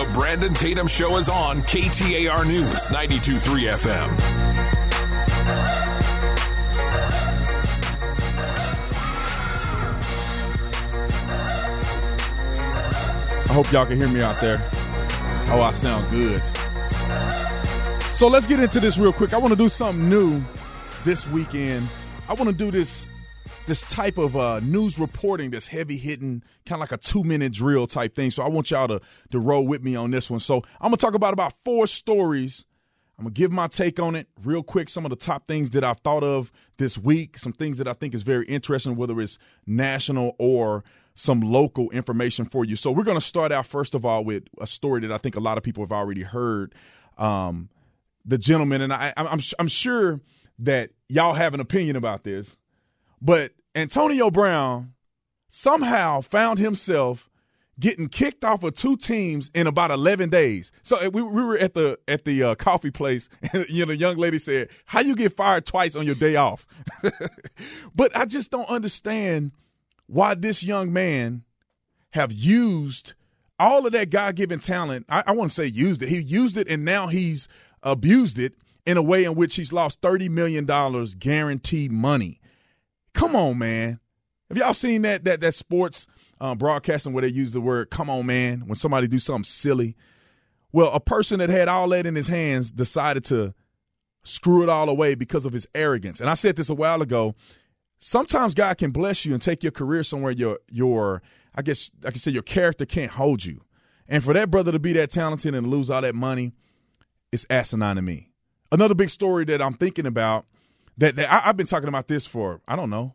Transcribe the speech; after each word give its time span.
The 0.00 0.06
Brandon 0.14 0.54
Tatum 0.54 0.86
Show 0.86 1.18
is 1.18 1.28
on 1.28 1.60
KTAR 1.60 2.46
News 2.46 2.86
92.3 2.86 3.68
FM. 3.74 4.08
I 13.44 13.52
hope 13.52 13.70
y'all 13.70 13.84
can 13.84 13.98
hear 13.98 14.08
me 14.08 14.22
out 14.22 14.40
there. 14.40 14.66
Oh, 15.52 15.60
I 15.60 15.70
sound 15.70 16.08
good. 16.08 16.42
So 18.10 18.26
let's 18.26 18.46
get 18.46 18.58
into 18.58 18.80
this 18.80 18.96
real 18.96 19.12
quick. 19.12 19.34
I 19.34 19.36
want 19.36 19.52
to 19.52 19.58
do 19.58 19.68
something 19.68 20.08
new 20.08 20.42
this 21.04 21.28
weekend. 21.28 21.86
I 22.26 22.32
want 22.32 22.48
to 22.48 22.54
do 22.54 22.70
this 22.70 23.10
this 23.66 23.82
type 23.82 24.18
of 24.18 24.36
uh, 24.36 24.60
news 24.60 24.98
reporting 24.98 25.50
that's 25.50 25.68
heavy 25.68 25.96
hitting, 25.96 26.42
kind 26.66 26.78
of 26.78 26.80
like 26.80 26.92
a 26.92 26.96
two 26.96 27.22
minute 27.22 27.52
drill 27.52 27.86
type 27.86 28.14
thing. 28.14 28.30
So 28.30 28.42
I 28.42 28.48
want 28.48 28.70
y'all 28.70 28.88
to 28.88 29.00
to 29.30 29.38
roll 29.38 29.66
with 29.66 29.82
me 29.82 29.96
on 29.96 30.10
this 30.10 30.30
one. 30.30 30.40
So 30.40 30.56
I'm 30.80 30.90
gonna 30.90 30.96
talk 30.96 31.14
about 31.14 31.32
about 31.32 31.54
four 31.64 31.86
stories. 31.86 32.64
I'm 33.18 33.24
gonna 33.24 33.34
give 33.34 33.52
my 33.52 33.68
take 33.68 34.00
on 34.00 34.16
it 34.16 34.28
real 34.42 34.62
quick. 34.62 34.88
Some 34.88 35.04
of 35.04 35.10
the 35.10 35.16
top 35.16 35.46
things 35.46 35.70
that 35.70 35.84
I've 35.84 36.00
thought 36.00 36.24
of 36.24 36.50
this 36.78 36.98
week, 36.98 37.38
some 37.38 37.52
things 37.52 37.78
that 37.78 37.86
I 37.86 37.92
think 37.92 38.14
is 38.14 38.22
very 38.22 38.46
interesting, 38.46 38.96
whether 38.96 39.20
it's 39.20 39.38
national 39.66 40.34
or 40.38 40.84
some 41.14 41.40
local 41.40 41.90
information 41.90 42.46
for 42.46 42.64
you. 42.64 42.76
So 42.76 42.90
we're 42.90 43.04
gonna 43.04 43.20
start 43.20 43.52
out 43.52 43.66
first 43.66 43.94
of 43.94 44.04
all 44.04 44.24
with 44.24 44.44
a 44.60 44.66
story 44.66 45.02
that 45.02 45.12
I 45.12 45.18
think 45.18 45.36
a 45.36 45.40
lot 45.40 45.58
of 45.58 45.64
people 45.64 45.82
have 45.84 45.92
already 45.92 46.22
heard. 46.22 46.74
Um, 47.18 47.68
the 48.24 48.38
gentleman, 48.38 48.80
and 48.80 48.92
I, 48.92 49.12
I'm 49.16 49.40
I'm 49.58 49.68
sure 49.68 50.20
that 50.60 50.90
y'all 51.08 51.34
have 51.34 51.54
an 51.54 51.60
opinion 51.60 51.96
about 51.96 52.24
this, 52.24 52.56
but 53.20 53.52
Antonio 53.74 54.30
Brown 54.30 54.94
somehow 55.50 56.20
found 56.20 56.58
himself 56.58 57.28
getting 57.78 58.08
kicked 58.08 58.44
off 58.44 58.62
of 58.62 58.74
two 58.74 58.96
teams 58.96 59.50
in 59.54 59.66
about 59.66 59.90
11 59.90 60.28
days. 60.28 60.70
So 60.82 60.96
uh, 60.96 61.10
we, 61.10 61.22
we 61.22 61.42
were 61.42 61.56
at 61.56 61.74
the 61.74 61.98
at 62.06 62.24
the 62.24 62.42
uh, 62.42 62.54
coffee 62.54 62.90
place 62.90 63.28
and 63.52 63.66
you 63.68 63.86
know 63.86 63.92
the 63.92 63.96
young 63.96 64.16
lady 64.16 64.38
said, 64.38 64.68
"How 64.84 65.00
you 65.00 65.16
get 65.16 65.36
fired 65.36 65.66
twice 65.66 65.96
on 65.96 66.06
your 66.06 66.14
day 66.14 66.36
off?" 66.36 66.66
but 67.94 68.14
I 68.14 68.26
just 68.26 68.50
don't 68.50 68.68
understand 68.68 69.52
why 70.06 70.34
this 70.34 70.62
young 70.62 70.92
man 70.92 71.44
have 72.10 72.32
used 72.32 73.14
all 73.58 73.86
of 73.86 73.92
that 73.92 74.10
God-given 74.10 74.58
talent. 74.60 75.06
I, 75.08 75.22
I 75.28 75.32
want 75.32 75.50
to 75.50 75.54
say 75.54 75.66
used 75.66 76.02
it. 76.02 76.08
He 76.08 76.18
used 76.18 76.56
it 76.56 76.68
and 76.68 76.84
now 76.84 77.06
he's 77.06 77.46
abused 77.82 78.38
it 78.38 78.54
in 78.86 78.96
a 78.96 79.02
way 79.02 79.24
in 79.24 79.34
which 79.34 79.56
he's 79.56 79.72
lost 79.72 80.00
$30 80.00 80.30
million 80.30 80.64
guaranteed 81.18 81.92
money. 81.92 82.39
Come 83.14 83.36
on, 83.36 83.58
man. 83.58 84.00
Have 84.48 84.58
y'all 84.58 84.74
seen 84.74 85.02
that 85.02 85.24
that 85.24 85.40
that 85.40 85.54
sports 85.54 86.06
um, 86.40 86.58
broadcasting 86.58 87.12
where 87.12 87.22
they 87.22 87.28
use 87.28 87.52
the 87.52 87.60
word 87.60 87.90
"come 87.90 88.10
on, 88.10 88.26
man" 88.26 88.60
when 88.66 88.74
somebody 88.74 89.06
do 89.06 89.18
something 89.18 89.44
silly? 89.44 89.96
Well, 90.72 90.90
a 90.92 91.00
person 91.00 91.38
that 91.38 91.50
had 91.50 91.68
all 91.68 91.88
that 91.88 92.06
in 92.06 92.14
his 92.14 92.28
hands 92.28 92.70
decided 92.70 93.24
to 93.24 93.54
screw 94.22 94.62
it 94.62 94.68
all 94.68 94.88
away 94.88 95.14
because 95.14 95.46
of 95.46 95.52
his 95.52 95.66
arrogance. 95.74 96.20
And 96.20 96.30
I 96.30 96.34
said 96.34 96.56
this 96.56 96.68
a 96.68 96.74
while 96.74 97.02
ago. 97.02 97.34
Sometimes 97.98 98.54
God 98.54 98.78
can 98.78 98.92
bless 98.92 99.24
you 99.24 99.34
and 99.34 99.42
take 99.42 99.62
your 99.62 99.72
career 99.72 100.02
somewhere 100.02 100.32
your 100.32 100.58
your 100.70 101.22
I 101.54 101.62
guess 101.62 101.90
I 102.04 102.10
can 102.10 102.18
say 102.18 102.30
your 102.30 102.42
character 102.42 102.86
can't 102.86 103.12
hold 103.12 103.44
you. 103.44 103.62
And 104.08 104.24
for 104.24 104.34
that 104.34 104.50
brother 104.50 104.72
to 104.72 104.78
be 104.78 104.92
that 104.94 105.10
talented 105.10 105.54
and 105.54 105.68
lose 105.68 105.90
all 105.90 106.00
that 106.00 106.14
money, 106.14 106.52
it's 107.30 107.46
asinine 107.48 107.96
to 107.96 108.02
me. 108.02 108.30
Another 108.72 108.94
big 108.94 109.10
story 109.10 109.44
that 109.46 109.62
I'm 109.62 109.74
thinking 109.74 110.06
about 110.06 110.46
that, 111.00 111.16
that 111.16 111.32
I, 111.32 111.38
have 111.40 111.56
been 111.56 111.66
talking 111.66 111.88
about 111.88 112.08
this 112.08 112.26
for 112.26 112.60
I 112.68 112.76
don't 112.76 112.90
know 112.90 113.14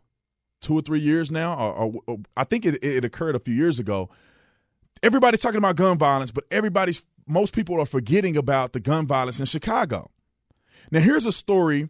two 0.60 0.74
or 0.74 0.82
three 0.82 1.00
years 1.00 1.30
now, 1.30 1.54
or, 1.54 1.72
or, 1.72 2.00
or 2.06 2.18
I 2.36 2.44
think 2.44 2.66
it, 2.66 2.82
it 2.82 3.04
occurred 3.04 3.36
a 3.36 3.40
few 3.40 3.54
years 3.54 3.78
ago. 3.78 4.10
Everybody's 5.02 5.40
talking 5.40 5.58
about 5.58 5.76
gun 5.76 5.96
violence, 5.98 6.30
but 6.30 6.44
everybody's 6.50 7.04
most 7.26 7.54
people 7.54 7.80
are 7.80 7.86
forgetting 7.86 8.36
about 8.36 8.72
the 8.72 8.80
gun 8.80 9.06
violence 9.06 9.40
in 9.40 9.46
Chicago. 9.46 10.10
Now, 10.90 11.00
here's 11.00 11.26
a 11.26 11.32
story 11.32 11.88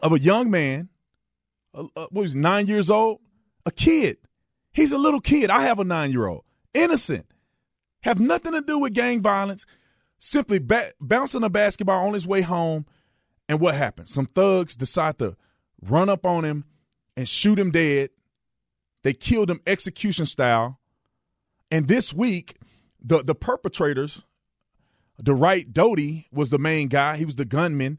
of 0.00 0.12
a 0.12 0.18
young 0.18 0.50
man, 0.50 0.88
uh, 1.74 1.84
what 1.94 2.12
was 2.12 2.34
nine 2.34 2.66
years 2.66 2.90
old, 2.90 3.20
a 3.66 3.70
kid. 3.70 4.18
He's 4.72 4.92
a 4.92 4.98
little 4.98 5.20
kid. 5.20 5.50
I 5.50 5.62
have 5.62 5.78
a 5.78 5.84
nine 5.84 6.12
year 6.12 6.26
old, 6.26 6.44
innocent, 6.72 7.26
have 8.02 8.20
nothing 8.20 8.52
to 8.52 8.60
do 8.60 8.78
with 8.78 8.94
gang 8.94 9.20
violence. 9.20 9.66
Simply 10.18 10.58
ba- 10.58 10.92
bouncing 11.00 11.42
a 11.42 11.50
basketball 11.50 12.06
on 12.06 12.14
his 12.14 12.26
way 12.26 12.42
home, 12.42 12.86
and 13.50 13.58
what 13.58 13.74
happened? 13.74 14.08
Some 14.08 14.26
thugs 14.26 14.76
decide 14.76 15.18
to 15.18 15.36
run 15.82 16.08
up 16.08 16.24
on 16.24 16.44
him 16.44 16.64
and 17.16 17.28
shoot 17.28 17.58
him 17.58 17.72
dead. 17.72 18.10
They 19.02 19.12
killed 19.12 19.50
him 19.50 19.60
execution 19.66 20.24
style. 20.24 20.78
And 21.68 21.88
this 21.88 22.14
week, 22.14 22.58
the 23.02 23.24
the 23.24 23.34
perpetrators, 23.34 24.22
Dwright 25.20 25.72
Doty 25.72 26.28
was 26.30 26.50
the 26.50 26.60
main 26.60 26.86
guy. 26.86 27.16
He 27.16 27.24
was 27.24 27.34
the 27.36 27.44
gunman. 27.44 27.98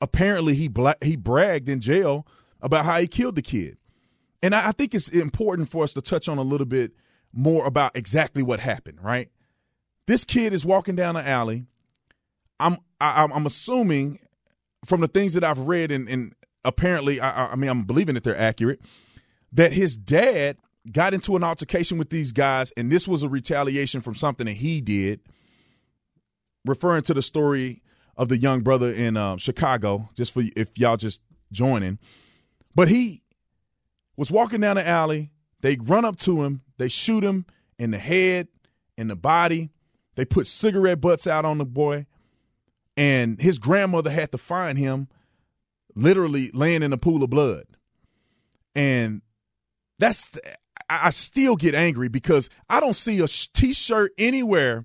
Apparently, 0.00 0.56
he 0.56 0.66
bla- 0.66 0.96
he 1.00 1.14
bragged 1.14 1.68
in 1.68 1.80
jail 1.80 2.26
about 2.60 2.84
how 2.84 2.98
he 2.98 3.06
killed 3.06 3.36
the 3.36 3.42
kid. 3.42 3.78
And 4.42 4.52
I, 4.52 4.68
I 4.68 4.72
think 4.72 4.96
it's 4.96 5.08
important 5.08 5.68
for 5.68 5.84
us 5.84 5.92
to 5.92 6.02
touch 6.02 6.28
on 6.28 6.38
a 6.38 6.42
little 6.42 6.66
bit 6.66 6.90
more 7.32 7.66
about 7.66 7.96
exactly 7.96 8.42
what 8.42 8.58
happened. 8.58 8.98
Right, 9.00 9.30
this 10.08 10.24
kid 10.24 10.52
is 10.52 10.66
walking 10.66 10.96
down 10.96 11.14
the 11.14 11.26
alley. 11.26 11.66
I'm 12.58 12.78
I, 13.00 13.22
am 13.22 13.32
i 13.32 13.36
am 13.36 13.46
assuming 13.46 14.18
from 14.84 15.00
the 15.00 15.08
things 15.08 15.34
that 15.34 15.44
I've 15.44 15.58
read 15.60 15.90
and, 15.90 16.08
and 16.08 16.34
apparently, 16.64 17.20
I, 17.20 17.52
I 17.52 17.56
mean, 17.56 17.70
I'm 17.70 17.84
believing 17.84 18.14
that 18.14 18.24
they're 18.24 18.38
accurate, 18.38 18.80
that 19.52 19.72
his 19.72 19.96
dad 19.96 20.56
got 20.92 21.14
into 21.14 21.36
an 21.36 21.44
altercation 21.44 21.98
with 21.98 22.10
these 22.10 22.32
guys, 22.32 22.72
and 22.76 22.90
this 22.90 23.06
was 23.06 23.22
a 23.22 23.28
retaliation 23.28 24.00
from 24.00 24.14
something 24.14 24.46
that 24.46 24.54
he 24.54 24.80
did, 24.80 25.20
referring 26.64 27.02
to 27.02 27.14
the 27.14 27.22
story 27.22 27.82
of 28.16 28.28
the 28.28 28.36
young 28.36 28.62
brother 28.62 28.90
in 28.90 29.16
um, 29.16 29.38
Chicago, 29.38 30.08
just 30.14 30.32
for 30.32 30.42
if 30.56 30.76
y'all 30.76 30.96
just 30.96 31.20
joining. 31.52 31.98
But 32.74 32.88
he 32.88 33.22
was 34.16 34.30
walking 34.30 34.60
down 34.60 34.76
the 34.76 34.86
alley. 34.86 35.30
They 35.60 35.76
run 35.80 36.04
up 36.04 36.16
to 36.18 36.42
him. 36.42 36.62
They 36.76 36.88
shoot 36.88 37.24
him 37.24 37.46
in 37.78 37.90
the 37.90 37.98
head, 37.98 38.48
in 38.96 39.08
the 39.08 39.16
body. 39.16 39.70
They 40.16 40.24
put 40.24 40.46
cigarette 40.46 41.00
butts 41.00 41.26
out 41.26 41.44
on 41.44 41.58
the 41.58 41.64
boy. 41.64 42.06
And 42.98 43.40
his 43.40 43.60
grandmother 43.60 44.10
had 44.10 44.32
to 44.32 44.38
find 44.38 44.76
him 44.76 45.06
literally 45.94 46.50
laying 46.52 46.82
in 46.82 46.92
a 46.92 46.98
pool 46.98 47.22
of 47.22 47.30
blood. 47.30 47.64
And 48.74 49.22
that's 50.00 50.32
I 50.90 51.10
still 51.10 51.54
get 51.54 51.76
angry 51.76 52.08
because 52.08 52.50
I 52.68 52.80
don't 52.80 52.96
see 52.96 53.20
a 53.20 53.28
t-shirt 53.28 54.12
anywhere 54.18 54.84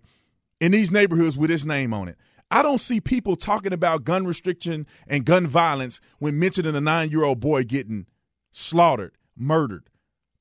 in 0.62 0.72
these 0.72 0.91
neighborhoods 0.91 1.40
with 1.40 1.50
his 1.50 1.66
name 1.66 1.91
on 1.91 2.07
it. 2.07 2.18
I 2.51 2.62
don't 2.62 2.78
see 2.78 3.01
people 3.01 3.35
talking 3.35 3.74
about 3.74 4.03
gun 4.03 4.28
restriction 4.28 4.85
and 5.07 5.25
gun 5.25 5.47
violence 5.47 6.00
when 6.19 6.38
mentioning 6.38 6.75
a 6.75 6.81
9-year-old 6.81 7.40
boy 7.40 7.63
getting 7.63 8.06
slaughtered, 8.51 9.18
murdered, 9.35 9.90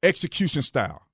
execution 0.03 0.61
style. 0.61 1.07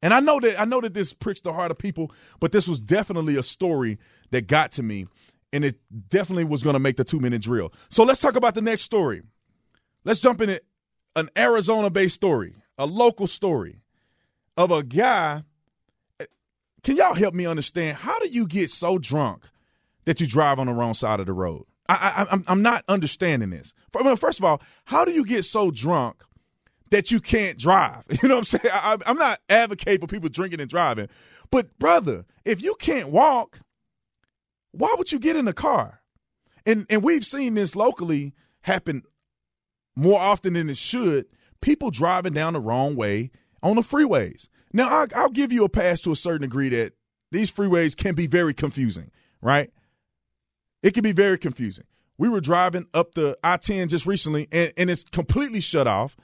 And 0.00 0.14
I 0.14 0.20
know 0.20 0.40
that 0.40 0.58
I 0.58 0.64
know 0.64 0.80
that 0.80 0.94
this 0.94 1.12
pricks 1.12 1.40
the 1.40 1.52
heart 1.52 1.70
of 1.70 1.76
people, 1.76 2.10
but 2.40 2.52
this 2.52 2.66
was 2.66 2.80
definitely 2.80 3.36
a 3.36 3.42
story 3.42 3.98
that 4.30 4.46
got 4.46 4.72
to 4.72 4.82
me 4.82 5.08
and 5.52 5.64
it 5.64 5.78
definitely 6.08 6.44
was 6.44 6.62
going 6.62 6.74
to 6.74 6.80
make 6.80 6.96
the 6.96 7.04
two 7.04 7.20
minute 7.20 7.42
drill. 7.42 7.72
So 7.88 8.04
let's 8.04 8.20
talk 8.20 8.36
about 8.36 8.54
the 8.54 8.62
next 8.62 8.82
story. 8.82 9.22
Let's 10.04 10.20
jump 10.20 10.40
in. 10.40 10.58
An 11.16 11.28
Arizona 11.36 11.90
based 11.90 12.14
story, 12.14 12.54
a 12.76 12.86
local 12.86 13.26
story 13.26 13.80
of 14.56 14.70
a 14.70 14.82
guy. 14.82 15.42
Can 16.84 16.96
y'all 16.96 17.14
help 17.14 17.34
me 17.34 17.44
understand 17.44 17.96
how 17.96 18.18
do 18.20 18.28
you 18.28 18.46
get 18.46 18.70
so 18.70 18.98
drunk 18.98 19.44
that 20.04 20.20
you 20.20 20.26
drive 20.26 20.60
on 20.60 20.66
the 20.68 20.72
wrong 20.72 20.94
side 20.94 21.18
of 21.18 21.26
the 21.26 21.32
road? 21.32 21.64
I, 21.88 22.26
I, 22.30 22.38
I'm 22.46 22.62
not 22.62 22.84
understanding 22.86 23.50
this. 23.50 23.72
First 23.90 24.38
of 24.38 24.44
all, 24.44 24.62
how 24.84 25.04
do 25.04 25.12
you 25.12 25.24
get 25.24 25.44
so 25.44 25.70
drunk 25.70 26.22
that 26.90 27.10
you 27.10 27.20
can't 27.20 27.58
drive? 27.58 28.04
You 28.22 28.28
know 28.28 28.36
what 28.36 28.52
I'm 28.52 28.60
saying? 28.60 28.72
I, 28.72 28.96
I'm 29.06 29.16
not 29.16 29.40
advocating 29.48 30.00
for 30.00 30.06
people 30.06 30.28
drinking 30.28 30.60
and 30.60 30.70
driving, 30.70 31.08
but 31.50 31.78
brother, 31.78 32.26
if 32.44 32.62
you 32.62 32.74
can't 32.78 33.08
walk, 33.08 33.60
why 34.78 34.94
would 34.96 35.12
you 35.12 35.18
get 35.18 35.36
in 35.36 35.48
a 35.48 35.52
car? 35.52 36.00
And 36.64 36.86
and 36.88 37.02
we've 37.02 37.24
seen 37.24 37.54
this 37.54 37.74
locally 37.74 38.34
happen 38.62 39.02
more 39.96 40.20
often 40.20 40.54
than 40.54 40.70
it 40.70 40.76
should. 40.76 41.26
People 41.60 41.90
driving 41.90 42.32
down 42.32 42.52
the 42.52 42.60
wrong 42.60 42.94
way 42.94 43.30
on 43.62 43.76
the 43.76 43.82
freeways. 43.82 44.48
Now, 44.72 44.88
I, 44.88 45.06
I'll 45.16 45.30
give 45.30 45.52
you 45.52 45.64
a 45.64 45.68
pass 45.68 46.00
to 46.02 46.12
a 46.12 46.16
certain 46.16 46.42
degree 46.42 46.68
that 46.68 46.92
these 47.32 47.50
freeways 47.50 47.96
can 47.96 48.14
be 48.14 48.26
very 48.26 48.54
confusing, 48.54 49.10
right? 49.42 49.70
It 50.82 50.94
can 50.94 51.02
be 51.02 51.12
very 51.12 51.38
confusing. 51.38 51.84
We 52.16 52.28
were 52.28 52.40
driving 52.40 52.86
up 52.94 53.14
the 53.14 53.36
I 53.42 53.56
10 53.56 53.88
just 53.88 54.06
recently, 54.06 54.46
and, 54.52 54.72
and 54.76 54.90
it's 54.90 55.04
completely 55.04 55.60
shut 55.60 55.86
off. 55.86 56.16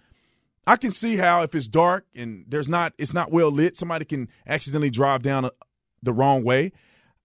I 0.66 0.76
can 0.76 0.92
see 0.92 1.16
how 1.16 1.42
if 1.42 1.54
it's 1.54 1.66
dark 1.66 2.06
and 2.14 2.44
there's 2.48 2.68
not 2.68 2.94
it's 2.98 3.12
not 3.12 3.32
well 3.32 3.50
lit, 3.50 3.76
somebody 3.76 4.04
can 4.04 4.28
accidentally 4.46 4.90
drive 4.90 5.22
down 5.22 5.44
a, 5.46 5.50
the 6.02 6.12
wrong 6.12 6.44
way. 6.44 6.72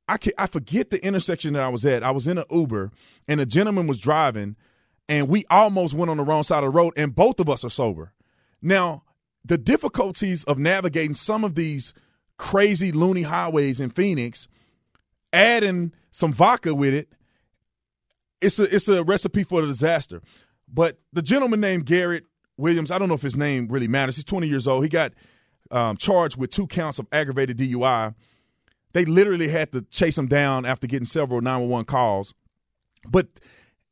I 0.10 0.18
can, 0.18 0.34
I 0.40 0.48
forget 0.48 0.90
the 0.90 1.04
intersection 1.06 1.54
that 1.54 1.62
I 1.62 1.70
was 1.70 1.86
at. 1.86 2.02
I 2.02 2.10
was 2.10 2.26
in 2.26 2.40
an 2.40 2.46
Uber 2.50 2.92
and 3.28 3.40
a 3.40 3.46
gentleman 3.46 3.86
was 3.86 4.00
driving 4.00 4.56
and 5.08 5.30
we 5.30 5.46
almost 5.52 5.94
went 5.94 6.10
on 6.10 6.18
the 6.18 6.24
wrong 6.24 6.42
side 6.42 6.64
of 6.64 6.74
the 6.74 6.78
road 6.78 6.94
and 6.98 7.14
both 7.14 7.40
of 7.40 7.48
us 7.48 7.64
are 7.64 7.70
sober. 7.70 8.12
Now, 8.60 9.04
the 9.46 9.58
difficulties 9.58 10.44
of 10.46 10.58
navigating 10.58 11.14
some 11.14 11.44
of 11.44 11.54
these 11.54 11.94
crazy 12.38 12.92
loony 12.92 13.22
highways 13.22 13.80
in 13.80 13.92
Phoenix 13.92 14.48
adding 15.32 15.94
some 16.10 16.34
vodka 16.34 16.74
with 16.74 16.94
it, 16.94 17.10
it's 18.42 18.58
a 18.58 18.76
it's 18.76 18.88
a 18.88 19.04
recipe 19.04 19.44
for 19.44 19.62
a 19.62 19.68
disaster. 19.68 20.22
But 20.68 21.00
the 21.14 21.22
gentleman 21.22 21.60
named 21.60 21.86
Garrett 21.86 22.26
Williams, 22.58 22.90
I 22.90 22.98
don't 22.98 23.10
know 23.10 23.16
if 23.16 23.22
his 23.22 23.36
name 23.36 23.68
really 23.68 23.88
matters. 23.88 24.16
He's 24.16 24.26
20 24.26 24.48
years 24.48 24.68
old. 24.68 24.84
He 24.84 24.90
got 24.90 25.14
um, 25.72 25.98
charged 25.98 26.38
with 26.38 26.50
two 26.50 26.66
counts 26.66 26.98
of 26.98 27.08
aggravated 27.12 27.58
DUI. 27.58 28.16
They 28.94 29.06
literally 29.06 29.48
had 29.48 29.72
to 29.72 29.82
chase 29.84 30.18
him 30.18 30.28
down 30.28 30.66
after 30.66 30.88
getting 30.88 31.06
several 31.06 31.42
911 31.42 31.86
calls. 31.86 32.34
But 33.08 33.28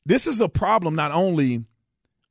this 0.05 0.27
is 0.27 0.41
a 0.41 0.49
problem 0.49 0.95
not 0.95 1.11
only 1.11 1.63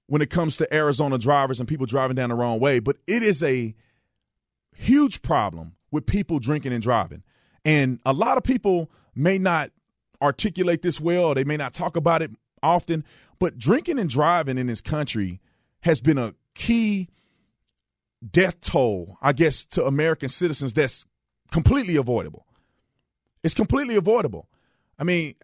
when 0.07 0.23
it 0.23 0.31
comes 0.31 0.57
to 0.57 0.75
Arizona 0.75 1.19
drivers 1.19 1.61
and 1.61 1.69
people 1.69 1.87
driving 1.87 2.17
down 2.17 2.31
the 2.31 2.35
wrong 2.35 2.61
way, 2.61 2.79
but 2.79 2.97
it 3.07 3.23
is 3.23 3.43
a 3.43 3.75
huge 4.75 5.23
problem 5.23 5.75
with 5.91 6.07
people 6.07 6.39
drinking 6.39 6.73
and 6.73 6.83
driving. 6.83 7.23
And 7.65 8.01
a 8.05 8.13
lot 8.13 8.37
of 8.37 8.45
people 8.45 8.91
may 9.15 9.39
not 9.39 9.71
articulate 10.23 10.83
this 10.83 11.01
well, 11.01 11.35
they 11.35 11.45
may 11.45 11.57
not 11.57 11.75
talk 11.75 11.97
about 11.97 12.23
it 12.23 12.31
often, 12.63 13.05
but 13.39 13.59
drinking 13.59 13.99
and 13.99 14.09
driving 14.09 14.59
in 14.59 14.67
this 14.67 14.81
country 14.81 15.41
has 15.81 16.01
been 16.01 16.19
a 16.19 16.35
key 16.55 17.09
death 18.29 18.61
toll, 18.61 19.19
I 19.21 19.33
guess, 19.33 19.65
to 19.67 19.85
American 19.85 20.29
citizens 20.29 20.73
that's 20.73 21.05
completely 21.51 21.97
avoidable. 21.97 22.46
It's 23.47 23.55
completely 23.55 23.95
avoidable. 23.95 24.49
I 24.99 25.05
mean, 25.05 25.35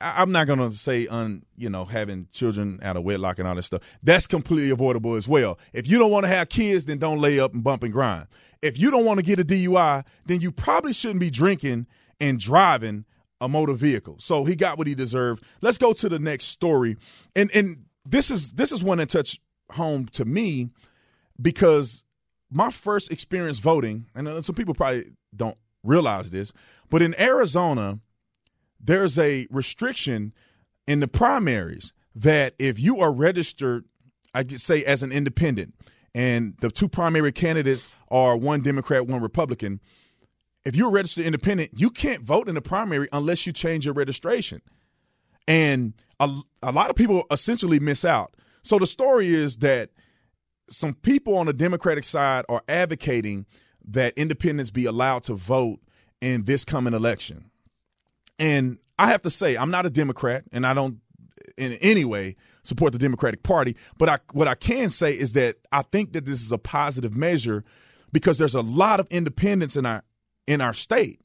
I'm 0.00 0.30
not 0.30 0.46
gonna 0.46 0.70
say 0.70 1.08
on 1.08 1.44
you 1.56 1.68
know 1.68 1.84
having 1.84 2.28
children 2.32 2.78
out 2.84 2.96
of 2.96 3.02
wedlock 3.02 3.40
and 3.40 3.48
all 3.48 3.56
this 3.56 3.66
stuff. 3.66 3.82
That's 4.00 4.28
completely 4.28 4.70
avoidable 4.70 5.16
as 5.16 5.26
well. 5.26 5.58
If 5.72 5.88
you 5.88 5.98
don't 5.98 6.12
want 6.12 6.24
to 6.24 6.28
have 6.28 6.48
kids, 6.48 6.84
then 6.84 6.98
don't 6.98 7.18
lay 7.18 7.40
up 7.40 7.52
and 7.54 7.64
bump 7.64 7.82
and 7.82 7.92
grind. 7.92 8.28
If 8.62 8.78
you 8.78 8.92
don't 8.92 9.04
want 9.04 9.18
to 9.18 9.26
get 9.26 9.40
a 9.40 9.44
DUI, 9.44 10.04
then 10.26 10.40
you 10.40 10.52
probably 10.52 10.92
shouldn't 10.92 11.18
be 11.18 11.30
drinking 11.30 11.88
and 12.20 12.38
driving 12.38 13.06
a 13.40 13.48
motor 13.48 13.72
vehicle. 13.72 14.16
So 14.20 14.44
he 14.44 14.54
got 14.54 14.78
what 14.78 14.86
he 14.86 14.94
deserved. 14.94 15.42
Let's 15.60 15.78
go 15.78 15.92
to 15.94 16.08
the 16.08 16.20
next 16.20 16.44
story. 16.44 16.96
And 17.34 17.50
and 17.52 17.86
this 18.06 18.30
is 18.30 18.52
this 18.52 18.70
is 18.70 18.84
one 18.84 18.98
that 18.98 19.08
touched 19.08 19.40
home 19.72 20.06
to 20.12 20.24
me 20.24 20.70
because 21.42 22.04
my 22.52 22.70
first 22.70 23.10
experience 23.10 23.58
voting, 23.58 24.06
and 24.14 24.28
uh, 24.28 24.42
some 24.42 24.54
people 24.54 24.74
probably 24.74 25.10
don't 25.34 25.58
realize 25.88 26.30
this, 26.30 26.52
but 26.90 27.02
in 27.02 27.18
Arizona, 27.20 27.98
there's 28.80 29.18
a 29.18 29.46
restriction 29.50 30.32
in 30.86 31.00
the 31.00 31.08
primaries 31.08 31.92
that 32.14 32.54
if 32.58 32.78
you 32.78 33.00
are 33.00 33.12
registered, 33.12 33.84
I 34.34 34.44
could 34.44 34.60
say 34.60 34.84
as 34.84 35.02
an 35.02 35.12
independent, 35.12 35.74
and 36.14 36.54
the 36.60 36.70
two 36.70 36.88
primary 36.88 37.32
candidates 37.32 37.88
are 38.08 38.36
one 38.36 38.62
Democrat, 38.62 39.06
one 39.06 39.22
Republican, 39.22 39.80
if 40.64 40.76
you're 40.76 40.90
registered 40.90 41.24
independent, 41.24 41.70
you 41.76 41.90
can't 41.90 42.22
vote 42.22 42.48
in 42.48 42.54
the 42.54 42.60
primary 42.60 43.08
unless 43.12 43.46
you 43.46 43.52
change 43.52 43.84
your 43.84 43.94
registration. 43.94 44.60
And 45.46 45.94
a, 46.20 46.30
a 46.62 46.72
lot 46.72 46.90
of 46.90 46.96
people 46.96 47.24
essentially 47.30 47.80
miss 47.80 48.04
out. 48.04 48.34
So 48.62 48.78
the 48.78 48.86
story 48.86 49.28
is 49.28 49.58
that 49.58 49.90
some 50.68 50.94
people 50.94 51.36
on 51.36 51.46
the 51.46 51.52
Democratic 51.52 52.04
side 52.04 52.44
are 52.48 52.62
advocating 52.68 53.46
that 53.88 54.14
independents 54.16 54.70
be 54.70 54.84
allowed 54.84 55.24
to 55.24 55.34
vote 55.34 55.80
in 56.20 56.44
this 56.44 56.64
coming 56.64 56.94
election. 56.94 57.50
And 58.38 58.78
I 58.98 59.08
have 59.08 59.22
to 59.22 59.30
say, 59.30 59.56
I'm 59.56 59.70
not 59.70 59.86
a 59.86 59.90
Democrat, 59.90 60.44
and 60.52 60.66
I 60.66 60.74
don't 60.74 60.98
in 61.56 61.72
any 61.80 62.04
way 62.04 62.36
support 62.62 62.92
the 62.92 62.98
Democratic 62.98 63.42
Party. 63.42 63.76
But 63.96 64.08
I, 64.08 64.18
what 64.32 64.48
I 64.48 64.54
can 64.54 64.90
say 64.90 65.12
is 65.12 65.32
that 65.32 65.56
I 65.72 65.82
think 65.82 66.12
that 66.12 66.24
this 66.24 66.42
is 66.42 66.52
a 66.52 66.58
positive 66.58 67.16
measure 67.16 67.64
because 68.12 68.38
there's 68.38 68.54
a 68.54 68.60
lot 68.60 69.00
of 69.00 69.06
independents 69.10 69.76
in 69.76 69.86
our 69.86 70.04
in 70.46 70.60
our 70.60 70.74
state. 70.74 71.20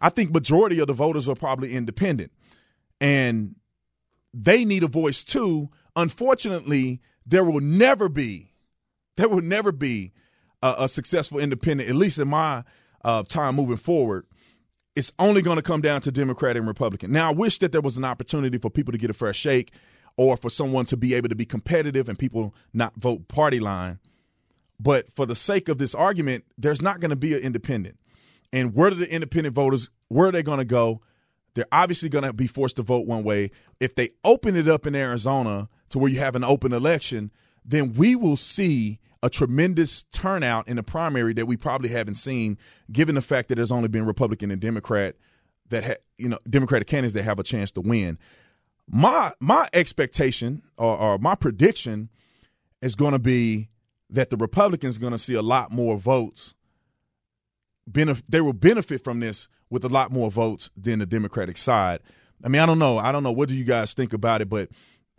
I 0.00 0.08
think 0.08 0.32
majority 0.32 0.78
of 0.80 0.88
the 0.88 0.92
voters 0.92 1.28
are 1.28 1.34
probably 1.34 1.74
independent, 1.74 2.32
and 3.00 3.54
they 4.34 4.64
need 4.64 4.82
a 4.82 4.88
voice 4.88 5.24
too. 5.24 5.70
Unfortunately, 5.94 7.00
there 7.26 7.44
will 7.44 7.60
never 7.60 8.08
be 8.08 8.52
there 9.16 9.28
will 9.28 9.42
never 9.42 9.72
be 9.72 10.12
a, 10.62 10.74
a 10.80 10.88
successful 10.88 11.38
independent, 11.38 11.90
at 11.90 11.96
least 11.96 12.18
in 12.18 12.28
my 12.28 12.64
uh, 13.04 13.22
time 13.24 13.56
moving 13.56 13.76
forward. 13.76 14.26
It's 14.94 15.12
only 15.18 15.40
going 15.40 15.56
to 15.56 15.62
come 15.62 15.80
down 15.80 16.02
to 16.02 16.12
Democrat 16.12 16.56
and 16.56 16.66
Republican. 16.66 17.12
Now, 17.12 17.30
I 17.30 17.32
wish 17.32 17.58
that 17.58 17.72
there 17.72 17.80
was 17.80 17.96
an 17.96 18.04
opportunity 18.04 18.58
for 18.58 18.70
people 18.70 18.92
to 18.92 18.98
get 18.98 19.10
a 19.10 19.14
fair 19.14 19.32
shake 19.32 19.72
or 20.16 20.36
for 20.36 20.50
someone 20.50 20.84
to 20.86 20.96
be 20.96 21.14
able 21.14 21.30
to 21.30 21.34
be 21.34 21.46
competitive 21.46 22.08
and 22.08 22.18
people 22.18 22.54
not 22.74 22.94
vote 22.96 23.26
party 23.28 23.58
line. 23.58 23.98
But 24.78 25.10
for 25.14 25.24
the 25.24 25.36
sake 25.36 25.68
of 25.68 25.78
this 25.78 25.94
argument, 25.94 26.44
there's 26.58 26.82
not 26.82 27.00
going 27.00 27.10
to 27.10 27.16
be 27.16 27.34
an 27.34 27.40
independent. 27.40 27.98
And 28.52 28.74
where 28.74 28.90
do 28.90 28.96
the 28.96 29.10
independent 29.10 29.54
voters, 29.54 29.88
where 30.08 30.28
are 30.28 30.32
they 30.32 30.42
going 30.42 30.58
to 30.58 30.64
go? 30.64 31.00
They're 31.54 31.64
obviously 31.72 32.08
going 32.08 32.24
to 32.24 32.32
be 32.32 32.46
forced 32.46 32.76
to 32.76 32.82
vote 32.82 33.06
one 33.06 33.24
way. 33.24 33.50
If 33.80 33.94
they 33.94 34.10
open 34.24 34.56
it 34.56 34.68
up 34.68 34.86
in 34.86 34.94
Arizona 34.94 35.68
to 35.90 35.98
where 35.98 36.10
you 36.10 36.18
have 36.18 36.36
an 36.36 36.44
open 36.44 36.72
election, 36.72 37.30
then 37.64 37.94
we 37.94 38.16
will 38.16 38.36
see 38.36 38.98
a 39.22 39.30
tremendous 39.30 40.02
turnout 40.04 40.66
in 40.68 40.76
the 40.76 40.82
primary 40.82 41.32
that 41.34 41.46
we 41.46 41.56
probably 41.56 41.88
haven't 41.88 42.16
seen, 42.16 42.58
given 42.90 43.14
the 43.14 43.22
fact 43.22 43.48
that 43.48 43.54
there's 43.56 43.72
only 43.72 43.88
been 43.88 44.04
Republican 44.04 44.50
and 44.50 44.60
Democrat 44.60 45.16
that 45.70 45.84
ha- 45.84 46.02
you 46.18 46.28
know 46.28 46.38
Democratic 46.48 46.88
candidates 46.88 47.14
that 47.14 47.22
have 47.22 47.38
a 47.38 47.44
chance 47.44 47.70
to 47.72 47.80
win. 47.80 48.18
My 48.88 49.32
my 49.40 49.68
expectation 49.72 50.62
or, 50.76 50.96
or 50.96 51.18
my 51.18 51.34
prediction 51.34 52.08
is 52.80 52.96
going 52.96 53.12
to 53.12 53.18
be 53.18 53.68
that 54.10 54.30
the 54.30 54.36
Republicans 54.36 54.98
are 54.98 55.00
going 55.00 55.12
to 55.12 55.18
see 55.18 55.34
a 55.34 55.42
lot 55.42 55.70
more 55.70 55.96
votes. 55.96 56.54
Benef- 57.90 58.22
they 58.28 58.40
will 58.40 58.52
benefit 58.52 59.02
from 59.02 59.20
this 59.20 59.48
with 59.70 59.84
a 59.84 59.88
lot 59.88 60.12
more 60.12 60.30
votes 60.30 60.70
than 60.76 60.98
the 60.98 61.06
Democratic 61.06 61.56
side. 61.56 62.00
I 62.44 62.48
mean, 62.48 62.60
I 62.60 62.66
don't 62.66 62.78
know. 62.78 62.98
I 62.98 63.12
don't 63.12 63.22
know. 63.22 63.32
What 63.32 63.48
do 63.48 63.54
you 63.54 63.64
guys 63.64 63.94
think 63.94 64.12
about 64.12 64.40
it? 64.42 64.48
But 64.48 64.68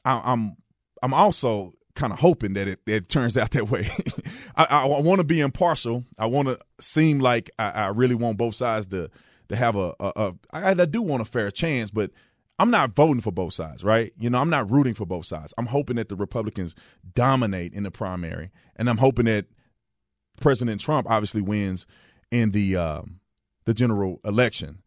I, 0.06 0.22
I'm 0.24 0.58
I'm 1.02 1.14
also 1.14 1.74
kind 1.96 2.12
of 2.12 2.20
hoping 2.20 2.54
that 2.54 2.68
it, 2.68 2.80
it 2.86 3.10
turns 3.10 3.38
out 3.38 3.52
that 3.52 3.70
way. 3.70 3.90
I, 4.56 4.66
I, 4.66 4.88
I 4.88 5.02
want 5.02 5.20
to 5.20 5.26
be 5.26 5.40
impartial. 5.40 6.04
I 6.18 6.26
want 6.28 6.48
to 6.48 6.60
seem 6.80 7.20
like 7.20 7.50
I, 7.60 7.72
I, 7.72 7.88
really 7.88 8.16
want 8.16 8.38
both 8.38 8.56
sides 8.56 8.88
to 8.88 9.10
to 9.50 9.56
have 9.56 9.76
a, 9.76 9.94
a, 10.00 10.12
a 10.16 10.34
I, 10.52 10.70
I 10.72 10.86
do 10.86 11.02
want 11.02 11.22
a 11.22 11.26
fair 11.26 11.52
chance, 11.52 11.92
but 11.92 12.12
I'm 12.60 12.72
not 12.72 12.96
voting 12.96 13.22
for 13.22 13.32
both 13.32 13.54
sides, 13.54 13.84
right? 13.84 14.14
You 14.18 14.30
know, 14.30 14.38
I'm 14.38 14.50
not 14.50 14.70
rooting 14.70 14.94
for 14.94 15.06
both 15.06 15.26
sides. 15.26 15.54
I'm 15.58 15.66
hoping 15.66 15.96
that 15.96 16.10
the 16.10 16.16
Republicans 16.16 16.76
dominate 17.14 17.74
in 17.74 17.84
the 17.84 17.92
primary, 17.92 18.52
and 18.76 18.90
I'm 18.90 18.98
hoping 18.98 19.26
that 19.26 19.48
President 20.40 20.80
Trump 20.80 21.10
obviously 21.10 21.42
wins 21.42 21.86
in 22.32 22.52
the 22.52 22.76
um, 22.76 23.20
the 23.66 23.74
general 23.74 24.20
election. 24.24 24.83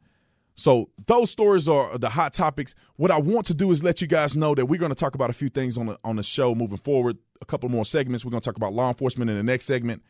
So 0.56 0.88
those 1.06 1.30
stories 1.30 1.68
are 1.68 1.96
the 1.98 2.08
hot 2.08 2.32
topics. 2.32 2.74
What 2.96 3.10
I 3.10 3.20
want 3.20 3.46
to 3.46 3.54
do 3.54 3.70
is 3.70 3.84
let 3.84 4.00
you 4.00 4.06
guys 4.06 4.34
know 4.34 4.54
that 4.54 4.66
we're 4.66 4.80
going 4.80 4.90
to 4.90 4.96
talk 4.96 5.14
about 5.14 5.30
a 5.30 5.34
few 5.34 5.50
things 5.50 5.78
on 5.78 5.86
the 5.86 5.98
on 6.02 6.16
the 6.16 6.22
show 6.22 6.54
moving 6.54 6.78
forward. 6.78 7.18
A 7.42 7.44
couple 7.44 7.68
more 7.68 7.84
segments. 7.84 8.24
We're 8.24 8.30
going 8.30 8.40
to 8.40 8.44
talk 8.44 8.56
about 8.56 8.72
law 8.72 8.88
enforcement 8.88 9.30
in 9.30 9.36
the 9.36 9.42
next 9.42 9.66
segment, 9.66 10.02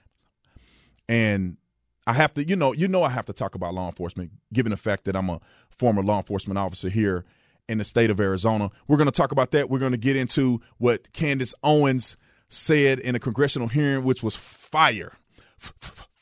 and 1.09 1.57
I 2.07 2.13
have 2.13 2.33
to, 2.35 2.49
you 2.49 2.55
know, 2.55 2.73
you 2.73 2.87
know, 2.87 3.03
I 3.03 3.09
have 3.11 3.27
to 3.27 3.33
talk 3.33 3.57
about 3.57 3.75
law 3.75 3.89
enforcement, 3.89 4.31
given 4.53 4.71
the 4.71 4.77
fact 4.77 5.05
that 5.05 5.17
I'm 5.17 5.29
a 5.29 5.41
former 5.71 6.03
law 6.03 6.19
enforcement 6.19 6.57
officer 6.57 6.89
here 6.89 7.25
in 7.69 7.79
the 7.79 7.85
state 7.85 8.11
of 8.11 8.21
Arizona. 8.21 8.71
We're 8.87 8.97
going 8.97 9.09
to 9.09 9.13
talk 9.13 9.33
about 9.33 9.51
that. 9.51 9.69
We're 9.69 9.81
going 9.81 9.93
to 9.93 9.99
get 9.99 10.17
into 10.17 10.61
what 10.79 11.13
Candace 11.13 11.55
Owens 11.65 12.17
said 12.49 13.01
in 13.01 13.17
a 13.17 13.19
congressional 13.19 13.67
hearing, 13.67 14.05
which 14.05 14.23
was 14.23 14.37
fire. 14.37 15.15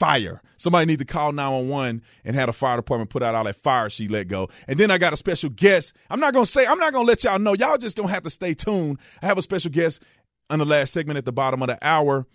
Fire. 0.04 0.42
Somebody 0.58 0.84
need 0.84 0.98
to 0.98 1.06
call 1.06 1.32
911 1.32 2.02
and 2.26 2.36
have 2.36 2.48
the 2.48 2.52
fire 2.52 2.76
department 2.76 3.08
put 3.08 3.22
out 3.22 3.34
all 3.34 3.44
that 3.44 3.56
fire 3.56 3.88
she 3.88 4.06
let 4.06 4.28
go. 4.28 4.50
And 4.68 4.78
then 4.78 4.90
I 4.90 4.98
got 4.98 5.14
a 5.14 5.16
special 5.16 5.48
guest. 5.48 5.94
I'm 6.10 6.20
not 6.20 6.34
going 6.34 6.44
to 6.44 6.50
say, 6.50 6.66
I'm 6.66 6.78
not 6.78 6.92
going 6.92 7.06
to 7.06 7.08
let 7.08 7.24
y'all 7.24 7.38
know. 7.38 7.54
Y'all 7.54 7.78
just 7.78 7.96
going 7.96 8.08
to 8.08 8.14
have 8.14 8.24
to 8.24 8.30
stay 8.30 8.52
tuned. 8.52 8.98
I 9.22 9.26
have 9.26 9.38
a 9.38 9.42
special 9.42 9.70
guest 9.70 10.02
on 10.50 10.58
the 10.58 10.66
last 10.66 10.92
segment 10.92 11.16
at 11.16 11.24
the 11.24 11.32
bottom 11.32 11.62
of 11.62 11.68
the 11.68 11.78
hour. 11.80 12.26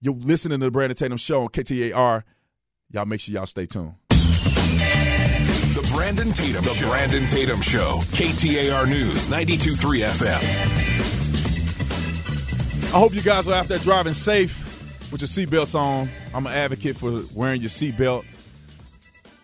You're 0.00 0.14
listening 0.14 0.60
to 0.60 0.64
the 0.64 0.70
Brandon 0.70 0.96
Tatum 0.96 1.18
Show 1.18 1.42
on 1.42 1.48
KTAR. 1.48 2.22
Y'all 2.90 3.04
make 3.04 3.20
sure 3.20 3.34
y'all 3.34 3.44
stay 3.44 3.66
tuned. 3.66 3.96
The 4.08 5.86
Brandon 5.94 6.32
Tatum 6.32 6.64
the 6.64 6.70
Show. 6.70 6.88
Brandon 6.88 7.26
Tatum 7.26 7.60
Show. 7.60 7.98
KTAR 8.12 8.88
News, 8.88 9.28
92.3 9.28 10.06
FM. 10.06 10.40
I 12.94 12.98
hope 12.98 13.12
you 13.12 13.20
guys 13.20 13.46
are 13.46 13.52
out 13.54 13.66
there 13.66 13.78
driving 13.78 14.14
safe 14.14 14.63
with 15.10 15.20
your 15.20 15.28
seatbelts 15.28 15.74
on. 15.74 16.08
I'm 16.34 16.46
an 16.46 16.52
advocate 16.52 16.96
for 16.96 17.22
wearing 17.34 17.60
your 17.60 17.70
seatbelt. 17.70 18.24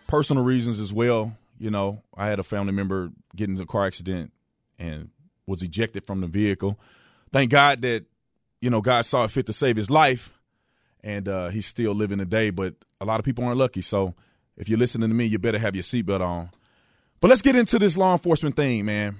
Personal 0.06 0.44
reasons 0.44 0.80
as 0.80 0.92
well. 0.92 1.36
You 1.58 1.70
know, 1.70 2.02
I 2.16 2.26
had 2.28 2.38
a 2.38 2.42
family 2.42 2.72
member 2.72 3.10
get 3.36 3.48
into 3.48 3.62
a 3.62 3.66
car 3.66 3.86
accident 3.86 4.32
and 4.78 5.10
was 5.46 5.62
ejected 5.62 6.04
from 6.04 6.20
the 6.20 6.26
vehicle. 6.26 6.78
Thank 7.32 7.50
God 7.50 7.82
that, 7.82 8.06
you 8.60 8.70
know, 8.70 8.80
God 8.80 9.02
saw 9.04 9.24
it 9.24 9.30
fit 9.30 9.46
to 9.46 9.52
save 9.52 9.76
his 9.76 9.90
life 9.90 10.32
and 11.02 11.28
uh, 11.28 11.48
he's 11.48 11.66
still 11.66 11.94
living 11.94 12.18
today. 12.18 12.50
But 12.50 12.74
a 13.00 13.04
lot 13.04 13.20
of 13.20 13.24
people 13.24 13.44
aren't 13.44 13.58
lucky. 13.58 13.82
So 13.82 14.14
if 14.56 14.68
you're 14.68 14.78
listening 14.78 15.08
to 15.10 15.14
me, 15.14 15.26
you 15.26 15.38
better 15.38 15.58
have 15.58 15.76
your 15.76 15.82
seatbelt 15.82 16.20
on. 16.20 16.50
But 17.20 17.28
let's 17.28 17.42
get 17.42 17.56
into 17.56 17.78
this 17.78 17.96
law 17.96 18.12
enforcement 18.12 18.56
thing, 18.56 18.86
man. 18.86 19.16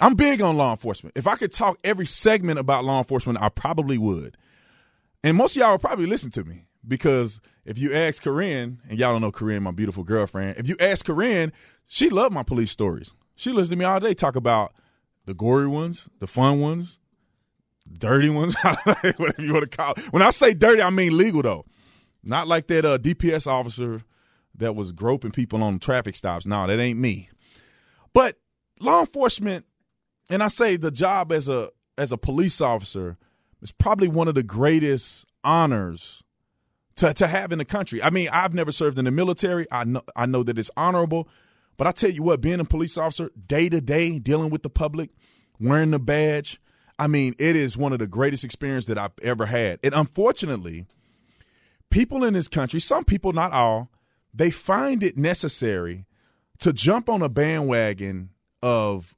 I'm 0.00 0.14
big 0.14 0.42
on 0.42 0.56
law 0.56 0.72
enforcement. 0.72 1.16
If 1.16 1.26
I 1.26 1.36
could 1.36 1.52
talk 1.52 1.78
every 1.84 2.06
segment 2.06 2.58
about 2.58 2.84
law 2.84 2.98
enforcement, 2.98 3.40
I 3.40 3.48
probably 3.48 3.96
would. 3.96 4.36
And 5.24 5.38
most 5.38 5.56
of 5.56 5.60
y'all 5.60 5.70
will 5.70 5.78
probably 5.78 6.04
listen 6.04 6.30
to 6.32 6.44
me 6.44 6.66
because 6.86 7.40
if 7.64 7.78
you 7.78 7.94
ask 7.94 8.22
Corinne, 8.22 8.82
and 8.86 8.98
y'all 8.98 9.10
don't 9.12 9.22
know 9.22 9.32
Corinne, 9.32 9.62
my 9.62 9.70
beautiful 9.70 10.04
girlfriend, 10.04 10.58
if 10.58 10.68
you 10.68 10.76
ask 10.78 11.06
Corinne, 11.06 11.50
she 11.86 12.10
loved 12.10 12.34
my 12.34 12.42
police 12.42 12.70
stories. 12.70 13.10
She 13.34 13.48
listens 13.48 13.70
to 13.70 13.76
me 13.76 13.86
all 13.86 13.98
day 14.00 14.12
talk 14.12 14.36
about 14.36 14.74
the 15.24 15.32
gory 15.32 15.66
ones, 15.66 16.10
the 16.18 16.26
fun 16.26 16.60
ones, 16.60 16.98
dirty 17.90 18.28
ones, 18.28 18.54
whatever 18.84 19.34
you 19.38 19.54
want 19.54 19.70
to 19.70 19.74
call 19.74 19.94
it. 19.96 20.12
When 20.12 20.22
I 20.22 20.28
say 20.28 20.52
dirty, 20.52 20.82
I 20.82 20.90
mean 20.90 21.16
legal 21.16 21.40
though. 21.40 21.64
Not 22.22 22.46
like 22.46 22.66
that 22.66 22.84
uh, 22.84 22.98
DPS 22.98 23.46
officer 23.46 24.02
that 24.56 24.76
was 24.76 24.92
groping 24.92 25.30
people 25.30 25.62
on 25.62 25.78
traffic 25.78 26.16
stops. 26.16 26.44
No, 26.44 26.66
that 26.66 26.78
ain't 26.78 26.98
me. 26.98 27.30
But 28.12 28.36
law 28.78 29.00
enforcement, 29.00 29.64
and 30.28 30.42
I 30.42 30.48
say 30.48 30.76
the 30.76 30.90
job 30.90 31.32
as 31.32 31.48
a 31.48 31.70
as 31.96 32.12
a 32.12 32.18
police 32.18 32.60
officer 32.60 33.16
is 33.64 33.72
probably 33.72 34.06
one 34.06 34.28
of 34.28 34.36
the 34.36 34.42
greatest 34.44 35.24
honors 35.42 36.22
to, 36.96 37.12
to 37.14 37.26
have 37.26 37.50
in 37.50 37.58
the 37.58 37.64
country. 37.64 38.00
I 38.02 38.10
mean, 38.10 38.28
I've 38.32 38.54
never 38.54 38.70
served 38.70 38.98
in 38.98 39.06
the 39.06 39.10
military. 39.10 39.66
I 39.72 39.84
know 39.84 40.02
I 40.14 40.26
know 40.26 40.44
that 40.44 40.58
it's 40.58 40.70
honorable, 40.76 41.28
but 41.76 41.86
I 41.88 41.92
tell 41.92 42.10
you 42.10 42.22
what, 42.22 42.40
being 42.40 42.60
a 42.60 42.64
police 42.64 42.96
officer 42.96 43.30
day 43.48 43.68
to 43.70 43.80
day, 43.80 44.20
dealing 44.20 44.50
with 44.50 44.62
the 44.62 44.70
public, 44.70 45.10
wearing 45.58 45.90
the 45.90 45.98
badge, 45.98 46.60
I 46.98 47.08
mean, 47.08 47.34
it 47.38 47.56
is 47.56 47.76
one 47.76 47.92
of 47.92 47.98
the 47.98 48.06
greatest 48.06 48.44
experiences 48.44 48.86
that 48.86 48.98
I've 48.98 49.18
ever 49.22 49.46
had. 49.46 49.80
And 49.82 49.94
unfortunately, 49.94 50.86
people 51.90 52.22
in 52.22 52.34
this 52.34 52.48
country, 52.48 52.80
some 52.80 53.04
people, 53.04 53.32
not 53.32 53.52
all, 53.52 53.90
they 54.32 54.50
find 54.50 55.02
it 55.02 55.16
necessary 55.16 56.06
to 56.58 56.72
jump 56.72 57.08
on 57.08 57.22
a 57.22 57.28
bandwagon 57.28 58.30
of 58.62 59.16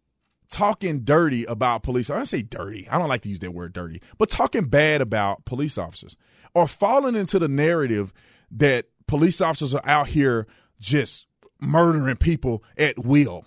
talking 0.48 1.00
dirty 1.04 1.44
about 1.44 1.82
police. 1.82 2.10
I 2.10 2.16
don't 2.16 2.26
say 2.26 2.42
dirty. 2.42 2.88
I 2.88 2.98
don't 2.98 3.08
like 3.08 3.22
to 3.22 3.28
use 3.28 3.40
that 3.40 3.52
word 3.52 3.72
dirty, 3.72 4.00
but 4.18 4.30
talking 4.30 4.64
bad 4.66 5.00
about 5.00 5.44
police 5.44 5.78
officers 5.78 6.16
or 6.54 6.66
falling 6.66 7.14
into 7.14 7.38
the 7.38 7.48
narrative 7.48 8.12
that 8.50 8.86
police 9.06 9.40
officers 9.40 9.74
are 9.74 9.82
out 9.84 10.08
here 10.08 10.46
just 10.80 11.26
murdering 11.60 12.16
people 12.16 12.62
at 12.78 12.98
will 12.98 13.44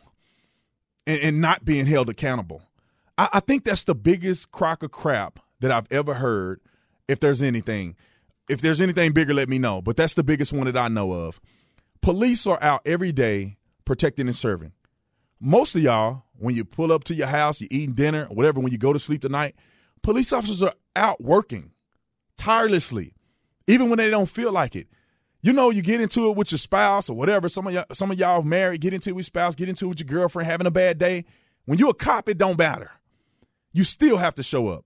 and, 1.06 1.22
and 1.22 1.42
not 1.42 1.66
being 1.66 1.86
held 1.86 2.10
accountable. 2.10 2.62
I, 3.18 3.30
I 3.34 3.40
think 3.40 3.64
that's 3.64 3.84
the 3.84 3.96
biggest 3.96 4.52
crock 4.52 4.84
of 4.84 4.92
crap 4.92 5.40
that 5.60 5.72
I've 5.72 5.92
ever 5.92 6.16
heard. 6.16 6.62
If 7.08 7.20
there's 7.20 7.42
anything, 7.42 7.96
if 8.50 8.62
there's 8.62 8.82
anything 8.82 9.14
bigger, 9.14 9.34
let 9.34 9.50
me 9.50 9.60
know. 9.60 9.82
But 9.82 9.98
that's 9.98 10.14
the 10.14 10.24
biggest 10.24 10.54
one 10.54 10.66
that 10.66 10.78
I 10.78 10.88
know 10.88 11.12
of. 11.12 11.42
Police 12.02 12.46
are 12.48 12.62
out 12.62 12.82
every 12.86 13.12
day 13.12 13.58
protecting 13.86 14.28
and 14.28 14.36
serving. 14.36 14.72
Most 15.40 15.76
of 15.76 15.82
y'all, 15.82 16.24
when 16.40 16.56
you 16.56 16.66
pull 16.66 16.92
up 16.92 17.04
to 17.06 17.14
your 17.14 17.28
house, 17.28 17.62
you're 17.62 17.68
eating 17.72 17.96
dinner, 17.96 18.26
whatever, 18.26 18.60
when 18.60 18.72
you 18.72 18.78
go 18.78 18.94
to 18.94 19.00
sleep 19.00 19.22
tonight, 19.22 19.56
police 20.02 20.34
officers 20.34 20.64
are 20.64 20.74
out 20.96 21.22
working 21.22 21.72
tirelessly, 22.38 23.14
even 23.68 23.90
when 23.90 23.98
they 23.98 24.10
don't 24.10 24.28
feel 24.30 24.52
like 24.52 24.76
it. 24.76 24.88
You 25.42 25.54
know, 25.54 25.70
you 25.70 25.82
get 25.82 26.02
into 26.02 26.30
it 26.30 26.36
with 26.36 26.52
your 26.52 26.58
spouse 26.58 27.10
or 27.10 27.16
whatever. 27.16 27.48
Some 27.48 27.68
of 27.68 27.74
y'all, 27.74 27.86
some 27.94 28.12
of 28.12 28.20
y'all 28.20 28.42
married, 28.42 28.82
get 28.82 28.94
into 28.94 29.10
it 29.10 29.14
with 29.14 29.24
your 29.24 29.28
spouse, 29.28 29.56
get 29.56 29.70
into 29.70 29.86
it 29.86 29.90
with 29.90 30.00
your 30.00 30.08
girlfriend, 30.08 30.50
having 30.50 30.68
a 30.68 30.72
bad 30.72 30.98
day. 30.98 31.26
When 31.66 31.80
you're 31.80 31.92
a 31.92 31.94
cop, 31.94 32.28
it 32.28 32.38
don't 32.38 32.58
matter. 32.58 32.92
You 33.72 33.84
still 33.84 34.18
have 34.18 34.36
to 34.36 34.44
show 34.44 34.68
up. 34.68 34.86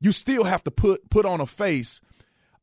You 0.00 0.12
still 0.12 0.44
have 0.44 0.62
to 0.64 0.70
put 0.70 1.10
put 1.10 1.26
on 1.26 1.40
a 1.40 1.46
face 1.46 2.00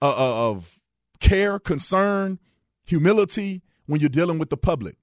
uh, 0.01 0.09
uh 0.09 0.49
of 0.49 0.79
care, 1.19 1.59
concern, 1.59 2.39
humility 2.85 3.63
when 3.85 3.99
you're 3.99 4.09
dealing 4.09 4.37
with 4.37 4.49
the 4.49 4.57
public. 4.57 4.95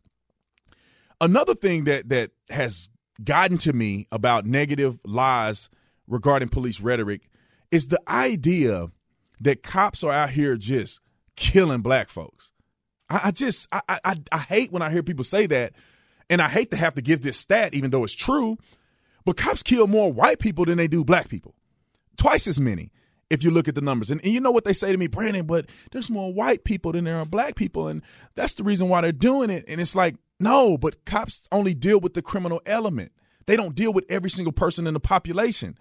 Another 1.21 1.55
thing 1.55 1.85
that 1.85 2.09
that 2.09 2.31
has 2.49 2.89
gotten 3.25 3.59
to 3.59 3.73
me 3.73 4.07
about 4.13 4.47
negative 4.47 4.99
lies 5.05 5.69
regarding 6.07 6.49
police 6.49 6.81
rhetoric 6.81 7.29
is 7.71 7.89
the 7.89 8.01
idea 8.09 8.89
that 9.41 9.63
cops 9.63 10.05
are 10.05 10.13
out 10.13 10.31
here 10.31 10.57
just 10.57 11.01
killing 11.37 11.81
black 11.81 12.09
folks. 12.09 12.53
I, 13.09 13.21
I 13.25 13.31
just 13.31 13.69
I, 13.73 13.81
I 13.89 14.17
I 14.31 14.39
hate 14.39 14.73
when 14.73 14.83
I 14.83 14.91
hear 14.91 15.03
people 15.03 15.25
say 15.25 15.47
that, 15.47 15.73
and 16.31 16.41
I 16.41 16.49
hate 16.49 16.71
to 16.71 16.77
have 16.77 16.95
to 16.95 17.03
give 17.03 17.23
this 17.23 17.37
stat, 17.37 17.75
even 17.75 17.91
though 17.91 18.05
it's 18.05 18.15
true. 18.15 18.59
But 19.25 19.37
cops 19.37 19.63
kill 19.63 19.87
more 19.87 20.13
white 20.13 20.39
people 20.39 20.65
than 20.65 20.79
they 20.79 20.89
do 20.89 21.05
black 21.05 21.29
people, 21.29 21.55
twice 22.17 22.47
as 22.47 22.61
many. 22.61 22.91
If 23.33 23.43
you 23.43 23.51
look 23.51 23.67
at 23.67 23.75
the 23.75 23.81
numbers, 23.81 24.11
and, 24.11 24.23
and 24.23 24.31
you 24.31 24.41
know 24.41 24.51
what 24.51 24.65
they 24.65 24.75
say 24.75 24.93
to 24.93 24.99
me, 24.99 25.07
Brandon, 25.07 25.47
but 25.47 25.65
there's 25.91 26.11
more 26.11 26.31
white 26.31 26.65
people 26.65 26.93
than 26.93 27.05
there 27.05 27.17
are 27.17 27.25
black 27.25 27.55
people, 27.55 27.89
and 27.89 28.03
that's 28.35 28.53
the 28.55 28.63
reason 28.63 28.91
why 28.91 29.01
they're 29.01 29.11
doing 29.11 29.49
it. 29.49 29.65
And 29.67 29.81
it's 29.81 29.97
like, 29.97 30.17
no, 30.39 30.77
but 30.77 31.07
cops 31.07 31.43
only 31.51 31.73
deal 31.73 31.99
with 31.99 32.13
the 32.13 32.21
criminal 32.21 32.61
element. 32.67 33.11
They 33.47 33.57
don't 33.57 33.75
deal 33.75 33.91
with 33.91 34.05
every 34.11 34.29
single 34.29 34.53
person 34.53 34.87
in 34.87 34.93
the 34.93 35.01
population. 35.01 35.79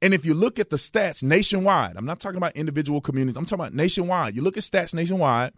And 0.00 0.14
if 0.14 0.24
you 0.24 0.32
look 0.32 0.58
at 0.58 0.70
the 0.70 0.76
stats 0.76 1.22
nationwide, 1.22 1.96
I'm 1.96 2.06
not 2.06 2.20
talking 2.20 2.38
about 2.38 2.56
individual 2.56 3.02
communities, 3.02 3.36
I'm 3.36 3.44
talking 3.44 3.64
about 3.64 3.74
nationwide. 3.74 4.34
You 4.34 4.40
look 4.40 4.56
at 4.56 4.62
stats 4.62 4.94
nationwide, 4.94 5.52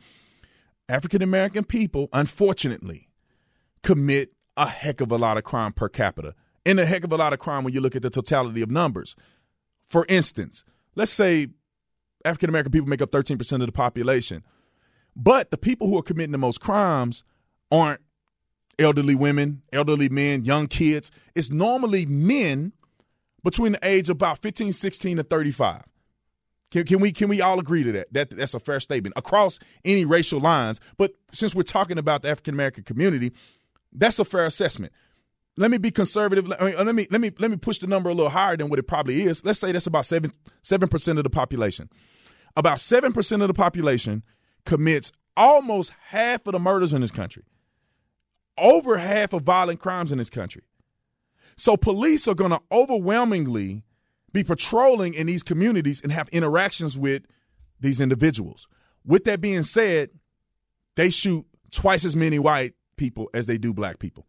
African 0.88 1.22
American 1.22 1.62
people, 1.62 2.08
unfortunately, 2.12 3.08
commit 3.82 4.32
a 4.56 4.66
heck 4.66 5.00
of 5.00 5.12
a 5.12 5.16
lot 5.16 5.36
of 5.36 5.44
crime 5.44 5.72
per 5.72 5.88
capita 5.88 6.34
and 6.64 6.80
a 6.80 6.86
heck 6.86 7.04
of 7.04 7.12
a 7.12 7.16
lot 7.16 7.32
of 7.32 7.38
crime 7.38 7.62
when 7.62 7.72
you 7.72 7.80
look 7.80 7.94
at 7.94 8.02
the 8.02 8.10
totality 8.10 8.62
of 8.62 8.70
numbers. 8.70 9.14
For 9.88 10.04
instance, 10.08 10.64
let's 10.96 11.12
say 11.12 11.48
African 12.24 12.48
American 12.48 12.72
people 12.72 12.88
make 12.88 13.02
up 13.02 13.12
13% 13.12 13.52
of 13.52 13.66
the 13.66 13.72
population, 13.72 14.42
but 15.14 15.50
the 15.50 15.58
people 15.58 15.86
who 15.86 15.96
are 15.96 16.02
committing 16.02 16.32
the 16.32 16.38
most 16.38 16.60
crimes 16.60 17.22
aren't 17.70 18.00
elderly 18.78 19.14
women, 19.14 19.62
elderly 19.72 20.08
men, 20.08 20.44
young 20.44 20.66
kids. 20.66 21.10
It's 21.34 21.50
normally 21.50 22.04
men 22.04 22.72
between 23.44 23.72
the 23.72 23.78
age 23.82 24.08
of 24.08 24.16
about 24.16 24.42
15, 24.42 24.72
16 24.72 25.18
to 25.18 25.22
35. 25.22 25.84
Can, 26.72 26.84
can, 26.84 27.00
we 27.00 27.12
can 27.12 27.28
we 27.28 27.40
all 27.40 27.60
agree 27.60 27.84
to 27.84 27.92
that? 27.92 28.12
That 28.12 28.30
that's 28.30 28.54
a 28.54 28.60
fair 28.60 28.80
statement 28.80 29.14
across 29.16 29.60
any 29.84 30.04
racial 30.04 30.40
lines. 30.40 30.80
But 30.96 31.12
since 31.32 31.54
we're 31.54 31.62
talking 31.62 31.96
about 31.96 32.22
the 32.22 32.30
African 32.30 32.54
American 32.54 32.82
community, 32.82 33.32
that's 33.92 34.18
a 34.18 34.24
fair 34.24 34.46
assessment. 34.46 34.92
Let 35.56 35.70
me 35.70 35.78
be 35.78 35.90
conservative. 35.90 36.46
Let 36.46 36.60
me, 36.60 36.76
let 36.76 36.94
me 36.94 37.06
let 37.10 37.20
me 37.20 37.32
let 37.38 37.50
me 37.50 37.56
push 37.56 37.78
the 37.78 37.86
number 37.86 38.10
a 38.10 38.14
little 38.14 38.30
higher 38.30 38.56
than 38.56 38.68
what 38.68 38.78
it 38.78 38.86
probably 38.86 39.22
is. 39.22 39.44
Let's 39.44 39.58
say 39.58 39.72
that's 39.72 39.86
about 39.86 40.06
seven 40.06 40.32
seven 40.62 40.88
percent 40.88 41.18
of 41.18 41.24
the 41.24 41.30
population. 41.30 41.88
About 42.56 42.80
seven 42.80 43.12
percent 43.12 43.42
of 43.42 43.48
the 43.48 43.54
population 43.54 44.22
commits 44.64 45.12
almost 45.36 45.92
half 46.08 46.46
of 46.46 46.52
the 46.52 46.58
murders 46.58 46.92
in 46.92 47.00
this 47.00 47.10
country, 47.10 47.44
over 48.58 48.98
half 48.98 49.32
of 49.32 49.42
violent 49.42 49.80
crimes 49.80 50.12
in 50.12 50.18
this 50.18 50.30
country. 50.30 50.62
So 51.56 51.76
police 51.76 52.28
are 52.28 52.34
going 52.34 52.50
to 52.50 52.60
overwhelmingly 52.70 53.82
be 54.32 54.44
patrolling 54.44 55.14
in 55.14 55.26
these 55.26 55.42
communities 55.42 56.02
and 56.02 56.12
have 56.12 56.28
interactions 56.28 56.98
with 56.98 57.22
these 57.80 58.00
individuals. 58.00 58.68
With 59.06 59.24
that 59.24 59.40
being 59.40 59.62
said, 59.62 60.10
they 60.96 61.08
shoot 61.08 61.46
twice 61.70 62.04
as 62.04 62.14
many 62.14 62.38
white 62.38 62.74
people 62.96 63.30
as 63.32 63.46
they 63.46 63.56
do 63.56 63.72
black 63.72 63.98
people. 63.98 64.26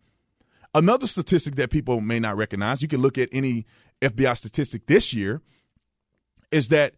Another 0.77 1.07
statistic 1.07 1.55
that 1.55 1.71
people 1.71 2.01
may 2.01 2.19
not 2.19 2.37
recognize, 2.37 2.83
you 2.83 2.87
can 2.87 3.01
look 3.01 3.17
at 3.17 3.29
any 3.31 3.65
FBI 3.99 4.37
statistic 4.37 4.85
this 4.85 5.11
year, 5.11 5.41
is 6.51 6.67
that 6.67 6.93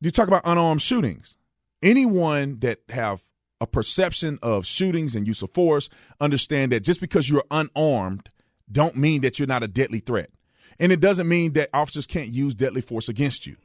you 0.00 0.10
talk 0.10 0.26
about 0.26 0.40
unarmed 0.46 0.80
shootings. 0.80 1.36
Anyone 1.82 2.58
that 2.60 2.78
have 2.88 3.22
a 3.60 3.66
perception 3.66 4.38
of 4.42 4.64
shootings 4.64 5.14
and 5.14 5.26
use 5.26 5.42
of 5.42 5.50
force 5.50 5.90
understand 6.18 6.72
that 6.72 6.80
just 6.80 6.98
because 6.98 7.28
you're 7.28 7.44
unarmed 7.50 8.30
don't 8.72 8.96
mean 8.96 9.20
that 9.20 9.38
you're 9.38 9.46
not 9.46 9.62
a 9.62 9.68
deadly 9.68 10.00
threat. 10.00 10.30
And 10.80 10.92
it 10.92 11.00
doesn't 11.00 11.28
mean 11.28 11.52
that 11.52 11.68
officers 11.74 12.06
can't 12.06 12.30
use 12.30 12.54
deadly 12.54 12.80
force 12.80 13.10
against 13.10 13.46
you. 13.46 13.56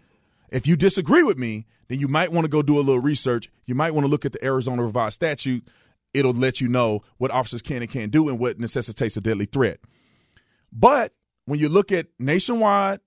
If 0.49 0.67
you 0.67 0.75
disagree 0.75 1.23
with 1.23 1.37
me, 1.37 1.65
then 1.87 2.01
you 2.01 2.09
might 2.09 2.33
want 2.33 2.43
to 2.43 2.49
go 2.49 2.61
do 2.61 2.77
a 2.77 2.83
little 2.83 2.99
research. 2.99 3.49
You 3.65 3.73
might 3.73 3.91
want 3.91 4.03
to 4.03 4.11
look 4.11 4.25
at 4.25 4.33
the 4.33 4.43
Arizona 4.43 4.83
revised 4.83 5.15
statute. 5.15 5.65
It'll 6.13 6.33
let 6.33 6.59
you 6.61 6.67
know 6.67 7.01
what 7.17 7.31
officers 7.31 7.61
can 7.61 7.81
and 7.81 7.91
can't 7.91 8.11
do 8.11 8.29
and 8.29 8.39
what 8.39 8.59
necessitates 8.59 9.17
a 9.17 9.21
deadly 9.21 9.45
threat. 9.45 9.79
But 10.71 11.13
when 11.45 11.59
you 11.59 11.69
look 11.69 11.91
at 11.91 12.07
nationwide 12.19 12.99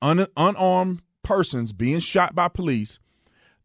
un- 0.00 0.26
unarmed 0.36 1.02
persons 1.22 1.72
being 1.72 2.00
shot 2.00 2.34
by 2.34 2.48
police, 2.48 2.98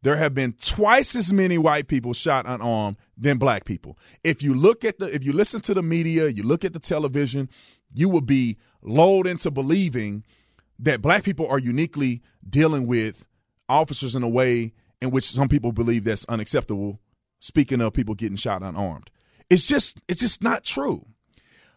there 0.03 0.15
have 0.15 0.33
been 0.33 0.53
twice 0.53 1.15
as 1.15 1.33
many 1.33 1.57
white 1.57 1.87
people 1.87 2.13
shot 2.13 2.45
unarmed 2.47 2.97
than 3.17 3.37
black 3.37 3.65
people. 3.65 3.97
If 4.23 4.43
you 4.43 4.53
look 4.53 4.85
at 4.85 4.99
the 4.99 5.07
if 5.07 5.23
you 5.23 5.33
listen 5.33 5.61
to 5.61 5.73
the 5.73 5.83
media, 5.83 6.27
you 6.27 6.43
look 6.43 6.63
at 6.63 6.73
the 6.73 6.79
television, 6.79 7.49
you 7.93 8.07
will 8.07 8.21
be 8.21 8.57
lulled 8.81 9.27
into 9.27 9.49
believing 9.51 10.23
that 10.79 11.01
black 11.01 11.23
people 11.23 11.47
are 11.47 11.59
uniquely 11.59 12.21
dealing 12.47 12.85
with 12.85 13.25
officers 13.67 14.15
in 14.15 14.23
a 14.23 14.29
way 14.29 14.73
in 15.01 15.11
which 15.11 15.25
some 15.25 15.49
people 15.49 15.71
believe 15.71 16.03
that's 16.03 16.25
unacceptable. 16.25 16.99
Speaking 17.39 17.81
of 17.81 17.93
people 17.93 18.15
getting 18.15 18.35
shot 18.35 18.63
unarmed, 18.63 19.09
it's 19.49 19.65
just 19.65 20.01
it's 20.07 20.21
just 20.21 20.41
not 20.41 20.63
true. 20.63 21.05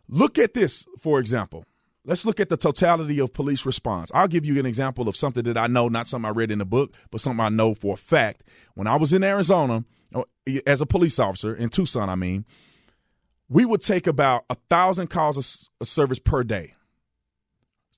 Look 0.09 0.39
at 0.39 0.55
this, 0.55 0.87
for 0.99 1.21
example. 1.21 1.65
Let's 2.05 2.25
look 2.25 2.41
at 2.41 2.49
the 2.49 2.57
totality 2.57 3.21
of 3.21 3.35
police 3.35 3.67
response. 3.67 4.11
I'll 4.15 4.27
give 4.27 4.47
you 4.47 4.59
an 4.59 4.65
example 4.65 5.07
of 5.07 5.17
something 5.17 5.45
that 5.45 5.59
I 5.59 5.67
know, 5.67 5.89
not 5.89 6.09
something 6.09 6.27
I 6.27 6.33
read 6.33 6.51
in 6.51 6.59
the 6.59 6.65
book, 6.65 6.95
but 7.11 7.21
something 7.21 7.45
I 7.45 7.51
know 7.51 7.75
for 7.75 7.95
a 7.95 7.99
fact. 7.99 8.43
When 8.75 8.87
I 8.87 8.97
was 8.97 9.13
in 9.13 9.23
Arizona 9.23 9.85
uh, 10.15 10.23
as 10.67 10.81
a 10.81 10.87
police 10.87 11.19
officer 11.19 11.55
in 11.55 11.69
Tucson, 11.69 12.09
I 12.09 12.15
mean, 12.15 12.47
we 13.51 13.67
would 13.67 13.83
take 13.83 14.07
about 14.07 14.47
a 14.49 14.57
thousand 14.71 15.09
calls 15.09 15.37
of 15.37 15.87
service 15.87 16.19
per 16.19 16.43
day, 16.43 16.73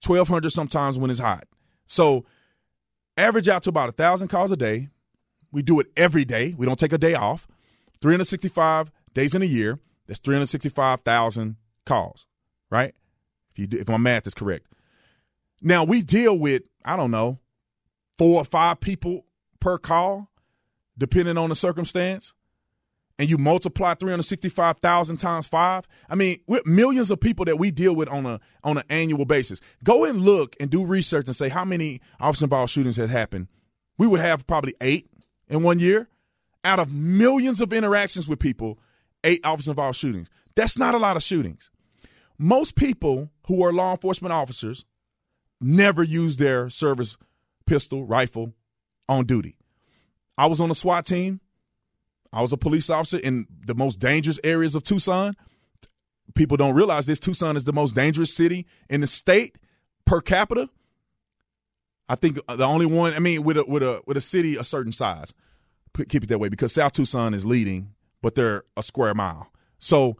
twelve 0.00 0.28
hundred 0.28 0.50
sometimes 0.50 0.98
when 0.98 1.10
it's 1.10 1.20
hot. 1.20 1.44
So 1.86 2.24
average 3.16 3.48
out 3.48 3.62
to 3.62 3.70
about 3.70 3.88
a 3.88 3.92
thousand 3.92 4.28
calls 4.28 4.50
a 4.50 4.56
day. 4.56 4.88
We 5.52 5.62
do 5.62 5.78
it 5.78 5.86
every 5.96 6.24
day. 6.24 6.54
We 6.58 6.66
don't 6.66 6.78
take 6.78 6.92
a 6.92 6.98
day 6.98 7.14
off. 7.14 7.46
365 8.02 8.90
days 9.14 9.34
in 9.34 9.42
a 9.42 9.46
year. 9.46 9.78
That's 10.06 10.20
365,000 10.20 11.56
calls, 11.86 12.26
right? 12.70 12.94
If 13.52 13.58
you 13.58 13.66
do, 13.66 13.78
if 13.78 13.88
my 13.88 13.96
math 13.96 14.26
is 14.26 14.34
correct. 14.34 14.66
Now 15.60 15.84
we 15.84 16.02
deal 16.02 16.38
with 16.38 16.62
I 16.84 16.96
don't 16.96 17.12
know 17.12 17.38
four 18.18 18.40
or 18.40 18.44
five 18.44 18.80
people 18.80 19.24
per 19.60 19.78
call, 19.78 20.28
depending 20.98 21.38
on 21.38 21.48
the 21.48 21.54
circumstance. 21.54 22.34
And 23.18 23.30
you 23.30 23.38
multiply 23.38 23.94
365,000 23.94 25.16
times 25.18 25.46
five. 25.46 25.86
I 26.08 26.16
mean, 26.16 26.38
with 26.48 26.66
millions 26.66 27.10
of 27.10 27.20
people 27.20 27.44
that 27.44 27.58
we 27.58 27.70
deal 27.70 27.94
with 27.94 28.08
on 28.08 28.26
a 28.26 28.40
on 28.64 28.78
an 28.78 28.84
annual 28.88 29.24
basis. 29.26 29.60
Go 29.84 30.04
and 30.04 30.22
look 30.22 30.56
and 30.58 30.70
do 30.70 30.84
research 30.84 31.26
and 31.26 31.36
say 31.36 31.48
how 31.48 31.64
many 31.64 32.00
officer 32.18 32.46
involved 32.46 32.72
shootings 32.72 32.96
has 32.96 33.10
happened. 33.10 33.48
We 33.98 34.06
would 34.08 34.20
have 34.20 34.46
probably 34.46 34.74
eight 34.80 35.08
in 35.48 35.62
one 35.62 35.78
year 35.78 36.08
out 36.64 36.78
of 36.78 36.92
millions 36.92 37.60
of 37.60 37.72
interactions 37.72 38.28
with 38.28 38.38
people, 38.38 38.78
eight 39.24 39.44
officer 39.44 39.70
involved 39.70 39.96
shootings. 39.96 40.28
That's 40.54 40.78
not 40.78 40.94
a 40.94 40.98
lot 40.98 41.16
of 41.16 41.22
shootings. 41.22 41.70
Most 42.38 42.76
people 42.76 43.30
who 43.46 43.62
are 43.62 43.72
law 43.72 43.92
enforcement 43.92 44.32
officers 44.32 44.84
never 45.60 46.02
use 46.02 46.36
their 46.36 46.68
service 46.70 47.16
pistol, 47.66 48.04
rifle 48.04 48.52
on 49.08 49.26
duty. 49.26 49.56
I 50.36 50.46
was 50.46 50.60
on 50.60 50.70
a 50.70 50.74
SWAT 50.74 51.06
team. 51.06 51.40
I 52.32 52.40
was 52.40 52.52
a 52.52 52.56
police 52.56 52.88
officer 52.88 53.18
in 53.18 53.46
the 53.66 53.74
most 53.74 53.98
dangerous 53.98 54.40
areas 54.42 54.74
of 54.74 54.82
Tucson. 54.82 55.34
People 56.34 56.56
don't 56.56 56.74
realize 56.74 57.06
this. 57.06 57.20
Tucson 57.20 57.56
is 57.56 57.64
the 57.64 57.72
most 57.72 57.94
dangerous 57.94 58.34
city 58.34 58.66
in 58.88 59.02
the 59.02 59.06
state 59.06 59.58
per 60.06 60.20
capita. 60.20 60.68
I 62.08 62.14
think 62.14 62.38
the 62.46 62.64
only 62.64 62.86
one. 62.86 63.12
I 63.12 63.18
mean, 63.18 63.42
with 63.42 63.58
a 63.58 63.64
with 63.64 63.82
a 63.82 64.02
with 64.06 64.16
a 64.16 64.20
city 64.20 64.56
a 64.56 64.64
certain 64.64 64.92
size, 64.92 65.32
keep 66.08 66.24
it 66.24 66.28
that 66.28 66.38
way 66.38 66.48
because 66.48 66.72
South 66.72 66.92
Tucson 66.92 67.34
is 67.34 67.44
leading, 67.44 67.94
but 68.22 68.34
they're 68.34 68.64
a 68.76 68.82
square 68.82 69.14
mile. 69.14 69.52
So, 69.78 70.16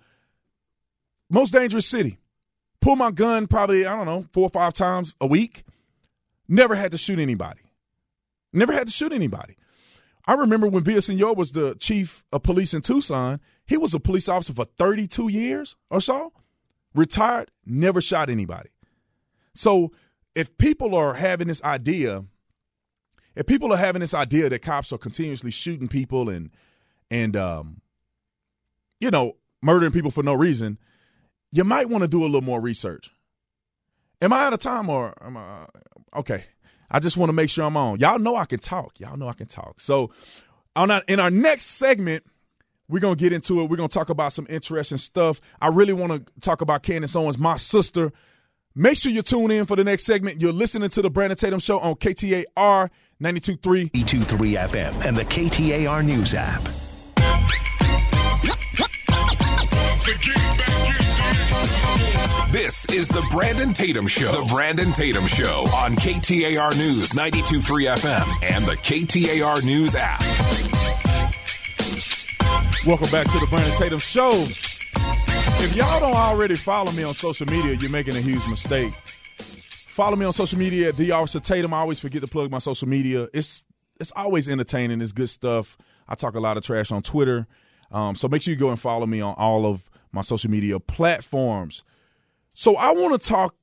most 1.30 1.52
dangerous 1.52 1.86
city. 1.86 2.18
Pull 2.80 2.96
my 2.96 3.10
gun 3.10 3.46
probably 3.46 3.86
I 3.86 3.96
don't 3.96 4.06
know 4.06 4.26
four 4.32 4.44
or 4.44 4.50
five 4.50 4.72
times 4.72 5.14
a 5.20 5.26
week. 5.26 5.64
Never 6.48 6.74
had 6.74 6.90
to 6.92 6.98
shoot 6.98 7.18
anybody. 7.18 7.62
Never 8.52 8.72
had 8.72 8.88
to 8.88 8.92
shoot 8.92 9.12
anybody. 9.12 9.56
I 10.26 10.34
remember 10.34 10.68
when 10.68 10.84
Villasenor 10.84 11.36
was 11.36 11.52
the 11.52 11.74
chief 11.76 12.24
of 12.32 12.42
police 12.42 12.74
in 12.74 12.82
Tucson, 12.82 13.40
he 13.66 13.76
was 13.76 13.94
a 13.94 14.00
police 14.00 14.28
officer 14.28 14.52
for 14.52 14.64
32 14.64 15.28
years 15.28 15.76
or 15.90 16.00
so, 16.00 16.32
retired, 16.94 17.50
never 17.64 18.00
shot 18.00 18.28
anybody. 18.30 18.70
So 19.54 19.92
if 20.34 20.56
people 20.58 20.94
are 20.94 21.14
having 21.14 21.48
this 21.48 21.62
idea, 21.62 22.24
if 23.34 23.46
people 23.46 23.72
are 23.72 23.76
having 23.76 24.00
this 24.00 24.14
idea 24.14 24.48
that 24.48 24.60
cops 24.60 24.92
are 24.92 24.98
continuously 24.98 25.50
shooting 25.50 25.88
people 25.88 26.28
and 26.28 26.50
and 27.10 27.36
um, 27.36 27.80
you 29.00 29.10
know 29.10 29.36
murdering 29.62 29.92
people 29.92 30.10
for 30.10 30.22
no 30.22 30.34
reason, 30.34 30.78
you 31.52 31.64
might 31.64 31.88
want 31.88 32.02
to 32.02 32.08
do 32.08 32.22
a 32.22 32.26
little 32.26 32.42
more 32.42 32.60
research. 32.60 33.10
Am 34.20 34.32
I 34.32 34.44
out 34.44 34.52
of 34.52 34.60
time 34.60 34.88
or 34.88 35.14
am 35.24 35.36
I 35.36 35.66
okay? 36.16 36.44
I 36.90 37.00
just 37.00 37.16
want 37.16 37.30
to 37.30 37.32
make 37.32 37.50
sure 37.50 37.64
I'm 37.64 37.76
on. 37.76 37.98
Y'all 37.98 38.18
know 38.18 38.36
I 38.36 38.44
can 38.44 38.58
talk. 38.58 39.00
Y'all 39.00 39.16
know 39.16 39.28
I 39.28 39.32
can 39.32 39.46
talk. 39.46 39.80
So 39.80 40.10
on 40.76 40.90
our, 40.90 41.02
in 41.08 41.20
our 41.20 41.30
next 41.30 41.64
segment, 41.64 42.24
we're 42.88 43.00
gonna 43.00 43.16
get 43.16 43.32
into 43.32 43.60
it. 43.60 43.70
We're 43.70 43.76
gonna 43.76 43.88
talk 43.88 44.10
about 44.10 44.32
some 44.32 44.46
interesting 44.50 44.98
stuff. 44.98 45.40
I 45.60 45.68
really 45.68 45.94
want 45.94 46.12
to 46.12 46.40
talk 46.40 46.60
about 46.60 46.82
Candace 46.82 47.16
Owens, 47.16 47.38
my 47.38 47.56
sister. 47.56 48.12
Make 48.74 48.96
sure 48.96 49.12
you 49.12 49.22
tune 49.22 49.50
in 49.50 49.66
for 49.66 49.76
the 49.76 49.84
next 49.84 50.04
segment. 50.04 50.40
You're 50.40 50.52
listening 50.52 50.88
to 50.90 51.02
the 51.02 51.10
Brandon 51.10 51.36
Tatum 51.36 51.58
Show 51.58 51.78
on 51.78 51.94
KTAR 51.94 52.90
92.3. 53.22 53.92
E23 53.92 54.68
FM 54.68 55.06
and 55.06 55.16
the 55.16 55.24
KTAR 55.24 56.04
News 56.04 56.34
app. 56.34 56.60
This 62.50 62.84
is 62.90 63.08
the 63.08 63.24
Brandon 63.30 63.72
Tatum 63.72 64.08
Show. 64.08 64.32
The 64.32 64.52
Brandon 64.52 64.92
Tatum 64.92 65.26
Show 65.28 65.64
on 65.74 65.94
KTAR 65.94 66.76
News 66.76 67.12
92.3 67.12 67.96
FM 67.96 68.42
and 68.42 68.64
the 68.64 68.76
KTAR 68.76 69.64
News 69.64 69.94
app. 69.94 70.20
Welcome 72.84 73.10
back 73.10 73.30
to 73.30 73.38
the 73.38 73.46
Brandon 73.48 73.72
Tatum 73.78 74.00
Show. 74.00 74.32
If 75.64 75.76
y'all 75.76 76.00
don't 76.00 76.16
already 76.16 76.56
follow 76.56 76.90
me 76.90 77.04
on 77.04 77.14
social 77.14 77.46
media, 77.46 77.74
you're 77.74 77.90
making 77.90 78.16
a 78.16 78.20
huge 78.20 78.46
mistake. 78.48 78.92
Follow 79.92 80.16
me 80.16 80.24
on 80.24 80.32
social 80.32 80.58
media 80.58 80.88
at 80.88 80.96
the 80.96 81.10
Officer 81.10 81.38
Tatum. 81.38 81.74
I 81.74 81.80
always 81.80 82.00
forget 82.00 82.22
to 82.22 82.26
plug 82.26 82.50
my 82.50 82.60
social 82.60 82.88
media. 82.88 83.28
It's 83.34 83.62
it's 84.00 84.10
always 84.16 84.48
entertaining. 84.48 85.02
It's 85.02 85.12
good 85.12 85.28
stuff. 85.28 85.76
I 86.08 86.14
talk 86.14 86.34
a 86.34 86.40
lot 86.40 86.56
of 86.56 86.64
trash 86.64 86.90
on 86.90 87.02
Twitter. 87.02 87.46
Um, 87.90 88.16
so 88.16 88.26
make 88.26 88.40
sure 88.40 88.54
you 88.54 88.58
go 88.58 88.70
and 88.70 88.80
follow 88.80 89.04
me 89.04 89.20
on 89.20 89.34
all 89.36 89.66
of 89.66 89.84
my 90.10 90.22
social 90.22 90.50
media 90.50 90.80
platforms. 90.80 91.84
So 92.54 92.74
I 92.76 92.92
want 92.92 93.20
to 93.20 93.28
talk 93.28 93.54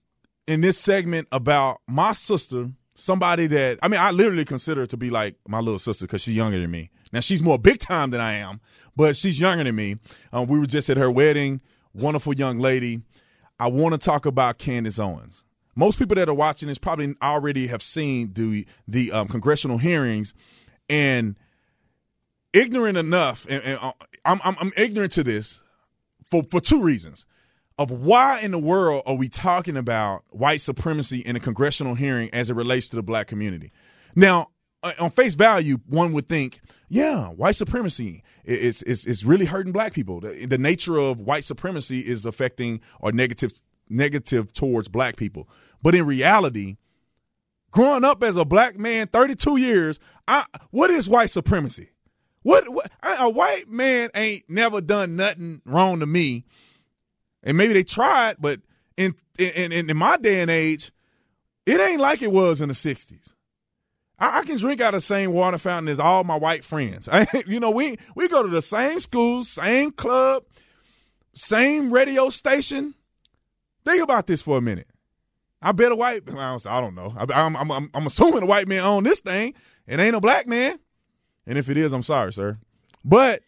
in 0.45 0.61
this 0.61 0.77
segment 0.77 1.27
about 1.31 1.81
my 1.87 2.11
sister, 2.11 2.69
somebody 2.93 3.47
that 3.47 3.79
I 3.81 3.87
mean 3.87 3.99
I 3.99 4.11
literally 4.11 4.45
consider 4.45 4.85
to 4.85 4.97
be 4.97 5.09
like 5.09 5.33
my 5.47 5.61
little 5.61 5.79
sister 5.79 6.05
because 6.05 6.21
she's 6.21 6.35
younger 6.35 6.59
than 6.59 6.69
me. 6.69 6.91
Now 7.11 7.21
she's 7.21 7.41
more 7.41 7.57
big 7.57 7.79
time 7.79 8.11
than 8.11 8.21
I 8.21 8.33
am, 8.33 8.61
but 8.95 9.17
she's 9.17 9.39
younger 9.39 9.63
than 9.63 9.75
me. 9.75 9.95
Um, 10.31 10.45
we 10.45 10.59
were 10.59 10.67
just 10.67 10.91
at 10.91 10.97
her 10.97 11.09
wedding. 11.09 11.61
Wonderful 11.95 12.35
young 12.35 12.59
lady. 12.59 13.01
I 13.59 13.67
want 13.69 13.93
to 13.93 13.97
talk 13.97 14.27
about 14.27 14.59
Candace 14.59 14.99
Owens. 14.99 15.43
Most 15.79 15.97
people 15.97 16.15
that 16.15 16.27
are 16.27 16.33
watching 16.33 16.67
this 16.67 16.77
probably 16.77 17.15
already 17.21 17.67
have 17.67 17.81
seen 17.81 18.33
the 18.33 18.67
the 18.85 19.13
um, 19.13 19.29
congressional 19.29 19.77
hearings, 19.77 20.33
and 20.89 21.37
ignorant 22.51 22.97
enough, 22.97 23.47
and, 23.49 23.63
and 23.63 23.79
uh, 23.81 23.93
I'm, 24.25 24.41
I'm 24.43 24.57
I'm 24.59 24.73
ignorant 24.75 25.13
to 25.13 25.23
this 25.23 25.61
for 26.29 26.43
for 26.51 26.59
two 26.59 26.83
reasons 26.83 27.25
of 27.77 27.91
why 27.91 28.41
in 28.41 28.51
the 28.51 28.59
world 28.59 29.03
are 29.05 29.15
we 29.15 29.29
talking 29.29 29.77
about 29.77 30.25
white 30.31 30.59
supremacy 30.59 31.19
in 31.19 31.37
a 31.37 31.39
congressional 31.39 31.95
hearing 31.95 32.29
as 32.33 32.49
it 32.49 32.55
relates 32.55 32.89
to 32.89 32.97
the 32.97 33.03
black 33.03 33.27
community? 33.27 33.71
Now, 34.15 34.47
uh, 34.83 34.91
on 34.99 35.11
face 35.11 35.35
value, 35.35 35.77
one 35.87 36.11
would 36.11 36.27
think, 36.27 36.59
yeah, 36.89 37.27
white 37.27 37.55
supremacy 37.55 38.21
is 38.43 38.83
is, 38.83 39.05
is 39.05 39.23
really 39.23 39.45
hurting 39.45 39.71
black 39.71 39.93
people. 39.93 40.19
The, 40.19 40.45
the 40.45 40.57
nature 40.57 40.97
of 40.97 41.21
white 41.21 41.45
supremacy 41.45 42.01
is 42.01 42.25
affecting 42.25 42.81
or 42.99 43.13
negative 43.13 43.53
negative 43.89 44.53
towards 44.53 44.87
black 44.87 45.15
people. 45.17 45.49
But 45.81 45.95
in 45.95 46.05
reality, 46.05 46.77
growing 47.71 48.03
up 48.03 48.23
as 48.23 48.37
a 48.37 48.45
black 48.45 48.77
man, 48.77 49.07
32 49.07 49.57
years, 49.57 49.99
I, 50.27 50.45
what 50.71 50.91
is 50.91 51.09
white 51.09 51.29
supremacy? 51.29 51.89
What, 52.43 52.69
what 52.69 52.91
a 53.03 53.29
white 53.29 53.69
man 53.69 54.09
ain't 54.15 54.43
never 54.49 54.81
done 54.81 55.15
nothing 55.15 55.61
wrong 55.65 55.99
to 55.99 56.05
me 56.05 56.45
and 57.43 57.57
maybe 57.57 57.73
they 57.73 57.83
tried, 57.83 58.37
but 58.39 58.59
in 58.97 59.15
in 59.37 59.71
in, 59.71 59.89
in 59.89 59.97
my 59.97 60.17
day 60.17 60.41
and 60.41 60.51
age, 60.51 60.91
it 61.65 61.79
ain't 61.79 62.01
like 62.01 62.21
it 62.21 62.31
was 62.31 62.61
in 62.61 62.69
the 62.69 62.75
'60s. 62.75 63.33
I, 64.21 64.43
can 64.43 64.57
drink 64.57 64.81
out 64.81 64.93
of 64.93 64.97
the 64.97 65.05
same 65.05 65.31
water 65.31 65.57
fountain 65.57 65.87
as 65.87 65.97
all 65.97 66.25
my 66.25 66.35
white 66.35 66.65
friends. 66.65 67.07
I, 67.11 67.25
you 67.47 67.59
know, 67.59 67.71
we 67.71 67.97
we 68.15 68.27
go 68.27 68.43
to 68.43 68.49
the 68.49 68.61
same 68.61 68.99
school, 68.99 69.43
same 69.43 69.91
club, 69.91 70.43
same 71.33 71.93
radio 71.93 72.29
station. 72.29 72.95
Think 73.85 74.03
about 74.03 74.27
this 74.27 74.41
for 74.41 74.57
a 74.57 74.61
minute. 74.61 74.87
I 75.61 75.71
bet 75.71 75.91
a 75.91 75.95
white. 75.95 76.23
I 76.29 76.57
don't 76.81 76.95
know. 76.95 77.13
I, 77.17 77.45
am 77.45 77.55
I'm, 77.57 77.71
I'm, 77.71 77.89
I'm 77.93 78.07
assuming 78.07 78.43
a 78.43 78.45
white 78.45 78.67
man 78.67 78.81
own 78.81 79.03
this 79.03 79.19
thing. 79.19 79.53
It 79.87 79.99
ain't 79.99 80.15
a 80.15 80.21
black 80.21 80.47
man. 80.47 80.79
And 81.45 81.57
if 81.57 81.69
it 81.69 81.77
is, 81.77 81.91
I'm 81.91 82.03
sorry, 82.03 82.31
sir. 82.31 82.59
But 83.03 83.41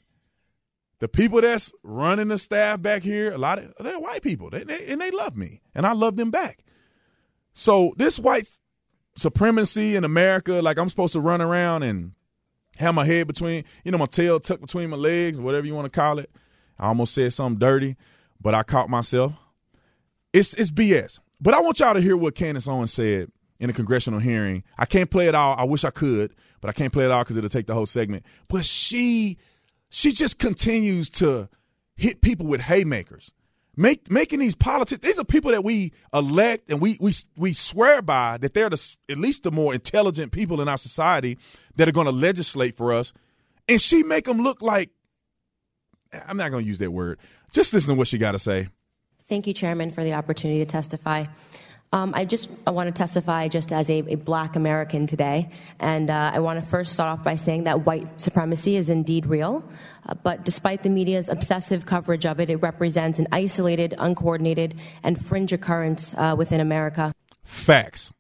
the 1.00 1.08
people 1.08 1.42
that's 1.42 1.74
running 1.84 2.28
the 2.28 2.38
staff 2.38 2.82
back 2.82 3.04
here, 3.04 3.32
a 3.32 3.38
lot 3.38 3.60
of 3.60 3.74
they're 3.80 4.00
white 4.00 4.22
people, 4.22 4.50
they, 4.50 4.64
they, 4.64 4.88
and 4.88 5.02
they 5.02 5.12
love 5.12 5.36
me, 5.36 5.62
and 5.74 5.86
I 5.86 5.94
love 5.94 6.16
them 6.16 6.32
back. 6.32 6.64
So 7.54 7.94
this 7.98 8.20
white 8.20 8.48
supremacy 9.16 9.96
in 9.96 10.04
America, 10.04 10.62
like 10.62 10.78
I'm 10.78 10.90
supposed 10.90 11.14
to 11.14 11.20
run 11.20 11.42
around 11.42 11.84
and 11.84 12.14
have 12.78 12.96
my 12.96 13.06
head 13.06 13.28
between, 13.28 13.64
you 13.84 13.92
know, 13.92 13.98
my 13.98 14.06
tail 14.06 14.40
tucked 14.40 14.62
between 14.62 14.90
my 14.90 14.98
legs, 14.98 15.40
whatever 15.40 15.66
you 15.66 15.76
want 15.76 15.92
to 15.92 16.00
call 16.00 16.20
it. 16.20 16.32
I 16.80 16.88
almost 16.88 17.14
said 17.14 17.34
something 17.34 17.60
dirty, 17.60 17.98
but 18.40 18.56
I 18.56 18.64
caught 18.64 18.90
myself. 18.90 19.34
It's 20.34 20.54
it's 20.54 20.72
BS. 20.72 21.20
But 21.40 21.54
I 21.54 21.62
want 21.62 21.80
y'all 21.80 21.94
to 21.94 22.02
hear 22.02 22.16
what 22.16 22.36
Candace 22.36 22.68
Owens 22.68 22.94
said 22.94 23.32
in 23.60 23.70
a 23.70 23.74
congressional 23.74 24.20
hearing. 24.20 24.64
I 24.78 24.86
can't 24.86 25.10
play 25.10 25.28
it 25.28 25.36
all. 25.36 25.56
I 25.58 25.64
wish 25.64 25.84
I 25.84 25.90
could, 25.90 26.34
but 26.62 26.70
I 26.70 26.74
can't 26.74 26.94
play 26.94 27.06
it 27.06 27.12
all 27.12 27.24
because 27.24 27.38
it'll 27.38 27.50
take 27.50 27.68
the 27.68 27.74
whole 27.74 27.86
segment. 27.86 28.26
But 28.48 28.66
she 28.66 29.38
she 29.90 30.12
just 30.12 30.40
continues 30.40 31.10
to 31.12 31.50
hit 31.96 32.22
people 32.22 32.48
with 32.48 32.62
haymakers. 32.62 33.32
Make, 33.78 34.12
making 34.12 34.40
these 34.40 34.54
politics, 34.54 35.00
these 35.06 35.18
are 35.18 35.24
people 35.24 35.52
that 35.52 35.64
we 35.64 35.94
elect 36.14 36.70
and 36.70 36.82
we 36.82 36.98
we 37.00 37.14
we 37.38 37.54
swear 37.54 38.02
by 38.02 38.38
that 38.38 38.54
they're 38.54 38.70
the, 38.70 38.96
at 39.10 39.18
least 39.18 39.44
the 39.44 39.52
more 39.52 39.74
intelligent 39.74 40.32
people 40.34 40.60
in 40.62 40.68
our 40.68 40.78
society 40.78 41.38
that 41.78 41.88
are 41.88 41.94
going 41.94 42.06
to 42.06 42.12
legislate 42.12 42.76
for 42.76 42.94
us, 42.94 43.14
and 43.70 43.80
she 43.80 44.04
make 44.04 44.26
them 44.26 44.42
look 44.42 44.62
like 44.62 44.90
I'm 46.28 46.36
not 46.36 46.52
going 46.52 46.64
to 46.64 46.68
use 46.68 46.80
that 46.80 46.92
word. 46.92 47.20
Just 47.52 47.74
listen 47.74 47.94
to 47.94 47.98
what 47.98 48.10
she 48.10 48.18
got 48.18 48.34
to 48.34 48.40
say. 48.40 48.68
Thank 49.32 49.48
you, 49.48 49.54
Chairman, 49.54 49.92
for 49.92 50.04
the 50.04 50.16
opportunity 50.16 50.60
to 50.60 50.66
testify. 50.66 51.24
Um, 51.94 52.12
I 52.14 52.26
just 52.26 52.50
I 52.68 52.72
want 52.72 52.88
to 52.88 52.92
testify 52.92 53.48
just 53.48 53.72
as 53.72 53.90
a, 53.90 54.00
a 54.00 54.16
black 54.16 54.58
American 54.58 55.08
today. 55.08 55.52
And 55.80 56.10
uh, 56.10 56.32
I 56.34 56.40
want 56.40 56.62
to 56.62 56.70
first 56.70 56.92
start 56.92 57.18
off 57.18 57.24
by 57.24 57.36
saying 57.36 57.64
that 57.64 57.86
white 57.86 58.20
supremacy 58.20 58.76
is 58.76 58.90
indeed 58.90 59.26
real. 59.26 59.64
Uh, 60.06 60.16
but 60.16 60.44
despite 60.44 60.84
the 60.84 60.90
media's 60.90 61.30
obsessive 61.30 61.86
coverage 61.86 62.26
of 62.26 62.42
it, 62.42 62.50
it 62.50 62.58
represents 62.58 63.20
an 63.20 63.28
isolated, 63.32 63.96
uncoordinated, 63.98 64.78
and 65.02 65.18
fringe 65.18 65.54
occurrence 65.54 66.14
uh, 66.16 66.36
within 66.38 66.60
America. 66.60 67.14
Facts. 67.46 68.12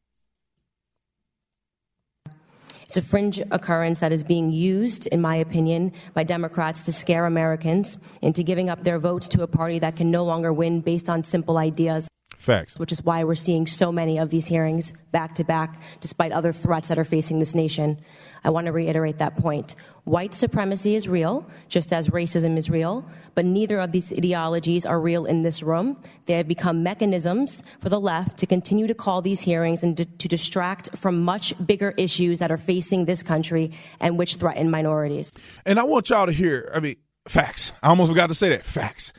It's 2.92 2.98
a 2.98 3.02
fringe 3.02 3.40
occurrence 3.52 4.02
that 4.02 4.12
is 4.12 4.22
being 4.22 4.50
used, 4.52 5.08
in 5.08 5.22
my 5.22 5.38
opinion, 5.38 5.94
by 6.14 6.24
Democrats 6.24 6.82
to 6.82 6.92
scare 6.92 7.26
Americans 7.26 7.98
into 8.22 8.44
giving 8.44 8.70
up 8.70 8.84
their 8.84 9.00
votes 9.00 9.30
to 9.30 9.44
a 9.44 9.48
party 9.48 9.80
that 9.80 9.96
can 9.96 10.12
no 10.12 10.26
longer 10.26 10.52
win 10.52 10.82
based 10.82 11.10
on 11.10 11.24
simple 11.24 11.58
ideas. 11.58 12.10
Facts. 12.42 12.76
Which 12.80 12.92
is 12.92 13.04
why 13.04 13.24
we're 13.24 13.36
seeing 13.36 13.68
so 13.68 13.92
many 13.92 14.18
of 14.18 14.32
these 14.32 14.48
hearings 14.48 14.94
back 15.12 15.36
to 15.36 15.44
back, 15.44 15.80
despite 16.00 16.32
other 16.32 16.52
threats 16.52 16.88
that 16.88 16.98
are 16.98 17.04
facing 17.04 17.38
this 17.38 17.54
nation. 17.54 18.02
I 18.44 18.50
want 18.50 18.66
to 18.66 18.72
reiterate 18.72 19.20
that 19.20 19.38
point. 19.38 19.76
White 20.06 20.34
supremacy 20.34 20.96
is 20.96 21.08
real, 21.08 21.48
just 21.70 21.94
as 21.94 22.08
racism 22.08 22.58
is 22.58 22.68
real, 22.68 23.08
but 23.36 23.46
neither 23.46 23.78
of 23.78 23.92
these 23.92 24.12
ideologies 24.12 24.88
are 24.88 25.00
real 25.00 25.28
in 25.28 25.44
this 25.44 25.62
room. 25.62 26.02
They 26.26 26.34
have 26.34 26.48
become 26.48 26.82
mechanisms 26.82 27.62
for 27.80 27.90
the 27.90 28.00
left 28.00 28.40
to 28.40 28.48
continue 28.48 28.88
to 28.88 28.96
call 28.96 29.22
these 29.22 29.42
hearings 29.42 29.84
and 29.84 29.96
to, 29.98 30.06
to 30.06 30.28
distract 30.28 30.98
from 30.98 31.24
much 31.24 31.54
bigger 31.64 31.94
issues 31.96 32.40
that 32.40 32.52
are 32.52 32.58
facing 32.58 33.06
this 33.06 33.22
country 33.22 33.72
and 34.00 34.18
which 34.18 34.38
threaten 34.38 34.72
minorities. 34.72 35.32
And 35.64 35.80
I 35.80 35.84
want 35.84 36.10
y'all 36.10 36.26
to 36.26 36.32
hear, 36.32 36.72
I 36.74 36.80
mean, 36.80 36.96
facts. 37.28 37.72
I 37.84 37.90
almost 37.90 38.10
forgot 38.10 38.28
to 38.30 38.34
say 38.34 38.50
that. 38.50 38.64
Facts. 38.64 39.14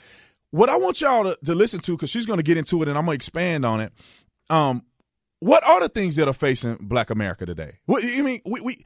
What 0.53 0.69
I 0.69 0.77
want 0.77 1.01
y'all 1.01 1.25
to, 1.25 1.39
to 1.45 1.55
listen 1.55 1.81
to, 1.81 1.93
because 1.93 2.11
she's 2.11 2.27
going 2.27 2.37
to 2.37 2.43
get 2.43 2.57
into 2.57 2.81
it 2.83 2.89
and 2.89 2.97
I'm 2.97 3.05
going 3.05 3.19
to 3.19 3.21
expand 3.21 3.65
on 3.65 3.81
it. 3.81 3.93
Um, 4.49 4.85
what 5.41 5.67
are 5.67 5.81
the 5.81 5.89
things 5.89 6.17
that 6.17 6.29
are 6.29 6.35
facing 6.35 6.77
Black 6.81 7.11
America 7.11 7.45
today? 7.45 7.79
What 7.87 8.05
I 8.05 8.23
mean, 8.23 8.43
we, 8.45 8.61
we 8.61 8.85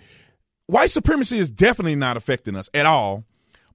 white 0.69 0.91
supremacy 0.91 1.39
is 1.39 1.51
definitely 1.51 1.97
not 1.97 2.17
affecting 2.17 2.57
us 2.57 2.71
at 2.73 2.87
all. 2.87 3.25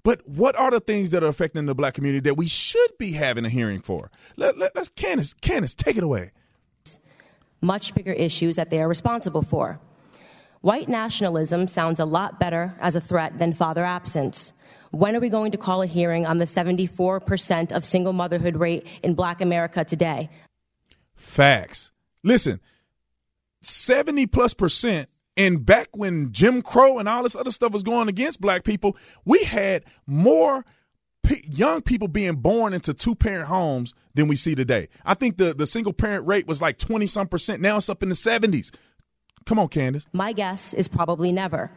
But 0.03 0.27
what 0.27 0.55
are 0.55 0.71
the 0.71 0.79
things 0.79 1.11
that 1.11 1.23
are 1.23 1.27
affecting 1.27 1.67
the 1.67 1.75
black 1.75 1.93
community 1.93 2.21
that 2.21 2.35
we 2.35 2.47
should 2.47 2.97
be 2.97 3.11
having 3.11 3.45
a 3.45 3.49
hearing 3.49 3.81
for? 3.81 4.09
Let, 4.35 4.57
let, 4.57 4.75
let's 4.75 4.89
Candace, 4.89 5.33
Candace, 5.33 5.75
take 5.75 5.95
it 5.95 6.03
away. 6.03 6.31
Much 7.61 7.93
bigger 7.93 8.13
issues 8.13 8.55
that 8.55 8.71
they 8.71 8.81
are 8.81 8.87
responsible 8.87 9.43
for. 9.43 9.79
White 10.61 10.89
nationalism 10.89 11.67
sounds 11.67 11.99
a 11.99 12.05
lot 12.05 12.39
better 12.39 12.75
as 12.79 12.95
a 12.95 13.01
threat 13.01 13.37
than 13.37 13.53
father 13.53 13.83
absence. 13.83 14.53
When 14.91 15.15
are 15.15 15.19
we 15.19 15.29
going 15.29 15.51
to 15.51 15.57
call 15.57 15.81
a 15.81 15.87
hearing 15.87 16.25
on 16.25 16.37
the 16.37 16.45
74% 16.45 17.71
of 17.71 17.85
single 17.85 18.13
motherhood 18.13 18.57
rate 18.57 18.85
in 19.03 19.13
black 19.13 19.41
America 19.41 19.83
today? 19.83 20.29
Facts. 21.15 21.91
Listen, 22.23 22.59
70 23.61 24.27
plus 24.27 24.53
percent 24.53 25.09
and 25.37 25.65
back 25.65 25.89
when 25.93 26.31
Jim 26.31 26.61
Crow 26.61 26.99
and 26.99 27.07
all 27.07 27.23
this 27.23 27.35
other 27.35 27.51
stuff 27.51 27.71
was 27.71 27.83
going 27.83 28.09
against 28.09 28.41
black 28.41 28.63
people, 28.63 28.97
we 29.23 29.43
had 29.43 29.85
more 30.05 30.65
p- 31.23 31.43
young 31.47 31.81
people 31.81 32.07
being 32.07 32.35
born 32.35 32.73
into 32.73 32.93
two 32.93 33.15
parent 33.15 33.47
homes 33.47 33.93
than 34.13 34.27
we 34.27 34.35
see 34.35 34.55
today. 34.55 34.89
I 35.05 35.13
think 35.13 35.37
the, 35.37 35.53
the 35.53 35.65
single 35.65 35.93
parent 35.93 36.27
rate 36.27 36.47
was 36.47 36.61
like 36.61 36.77
20 36.77 37.07
some 37.07 37.27
percent. 37.27 37.61
Now 37.61 37.77
it's 37.77 37.89
up 37.89 38.03
in 38.03 38.09
the 38.09 38.15
70s. 38.15 38.71
Come 39.45 39.57
on, 39.57 39.69
Candace. 39.69 40.05
My 40.13 40.33
guess 40.33 40.73
is 40.73 40.87
probably 40.87 41.31
never. 41.31 41.71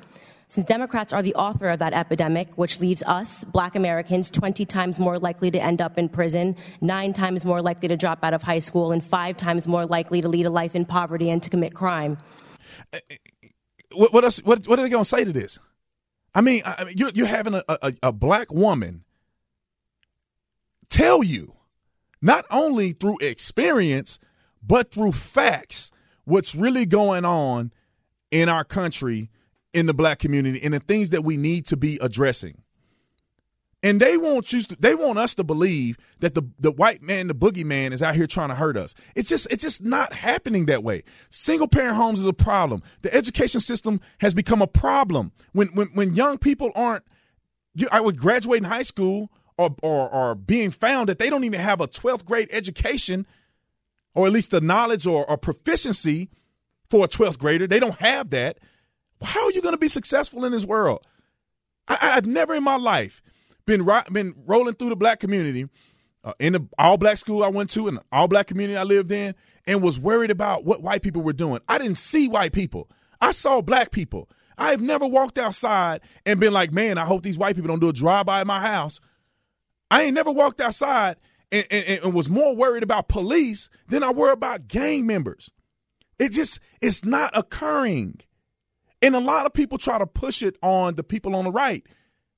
Since 0.49 0.67
Democrats 0.67 1.13
are 1.13 1.23
the 1.23 1.35
author 1.35 1.69
of 1.69 1.79
that 1.79 1.93
epidemic, 1.93 2.53
which 2.57 2.81
leaves 2.81 3.03
us, 3.03 3.45
black 3.45 3.75
Americans, 3.75 4.31
20 4.31 4.65
times 4.67 4.99
more 4.99 5.19
likely 5.19 5.51
to 5.51 5.63
end 5.63 5.81
up 5.81 5.99
in 5.99 6.09
prison, 6.09 6.57
nine 6.81 7.13
times 7.13 7.45
more 7.45 7.63
likely 7.63 7.89
to 7.89 7.97
drop 7.97 8.23
out 8.23 8.35
of 8.35 8.43
high 8.43 8.59
school, 8.59 8.93
and 8.93 9.05
five 9.05 9.37
times 9.37 9.67
more 9.67 9.87
likely 9.87 10.21
to 10.21 10.29
lead 10.29 10.47
a 10.47 10.51
life 10.51 10.75
in 10.75 10.85
poverty 10.85 11.31
and 11.31 11.43
to 11.43 11.51
commit 11.51 11.75
crime. 11.75 12.19
Uh, 12.93 12.99
what 13.93 14.13
what, 14.13 14.25
else, 14.25 14.39
what, 14.39 14.67
what 14.67 14.79
are 14.79 14.83
they 14.83 14.89
going 14.89 15.05
to 15.05 15.09
say 15.09 15.25
to 15.25 15.33
this? 15.33 15.59
I 16.35 16.41
mean, 16.41 16.63
I 16.65 16.93
you're, 16.95 17.11
you're 17.15 17.27
having 17.27 17.55
a, 17.55 17.63
a, 17.69 17.95
a 18.05 18.13
black 18.13 18.53
woman 18.53 19.05
tell 20.89 21.23
you, 21.23 21.55
not 22.21 22.45
only 22.51 22.93
through 22.93 23.19
experience, 23.21 24.19
but 24.63 24.91
through 24.91 25.13
facts, 25.13 25.91
what's 26.25 26.55
really 26.55 26.87
going 26.87 27.25
on 27.25 27.73
in 28.31 28.49
our 28.49 28.65
country, 28.65 29.31
in 29.75 29.87
the 29.87 29.95
black 29.95 30.19
community, 30.19 30.61
and 30.63 30.73
the 30.73 30.81
things 30.81 31.11
that 31.11 31.25
we 31.25 31.37
need 31.37 31.67
to 31.67 31.77
be 31.77 31.99
addressing. 32.01 32.63
And 33.83 34.01
they 34.01 34.17
want 34.17 34.51
you 34.51 34.63
to, 34.63 34.77
they 34.81 34.95
want 34.95 35.19
us 35.19 35.35
to 35.35 35.45
believe 35.45 35.99
that 36.21 36.35
the 36.35 36.43
the 36.59 36.71
white 36.71 37.03
man, 37.03 37.27
the 37.27 37.35
boogeyman, 37.35 37.93
is 37.93 38.03
out 38.03 38.15
here 38.15 38.27
trying 38.27 38.49
to 38.49 38.55
hurt 38.55 38.79
us. 38.79 38.95
It's 39.15 39.29
just 39.29 39.47
it's 39.51 39.63
just 39.63 39.83
not 39.83 40.15
happening 40.15 40.65
that 40.67 40.83
way. 40.83 41.03
Single 41.29 41.69
parent 41.69 41.97
homes 41.97 42.21
is 42.21 42.27
a 42.27 42.33
problem. 42.33 42.83
The 43.03 43.13
education 43.13 43.61
system 43.61 44.01
has 44.21 44.33
become 44.33 44.63
a 44.63 44.67
problem. 44.67 45.33
When 45.53 45.69
when 45.69 45.89
when 45.89 46.15
young 46.15 46.39
people 46.39 46.71
aren't 46.75 47.05
you, 47.75 47.87
I 47.93 48.01
would 48.01 48.17
graduate 48.17 48.63
in 48.63 48.65
high 48.65 48.85
school 48.85 49.31
or, 49.59 49.77
or 49.83 50.09
or 50.09 50.35
being 50.35 50.71
found 50.71 51.11
that 51.11 51.19
they 51.19 51.29
don't 51.29 51.45
even 51.45 51.61
have 51.61 51.83
a 51.83 51.87
12th 51.87 52.25
grade 52.25 52.49
education 52.53 53.27
or 54.15 54.27
at 54.27 54.33
least 54.33 54.51
the 54.53 54.63
knowledge 54.63 55.07
or, 55.07 55.29
or 55.29 55.37
proficiency 55.37 56.31
for 56.89 57.05
a 57.05 57.09
12th 57.09 57.39
grader. 57.39 57.67
They 57.67 57.81
don't 57.81 57.99
have 57.99 58.31
that. 58.31 58.59
How 59.25 59.45
are 59.45 59.51
you 59.51 59.63
going 59.63 59.75
to 59.75 59.79
be 59.79 59.89
successful 59.89 60.45
in 60.45 60.53
this 60.53 60.67
world? 60.67 61.07
I, 61.89 61.99
I've 62.01 62.27
never 62.27 62.55
in 62.55 62.65
my 62.65 62.77
life 62.77 63.23
been 63.67 63.89
been 64.13 64.35
rolling 64.47 64.75
through 64.75 64.91
the 64.91 64.97
black 64.97 65.21
community 65.21 65.69
uh, 66.23 66.33
in 66.39 66.55
the 66.55 66.69
all 66.79 66.97
black 66.97 67.19
school 67.19 67.43
I 67.43 67.49
went 67.49 67.71
to 67.71 67.89
and 67.89 67.99
all 68.13 68.29
black 68.29 68.47
community 68.47 68.77
I 68.77 68.83
lived 68.83 69.13
in 69.13 69.35
and 69.67 69.83
was 69.83 69.99
worried 69.99 70.31
about 70.31 70.65
what 70.65 70.83
white 70.83 71.03
people 71.03 71.23
were 71.23 71.33
doing. 71.33 71.61
I 71.69 71.79
didn't 71.79 71.99
see 71.99 72.29
white 72.29 72.53
people. 72.53 72.91
I 73.21 73.31
saw 73.33 73.61
black 73.61 73.91
people. 73.91 74.29
I've 74.57 74.81
never 74.81 75.07
walked 75.07 75.39
outside 75.39 76.01
and 76.25 76.39
been 76.39 76.53
like, 76.53 76.73
man, 76.73 76.99
I 76.99 77.05
hope 77.05 77.23
these 77.23 77.39
white 77.39 77.57
people 77.57 77.69
don't 77.69 77.81
do 77.81 77.89
a 77.89 77.93
drive 77.93 78.27
by 78.27 78.41
at 78.41 78.47
my 78.47 78.61
house. 78.61 79.01
I 79.91 80.03
ain't 80.03 80.15
never 80.15 80.31
walked 80.31 80.61
outside 80.61 81.17
and, 81.51 81.67
and, 81.71 82.01
and 82.05 82.15
was 82.15 82.29
more 82.29 82.55
worried 82.55 82.83
about 82.83 83.09
police 83.09 83.69
than 83.89 84.03
I 84.03 84.11
were 84.11 84.33
about 84.33 84.69
gang 84.69 85.07
members. 85.07 85.51
It 86.19 86.31
just, 86.31 86.61
it's 86.81 87.05
not 87.05 87.37
occurring. 87.37 88.21
And 89.05 89.15
a 89.15 89.21
lot 89.21 89.47
of 89.47 89.53
people 89.53 89.79
try 89.79 89.99
to 89.99 90.07
push 90.07 90.43
it 90.43 90.57
on 90.63 90.95
the 90.95 91.05
people 91.05 91.37
on 91.37 91.45
the 91.45 91.53
right 91.53 91.85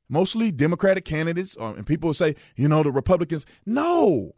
mostly 0.09 0.51
Democratic 0.51 1.05
candidates, 1.05 1.57
or, 1.57 1.77
and 1.77 1.87
people 1.87 2.13
say, 2.15 2.35
you 2.57 2.69
know, 2.69 2.83
the 2.83 2.93
Republicans. 2.93 3.47
No, 3.65 4.35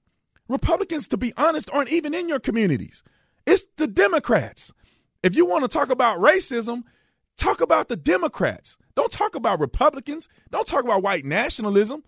Republicans, 0.49 1.09
to 1.09 1.17
be 1.17 1.33
honest, 1.37 1.71
aren't 1.73 1.93
even 1.93 2.15
in 2.15 2.29
your 2.29 2.41
communities. 2.41 3.03
It's 3.47 3.65
the 3.77 3.87
Democrats. 3.87 4.73
If 5.23 5.37
you 5.37 5.47
want 5.47 5.65
to 5.65 5.69
talk 5.69 5.91
about 5.91 6.19
racism, 6.19 6.85
talk 7.37 7.61
about 7.61 7.89
the 7.89 7.97
Democrats. 7.97 8.77
Don't 8.95 9.13
talk 9.13 9.35
about 9.35 9.61
Republicans. 9.61 10.29
Don't 10.51 10.67
talk 10.67 10.85
about 10.85 11.03
white 11.03 11.25
nationalism. 11.25 12.03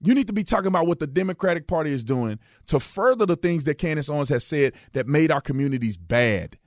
You 0.00 0.14
need 0.14 0.26
to 0.26 0.32
be 0.32 0.44
talking 0.44 0.66
about 0.66 0.86
what 0.86 0.98
the 0.98 1.06
Democratic 1.06 1.66
Party 1.66 1.90
is 1.90 2.04
doing 2.04 2.38
to 2.66 2.78
further 2.78 3.26
the 3.26 3.36
things 3.36 3.64
that 3.64 3.78
Candace 3.78 4.10
Owens 4.10 4.28
has 4.28 4.44
said 4.44 4.74
that 4.92 5.06
made 5.06 5.30
our 5.30 5.40
communities 5.40 5.96
bad. 5.96 6.58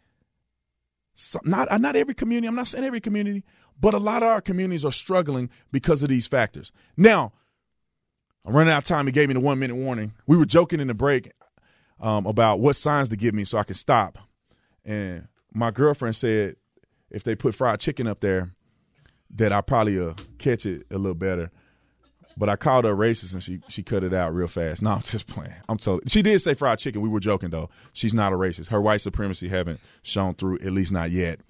So, 1.22 1.42
not 1.44 1.82
not 1.82 1.98
every 1.98 2.14
community. 2.14 2.48
I'm 2.48 2.56
not 2.56 2.68
saying 2.68 2.86
every 2.86 3.02
community, 3.02 3.44
but 3.78 3.94
a 3.94 3.98
lot 3.98 4.24
of 4.24 4.30
our 4.30 4.40
communities 4.40 4.86
are 4.86 4.92
struggling 4.94 5.50
because 5.70 6.02
of 6.02 6.08
these 6.08 6.28
factors. 6.28 6.72
Now, 6.96 7.34
I'm 8.46 8.56
running 8.56 8.72
out 8.72 8.78
of 8.78 8.84
time. 8.86 9.06
He 9.06 9.12
gave 9.12 9.28
me 9.28 9.34
the 9.34 9.42
one 9.42 9.60
minute 9.60 9.76
warning. 9.76 10.14
We 10.28 10.38
were 10.38 10.46
joking 10.46 10.80
in 10.80 10.88
the 10.88 10.94
break 10.94 11.30
um, 12.00 12.26
about 12.26 12.62
what 12.62 12.78
signs 12.78 13.10
to 13.10 13.18
give 13.18 13.36
me 13.36 13.44
so 13.44 13.58
I 13.58 13.64
can 13.64 13.76
stop. 13.76 14.18
And 14.86 15.28
my 15.52 15.72
girlfriend 15.72 16.16
said 16.16 16.56
if 17.12 17.26
they 17.26 17.36
put 17.36 17.54
fried 17.54 17.82
chicken 17.82 18.08
up 18.08 18.22
there, 18.22 18.56
that 19.36 19.52
I 19.52 19.60
probably 19.60 20.00
uh, 20.00 20.14
catch 20.38 20.66
it 20.66 20.88
a 20.90 20.98
little 20.98 21.16
better. 21.16 21.52
But 22.40 22.48
I 22.48 22.56
called 22.56 22.86
her 22.86 22.96
racist 22.96 23.34
and 23.34 23.44
she 23.44 23.60
she 23.68 23.84
cut 23.84 24.02
it 24.02 24.14
out 24.14 24.34
real 24.34 24.48
fast. 24.48 24.82
No, 24.82 24.92
I'm 24.92 25.02
just 25.02 25.28
playing. 25.28 25.54
I'm 25.68 25.78
totally. 25.78 26.04
She 26.08 26.22
did 26.22 26.40
say 26.40 26.54
fried 26.54 26.80
chicken. 26.80 27.02
We 27.02 27.10
were 27.10 27.20
joking 27.20 27.50
though. 27.50 27.70
She's 27.92 28.14
not 28.14 28.32
a 28.32 28.38
racist. 28.38 28.68
Her 28.68 28.80
white 28.82 29.02
supremacy 29.02 29.50
haven't 29.50 29.82
shown 30.04 30.36
through, 30.36 30.60
at 30.60 30.72
least 30.72 30.94
not 30.94 31.12
yet. 31.12 31.42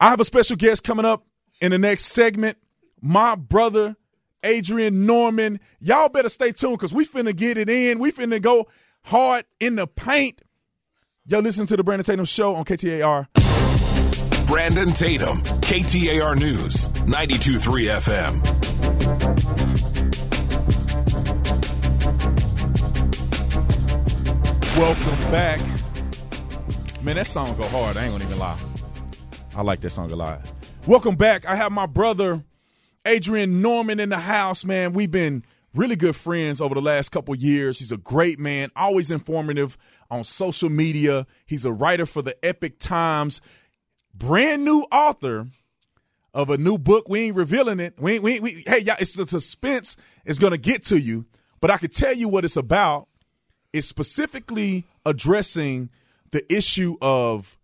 I 0.00 0.08
have 0.08 0.18
a 0.18 0.24
special 0.24 0.56
guest 0.56 0.82
coming 0.82 1.04
up 1.04 1.26
in 1.60 1.72
the 1.72 1.78
next 1.78 2.06
segment. 2.06 2.56
My 3.02 3.34
brother 3.34 3.96
Adrian 4.42 5.04
Norman. 5.04 5.60
Y'all 5.78 6.08
better 6.08 6.30
stay 6.30 6.52
tuned 6.52 6.78
because 6.78 6.94
we 6.94 7.04
finna 7.04 7.36
get 7.36 7.58
it 7.58 7.68
in. 7.68 7.98
We 7.98 8.10
finna 8.10 8.40
go 8.40 8.68
hard 9.02 9.44
in 9.60 9.76
the 9.76 9.86
paint. 9.86 10.40
Yo, 11.26 11.40
listen 11.40 11.66
to 11.66 11.76
the 11.76 11.84
Brandon 11.84 12.04
Tatum 12.04 12.24
Show 12.24 12.54
on 12.54 12.64
KTAR. 12.64 13.26
Brandon 14.46 14.92
Tatum, 14.94 15.42
KTAR 15.42 16.38
News, 16.38 16.88
92.3 16.88 17.98
FM. 17.98 18.57
Welcome 24.78 25.18
back. 25.32 25.58
Man, 27.02 27.16
that 27.16 27.26
song 27.26 27.56
go 27.56 27.64
hard. 27.64 27.96
I 27.96 28.04
ain't 28.04 28.12
gonna 28.12 28.22
even 28.22 28.38
lie. 28.38 28.56
I 29.56 29.62
like 29.62 29.80
that 29.80 29.90
song 29.90 30.12
a 30.12 30.14
lot. 30.14 30.40
Welcome 30.86 31.16
back. 31.16 31.44
I 31.46 31.56
have 31.56 31.72
my 31.72 31.86
brother 31.86 32.44
Adrian 33.04 33.60
Norman 33.60 33.98
in 33.98 34.08
the 34.10 34.20
house, 34.20 34.64
man. 34.64 34.92
We've 34.92 35.10
been 35.10 35.42
really 35.74 35.96
good 35.96 36.14
friends 36.14 36.60
over 36.60 36.76
the 36.76 36.80
last 36.80 37.08
couple 37.08 37.34
years. 37.34 37.80
He's 37.80 37.90
a 37.90 37.96
great 37.96 38.38
man, 38.38 38.70
always 38.76 39.10
informative 39.10 39.76
on 40.12 40.22
social 40.22 40.70
media. 40.70 41.26
He's 41.44 41.64
a 41.64 41.72
writer 41.72 42.06
for 42.06 42.22
the 42.22 42.36
Epoch 42.44 42.78
Times, 42.78 43.40
brand 44.14 44.64
new 44.64 44.82
author 44.92 45.48
of 46.32 46.50
a 46.50 46.56
new 46.56 46.78
book. 46.78 47.08
We 47.08 47.22
ain't 47.22 47.34
revealing 47.34 47.80
it. 47.80 47.94
We, 47.98 48.20
we, 48.20 48.38
we 48.38 48.62
hey, 48.64 48.78
y'all, 48.78 48.94
it's 49.00 49.14
the 49.14 49.26
suspense 49.26 49.96
is 50.24 50.38
going 50.38 50.52
to 50.52 50.56
get 50.56 50.84
to 50.84 51.00
you, 51.00 51.26
but 51.60 51.72
I 51.72 51.78
can 51.78 51.90
tell 51.90 52.14
you 52.14 52.28
what 52.28 52.44
it's 52.44 52.56
about. 52.56 53.08
It's 53.72 53.86
specifically 53.86 54.86
addressing 55.04 55.90
the 56.30 56.50
issue 56.52 56.96
of 57.00 57.58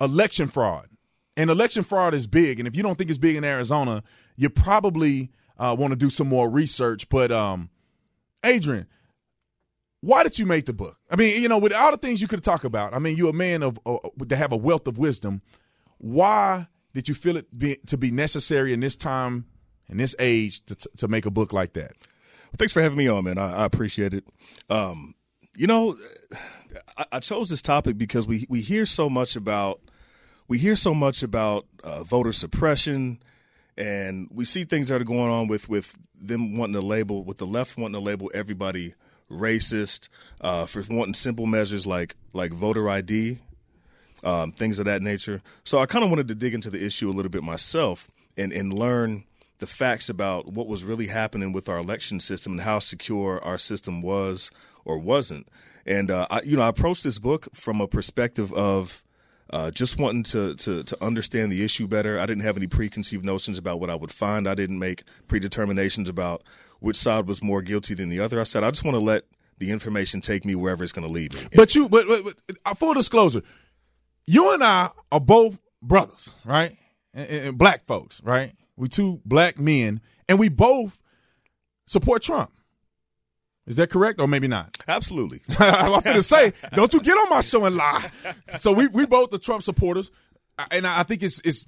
election 0.00 0.48
fraud. 0.48 0.88
And 1.36 1.50
election 1.50 1.84
fraud 1.84 2.14
is 2.14 2.26
big. 2.26 2.58
And 2.58 2.68
if 2.68 2.76
you 2.76 2.82
don't 2.82 2.96
think 2.96 3.10
it's 3.10 3.18
big 3.18 3.36
in 3.36 3.44
Arizona, 3.44 4.02
you 4.36 4.50
probably 4.50 5.30
uh, 5.58 5.76
want 5.78 5.92
to 5.92 5.96
do 5.96 6.10
some 6.10 6.28
more 6.28 6.48
research. 6.48 7.08
But 7.08 7.30
um, 7.32 7.70
Adrian, 8.44 8.86
why 10.00 10.22
did 10.22 10.38
you 10.38 10.46
make 10.46 10.66
the 10.66 10.72
book? 10.72 10.98
I 11.10 11.16
mean, 11.16 11.40
you 11.42 11.48
know, 11.48 11.58
with 11.58 11.72
all 11.72 11.90
the 11.90 11.98
things 11.98 12.20
you 12.20 12.28
could 12.28 12.42
talk 12.42 12.64
about, 12.64 12.94
I 12.94 12.98
mean, 12.98 13.16
you're 13.16 13.30
a 13.30 13.34
man 13.34 13.62
of 13.62 13.78
uh, 13.86 13.98
to 14.28 14.36
have 14.36 14.52
a 14.52 14.56
wealth 14.56 14.86
of 14.86 14.98
wisdom. 14.98 15.42
Why 15.98 16.68
did 16.94 17.08
you 17.08 17.14
feel 17.14 17.36
it 17.36 17.56
be, 17.56 17.76
to 17.86 17.96
be 17.96 18.10
necessary 18.10 18.72
in 18.72 18.80
this 18.80 18.96
time, 18.96 19.46
in 19.88 19.98
this 19.98 20.16
age, 20.18 20.64
to, 20.66 20.74
to 20.74 21.08
make 21.08 21.26
a 21.26 21.30
book 21.30 21.52
like 21.52 21.74
that? 21.74 21.92
Well, 22.00 22.56
thanks 22.58 22.72
for 22.72 22.82
having 22.82 22.98
me 22.98 23.08
on, 23.08 23.24
man. 23.24 23.38
I, 23.38 23.58
I 23.58 23.64
appreciate 23.64 24.14
it. 24.14 24.24
Um, 24.68 25.14
you 25.60 25.66
know, 25.66 25.98
I, 26.96 27.04
I, 27.12 27.20
chose 27.20 27.50
this 27.50 27.60
topic 27.60 27.98
because 27.98 28.26
we 28.26 28.46
we 28.48 28.62
hear 28.62 28.86
so 28.86 29.10
much 29.10 29.36
about 29.36 29.82
we 30.48 30.56
hear 30.56 30.74
so 30.74 30.94
much 30.94 31.22
about 31.22 31.66
uh, 31.84 32.02
voter 32.02 32.32
suppression, 32.32 33.22
and 33.76 34.30
we 34.32 34.46
see 34.46 34.64
things 34.64 34.88
that 34.88 35.02
are 35.02 35.04
going 35.04 35.30
on 35.30 35.48
with 35.48 35.68
with 35.68 35.98
them 36.18 36.56
wanting 36.56 36.80
to 36.80 36.80
label 36.80 37.24
with 37.24 37.36
the 37.36 37.46
left 37.46 37.76
wanting 37.76 37.92
to 37.92 38.00
label 38.00 38.30
everybody 38.32 38.94
racist 39.30 40.08
uh, 40.40 40.64
for 40.64 40.82
wanting 40.88 41.12
simple 41.12 41.44
measures 41.44 41.86
like 41.86 42.16
like 42.32 42.54
voter 42.54 42.88
ID, 42.88 43.38
um, 44.24 44.52
things 44.52 44.78
of 44.78 44.86
that 44.86 45.02
nature. 45.02 45.42
So 45.64 45.78
I 45.78 45.84
kind 45.84 46.02
of 46.02 46.08
wanted 46.08 46.28
to 46.28 46.34
dig 46.34 46.54
into 46.54 46.70
the 46.70 46.82
issue 46.82 47.10
a 47.10 47.12
little 47.12 47.30
bit 47.30 47.42
myself 47.42 48.08
and 48.34 48.50
and 48.50 48.72
learn 48.72 49.24
the 49.58 49.66
facts 49.66 50.08
about 50.08 50.50
what 50.50 50.68
was 50.68 50.84
really 50.84 51.08
happening 51.08 51.52
with 51.52 51.68
our 51.68 51.76
election 51.76 52.18
system 52.18 52.52
and 52.52 52.62
how 52.62 52.78
secure 52.78 53.44
our 53.44 53.58
system 53.58 54.00
was 54.00 54.50
or 54.84 54.98
wasn't. 54.98 55.48
And 55.86 56.10
uh, 56.10 56.26
I, 56.30 56.42
you 56.42 56.56
know, 56.56 56.62
I 56.62 56.68
approached 56.68 57.04
this 57.04 57.18
book 57.18 57.48
from 57.54 57.80
a 57.80 57.88
perspective 57.88 58.52
of 58.52 59.04
uh, 59.50 59.70
just 59.70 59.98
wanting 59.98 60.22
to, 60.22 60.54
to 60.54 60.84
to 60.84 61.04
understand 61.04 61.50
the 61.50 61.64
issue 61.64 61.86
better. 61.88 62.18
I 62.18 62.26
didn't 62.26 62.44
have 62.44 62.56
any 62.56 62.66
preconceived 62.66 63.24
notions 63.24 63.58
about 63.58 63.80
what 63.80 63.90
I 63.90 63.94
would 63.94 64.12
find. 64.12 64.48
I 64.48 64.54
didn't 64.54 64.78
make 64.78 65.02
predeterminations 65.26 66.08
about 66.08 66.42
which 66.78 66.96
side 66.96 67.26
was 67.26 67.42
more 67.42 67.62
guilty 67.62 67.94
than 67.94 68.08
the 68.08 68.20
other. 68.20 68.40
I 68.40 68.44
said 68.44 68.62
I 68.62 68.70
just 68.70 68.84
want 68.84 68.94
to 68.94 69.00
let 69.00 69.24
the 69.58 69.70
information 69.70 70.20
take 70.20 70.44
me 70.44 70.54
wherever 70.54 70.82
it's 70.82 70.92
going 70.92 71.06
to 71.06 71.12
lead 71.12 71.34
me. 71.34 71.40
But 71.54 71.74
you, 71.74 71.88
but, 71.88 72.06
but, 72.08 72.24
but, 72.24 72.56
uh, 72.64 72.74
full 72.74 72.94
disclosure, 72.94 73.42
you 74.26 74.54
and 74.54 74.64
I 74.64 74.90
are 75.12 75.20
both 75.20 75.58
brothers, 75.82 76.30
right? 76.44 76.76
And, 77.12 77.28
and 77.28 77.58
black 77.58 77.86
folks, 77.86 78.22
right? 78.22 78.54
We 78.76 78.88
two 78.88 79.20
black 79.24 79.58
men, 79.58 80.00
and 80.28 80.38
we 80.38 80.48
both 80.48 81.00
support 81.86 82.22
Trump. 82.22 82.52
Is 83.70 83.76
that 83.76 83.88
correct 83.88 84.20
or 84.20 84.26
maybe 84.26 84.48
not? 84.48 84.76
Absolutely. 84.88 85.42
I'm 85.60 86.02
going 86.02 86.16
to 86.16 86.24
say, 86.24 86.52
don't 86.74 86.92
you 86.92 87.00
get 87.00 87.12
on 87.16 87.30
my 87.30 87.40
show 87.40 87.64
and 87.66 87.76
lie. 87.76 88.10
So 88.58 88.72
we 88.72 88.88
we 88.88 89.06
both 89.06 89.30
the 89.30 89.38
Trump 89.38 89.62
supporters, 89.62 90.10
and 90.72 90.84
I 90.84 91.04
think 91.04 91.22
it's 91.22 91.40
it's 91.44 91.66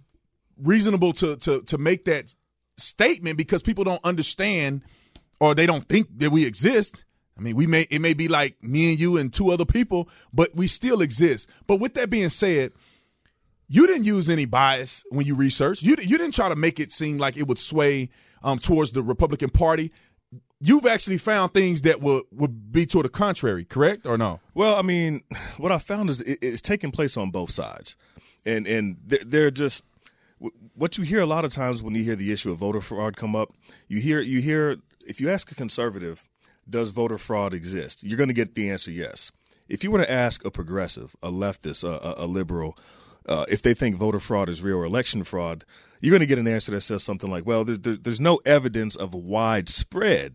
reasonable 0.60 1.12
to 1.14 1.36
to 1.36 1.62
to 1.62 1.78
make 1.78 2.04
that 2.06 2.34
statement 2.76 3.38
because 3.38 3.62
people 3.62 3.84
don't 3.84 4.04
understand 4.04 4.82
or 5.38 5.54
they 5.54 5.64
don't 5.64 5.88
think 5.88 6.08
that 6.18 6.30
we 6.30 6.44
exist. 6.44 7.04
I 7.38 7.40
mean, 7.40 7.54
we 7.54 7.68
may 7.68 7.86
it 7.88 8.00
may 8.00 8.14
be 8.14 8.26
like 8.26 8.60
me 8.64 8.90
and 8.90 8.98
you 8.98 9.16
and 9.16 9.32
two 9.32 9.52
other 9.52 9.64
people, 9.64 10.08
but 10.32 10.56
we 10.56 10.66
still 10.66 11.02
exist. 11.02 11.48
But 11.68 11.76
with 11.76 11.94
that 11.94 12.10
being 12.10 12.30
said, 12.30 12.72
you 13.68 13.86
didn't 13.86 14.04
use 14.04 14.28
any 14.28 14.44
bias 14.44 15.04
when 15.10 15.24
you 15.24 15.36
researched. 15.36 15.82
You 15.82 15.94
you 16.00 16.18
didn't 16.18 16.34
try 16.34 16.48
to 16.48 16.56
make 16.56 16.80
it 16.80 16.90
seem 16.90 17.18
like 17.18 17.36
it 17.36 17.46
would 17.46 17.58
sway 17.58 18.10
um, 18.42 18.58
towards 18.58 18.90
the 18.90 19.04
Republican 19.04 19.50
Party 19.50 19.92
you've 20.62 20.86
actually 20.86 21.18
found 21.18 21.52
things 21.52 21.82
that 21.82 22.00
would 22.00 22.22
would 22.30 22.72
be 22.72 22.86
to 22.86 23.02
the 23.02 23.08
contrary, 23.08 23.64
correct 23.64 24.06
or 24.06 24.16
no? 24.16 24.40
Well, 24.54 24.76
I 24.76 24.82
mean, 24.82 25.22
what 25.58 25.72
I 25.72 25.78
found 25.78 26.08
is 26.08 26.20
it, 26.22 26.38
it's 26.40 26.62
taking 26.62 26.90
place 26.90 27.16
on 27.16 27.30
both 27.30 27.50
sides, 27.50 27.96
and 28.46 28.66
and 28.66 28.96
they're, 29.04 29.24
they're 29.24 29.50
just 29.50 29.82
what 30.74 30.96
you 30.98 31.04
hear 31.04 31.20
a 31.20 31.26
lot 31.26 31.44
of 31.44 31.52
times 31.52 31.82
when 31.82 31.94
you 31.94 32.02
hear 32.02 32.16
the 32.16 32.32
issue 32.32 32.50
of 32.50 32.58
voter 32.58 32.80
fraud 32.80 33.16
come 33.16 33.36
up. 33.36 33.52
You 33.88 34.00
hear 34.00 34.20
you 34.20 34.40
hear 34.40 34.78
if 35.06 35.20
you 35.20 35.30
ask 35.30 35.50
a 35.50 35.54
conservative, 35.54 36.28
does 36.70 36.90
voter 36.90 37.18
fraud 37.18 37.52
exist? 37.52 38.02
You're 38.04 38.16
going 38.16 38.28
to 38.28 38.34
get 38.34 38.54
the 38.54 38.70
answer 38.70 38.90
yes. 38.90 39.32
If 39.68 39.82
you 39.82 39.90
were 39.90 39.98
to 39.98 40.10
ask 40.10 40.44
a 40.44 40.50
progressive, 40.50 41.16
a 41.22 41.30
leftist, 41.30 41.82
a, 41.82 42.20
a, 42.20 42.24
a 42.24 42.26
liberal, 42.26 42.76
uh, 43.26 43.46
if 43.48 43.62
they 43.62 43.74
think 43.74 43.96
voter 43.96 44.20
fraud 44.20 44.48
is 44.48 44.60
real 44.60 44.76
or 44.78 44.84
election 44.84 45.24
fraud, 45.24 45.64
you're 46.00 46.10
going 46.10 46.20
to 46.20 46.26
get 46.26 46.38
an 46.38 46.48
answer 46.48 46.72
that 46.72 46.82
says 46.82 47.02
something 47.02 47.30
like, 47.30 47.46
"Well, 47.46 47.64
there, 47.64 47.76
there, 47.76 47.96
there's 47.96 48.20
no 48.20 48.40
evidence 48.44 48.96
of 48.96 49.14
widespread 49.14 50.34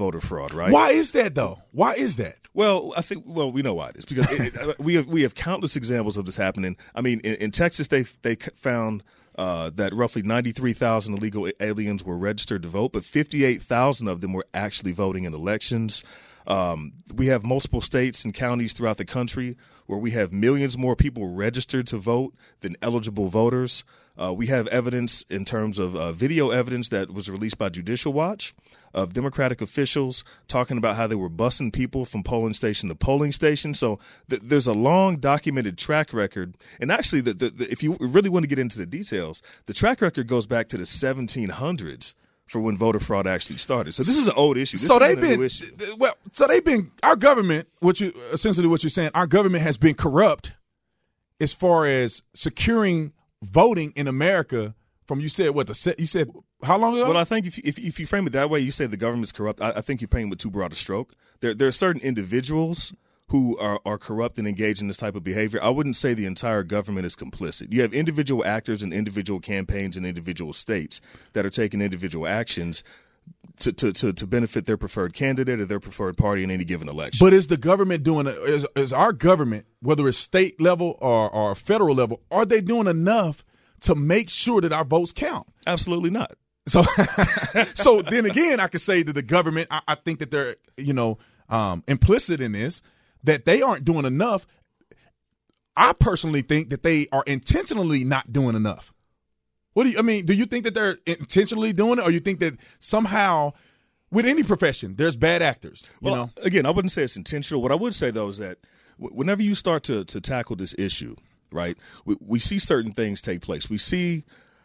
voter 0.00 0.20
fraud, 0.20 0.54
right? 0.54 0.72
Why 0.72 0.90
is 0.90 1.12
that 1.12 1.34
though? 1.34 1.58
Why 1.72 1.92
is 1.92 2.16
that? 2.16 2.38
Well, 2.54 2.94
I 2.96 3.02
think 3.02 3.24
well 3.26 3.52
we 3.52 3.60
know 3.60 3.74
why 3.74 3.90
it 3.90 3.96
is 3.96 4.04
because 4.06 4.32
it, 4.32 4.54
it, 4.54 4.78
we 4.80 4.94
have 4.94 5.06
we 5.06 5.22
have 5.22 5.34
countless 5.34 5.76
examples 5.76 6.16
of 6.16 6.24
this 6.24 6.36
happening. 6.36 6.76
I 6.94 7.02
mean, 7.02 7.20
in, 7.20 7.34
in 7.34 7.50
Texas 7.50 7.88
they 7.88 8.02
they 8.22 8.34
found 8.34 9.04
uh, 9.36 9.70
that 9.70 9.94
roughly 9.94 10.22
93,000 10.22 11.14
illegal 11.14 11.48
aliens 11.60 12.02
were 12.02 12.16
registered 12.18 12.62
to 12.62 12.68
vote, 12.68 12.92
but 12.92 13.04
58,000 13.04 14.08
of 14.08 14.20
them 14.20 14.32
were 14.32 14.46
actually 14.52 14.92
voting 14.92 15.24
in 15.24 15.32
elections. 15.32 16.02
Um, 16.46 16.92
we 17.14 17.26
have 17.26 17.44
multiple 17.44 17.80
states 17.80 18.24
and 18.24 18.34
counties 18.34 18.72
throughout 18.72 18.96
the 18.96 19.04
country 19.04 19.56
where 19.86 19.98
we 19.98 20.12
have 20.12 20.32
millions 20.32 20.78
more 20.78 20.96
people 20.96 21.28
registered 21.28 21.86
to 21.88 21.98
vote 21.98 22.34
than 22.60 22.76
eligible 22.80 23.28
voters. 23.28 23.84
Uh, 24.20 24.32
we 24.32 24.46
have 24.46 24.66
evidence 24.68 25.24
in 25.30 25.44
terms 25.44 25.78
of 25.78 25.96
uh, 25.96 26.12
video 26.12 26.50
evidence 26.50 26.90
that 26.90 27.10
was 27.10 27.28
released 27.28 27.58
by 27.58 27.68
Judicial 27.68 28.12
Watch 28.12 28.54
of 28.92 29.12
Democratic 29.12 29.60
officials 29.60 30.24
talking 30.48 30.76
about 30.76 30.96
how 30.96 31.06
they 31.06 31.14
were 31.14 31.30
busing 31.30 31.72
people 31.72 32.04
from 32.04 32.22
polling 32.22 32.54
station 32.54 32.88
to 32.88 32.94
polling 32.94 33.32
station. 33.32 33.72
So 33.72 33.98
th- 34.28 34.42
there's 34.44 34.66
a 34.66 34.72
long 34.72 35.16
documented 35.16 35.78
track 35.78 36.12
record. 36.12 36.56
And 36.80 36.90
actually, 36.92 37.22
the, 37.22 37.34
the, 37.34 37.50
the, 37.50 37.70
if 37.72 37.82
you 37.82 37.96
really 38.00 38.28
want 38.28 38.44
to 38.44 38.48
get 38.48 38.58
into 38.58 38.78
the 38.78 38.86
details, 38.86 39.42
the 39.66 39.74
track 39.74 40.00
record 40.00 40.26
goes 40.26 40.46
back 40.46 40.68
to 40.68 40.76
the 40.76 40.84
1700s 40.84 42.14
for 42.50 42.60
when 42.60 42.76
voter 42.76 42.98
fraud 42.98 43.28
actually 43.28 43.58
started. 43.58 43.94
So 43.94 44.02
this 44.02 44.18
is 44.18 44.26
an 44.26 44.34
old 44.36 44.56
issue. 44.56 44.76
This 44.76 44.88
so 44.88 44.98
they've 44.98 45.20
been 45.20 45.48
well. 45.98 46.14
So 46.32 46.48
they've 46.48 46.64
been 46.64 46.90
our 47.04 47.14
government. 47.14 47.68
What 47.78 48.00
you 48.00 48.12
essentially 48.32 48.66
what 48.66 48.82
you're 48.82 48.90
saying, 48.90 49.12
our 49.14 49.28
government 49.28 49.62
has 49.62 49.78
been 49.78 49.94
corrupt 49.94 50.54
as 51.40 51.54
far 51.54 51.86
as 51.86 52.24
securing 52.34 53.12
voting 53.40 53.92
in 53.94 54.08
America. 54.08 54.74
From 55.06 55.20
you 55.20 55.28
said 55.28 55.50
what 55.50 55.68
the 55.68 55.94
you 55.96 56.06
said 56.06 56.28
how 56.64 56.76
long 56.76 56.94
ago? 56.94 57.08
Well, 57.08 57.16
I 57.16 57.24
think 57.24 57.46
if 57.46 57.58
if, 57.60 57.78
if 57.78 58.00
you 58.00 58.06
frame 58.06 58.26
it 58.26 58.32
that 58.32 58.50
way, 58.50 58.58
you 58.58 58.72
say 58.72 58.86
the 58.86 58.96
government's 58.96 59.30
corrupt. 59.30 59.60
I, 59.60 59.70
I 59.76 59.80
think 59.80 60.00
you're 60.00 60.08
painting 60.08 60.30
with 60.30 60.40
too 60.40 60.50
broad 60.50 60.72
a 60.72 60.76
stroke. 60.76 61.14
There 61.38 61.54
there 61.54 61.68
are 61.68 61.72
certain 61.72 62.02
individuals 62.02 62.92
who 63.30 63.56
are, 63.58 63.80
are 63.86 63.96
corrupt 63.96 64.38
and 64.38 64.48
engaged 64.48 64.80
in 64.80 64.88
this 64.88 64.96
type 64.96 65.14
of 65.14 65.22
behavior. 65.22 65.62
I 65.62 65.70
wouldn't 65.70 65.94
say 65.94 66.14
the 66.14 66.26
entire 66.26 66.64
government 66.64 67.06
is 67.06 67.14
complicit. 67.14 67.72
You 67.72 67.82
have 67.82 67.94
individual 67.94 68.44
actors 68.44 68.82
and 68.82 68.92
individual 68.92 69.38
campaigns 69.38 69.96
in 69.96 70.04
individual 70.04 70.52
states 70.52 71.00
that 71.34 71.46
are 71.46 71.50
taking 71.50 71.80
individual 71.80 72.26
actions 72.26 72.82
to, 73.60 73.72
to, 73.72 73.92
to, 73.92 74.12
to, 74.12 74.26
benefit 74.26 74.66
their 74.66 74.76
preferred 74.76 75.12
candidate 75.12 75.60
or 75.60 75.64
their 75.64 75.78
preferred 75.78 76.16
party 76.16 76.42
in 76.42 76.50
any 76.50 76.64
given 76.64 76.88
election. 76.88 77.24
But 77.24 77.32
is 77.32 77.46
the 77.46 77.56
government 77.56 78.02
doing, 78.02 78.26
is, 78.26 78.66
is 78.74 78.92
our 78.92 79.12
government, 79.12 79.66
whether 79.80 80.08
it's 80.08 80.18
state 80.18 80.60
level 80.60 80.98
or, 81.00 81.30
or 81.30 81.54
federal 81.54 81.94
level, 81.94 82.20
are 82.32 82.44
they 82.44 82.60
doing 82.60 82.88
enough 82.88 83.44
to 83.82 83.94
make 83.94 84.28
sure 84.28 84.60
that 84.60 84.72
our 84.72 84.84
votes 84.84 85.12
count? 85.12 85.46
Absolutely 85.68 86.10
not. 86.10 86.32
So, 86.66 86.82
so 87.74 88.02
then 88.02 88.26
again, 88.26 88.58
I 88.58 88.66
could 88.66 88.80
say 88.80 89.04
that 89.04 89.12
the 89.12 89.22
government, 89.22 89.68
I, 89.70 89.82
I 89.86 89.94
think 89.94 90.18
that 90.18 90.32
they're, 90.32 90.56
you 90.76 90.94
know, 90.94 91.18
um, 91.48 91.84
implicit 91.86 92.40
in 92.40 92.52
this, 92.52 92.82
that 93.24 93.44
they 93.44 93.62
aren't 93.62 93.84
doing 93.84 94.04
enough. 94.04 94.46
I 95.76 95.92
personally 95.92 96.42
think 96.42 96.70
that 96.70 96.82
they 96.82 97.06
are 97.12 97.24
intentionally 97.26 98.04
not 98.04 98.32
doing 98.32 98.54
enough. 98.54 98.92
What 99.72 99.84
do 99.84 99.90
you, 99.90 99.98
I 99.98 100.02
mean, 100.02 100.26
do 100.26 100.34
you 100.34 100.46
think 100.46 100.64
that 100.64 100.74
they're 100.74 100.98
intentionally 101.06 101.72
doing 101.72 101.98
it 101.98 102.02
or 102.02 102.10
you 102.10 102.20
think 102.20 102.40
that 102.40 102.58
somehow 102.80 103.52
with 104.10 104.26
any 104.26 104.42
profession, 104.42 104.96
there's 104.96 105.16
bad 105.16 105.42
actors, 105.42 105.82
you 106.00 106.10
well, 106.10 106.16
know? 106.16 106.30
Again, 106.42 106.66
I 106.66 106.70
wouldn't 106.70 106.92
say 106.92 107.04
it's 107.04 107.16
intentional. 107.16 107.62
What 107.62 107.72
I 107.72 107.76
would 107.76 107.94
say 107.94 108.10
though 108.10 108.28
is 108.28 108.38
that 108.38 108.58
whenever 108.98 109.42
you 109.42 109.54
start 109.54 109.84
to, 109.84 110.04
to 110.04 110.20
tackle 110.20 110.56
this 110.56 110.74
issue, 110.76 111.14
right, 111.52 111.78
we, 112.04 112.16
we 112.20 112.38
see 112.38 112.58
certain 112.58 112.92
things 112.92 113.22
take 113.22 113.40
place. 113.40 113.70
We 113.70 113.78
see 113.78 114.24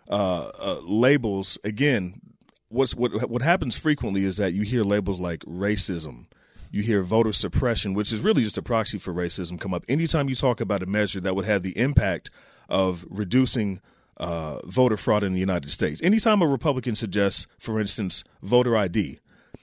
uh, 0.09 0.51
uh, 0.59 0.79
labels 0.83 1.57
again. 1.63 2.21
What's 2.69 2.95
what 2.95 3.29
what 3.29 3.41
happens 3.41 3.77
frequently 3.77 4.25
is 4.25 4.37
that 4.37 4.53
you 4.53 4.63
hear 4.63 4.83
labels 4.83 5.19
like 5.19 5.41
racism, 5.41 6.25
you 6.75 6.83
hear 6.83 7.01
voter 7.03 7.31
suppression, 7.31 7.93
which 7.93 8.11
is 8.11 8.19
really 8.19 8.43
just 8.43 8.57
a 8.57 8.61
proxy 8.61 8.97
for 8.97 9.13
racism, 9.13 9.57
come 9.57 9.73
up 9.73 9.85
anytime 9.87 10.27
you 10.27 10.35
talk 10.35 10.59
about 10.59 10.83
a 10.83 10.85
measure 10.85 11.21
that 11.21 11.33
would 11.33 11.45
have 11.45 11.63
the 11.63 11.77
impact 11.77 12.29
of 12.67 13.05
reducing 13.09 13.79
uh, 14.17 14.59
voter 14.65 14.97
fraud 14.97 15.23
in 15.23 15.31
the 15.31 15.39
United 15.39 15.71
States. 15.71 16.01
Anytime 16.03 16.41
a 16.41 16.47
Republican 16.47 16.95
suggests, 16.95 17.47
for 17.57 17.79
instance, 17.79 18.25
voter 18.43 18.75
ID, 18.75 19.19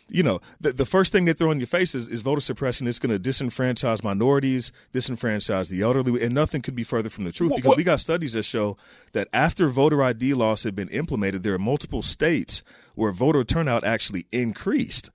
you 0.09 0.23
know, 0.23 0.41
the, 0.59 0.73
the 0.73 0.87
first 0.87 1.13
thing 1.13 1.27
they 1.27 1.33
throw 1.35 1.51
in 1.51 1.61
your 1.61 1.67
face 1.67 1.95
is, 1.95 2.09
is 2.09 2.23
voter 2.23 2.41
suppression. 2.41 2.87
It's 2.87 2.99
going 2.99 3.19
to 3.19 3.31
disenfranchise 3.31 4.03
minorities, 4.03 4.73
disenfranchise 4.95 5.69
the 5.69 5.83
elderly, 5.83 6.23
and 6.23 6.35
nothing 6.35 6.63
could 6.63 6.75
be 6.75 6.85
further 6.85 7.11
from 7.11 7.25
the 7.25 7.33
truth 7.33 7.51
What- 7.51 7.57
because 7.59 7.69
what- 7.71 7.77
we 7.79 7.85
got 7.85 8.01
studies 8.01 8.33
that 8.33 8.45
show 8.45 8.79
that 9.13 9.29
after 9.35 9.69
voter 9.69 10.03
ID 10.03 10.33
laws 10.33 10.63
have 10.65 10.75
been 10.75 10.89
implemented, 10.89 11.43
there 11.43 11.55
are 11.55 11.59
multiple 11.59 12.01
states 12.03 12.63
where 12.95 13.13
voter 13.13 13.45
turnout 13.45 13.85
actually 13.85 14.27
increased. 14.33 15.11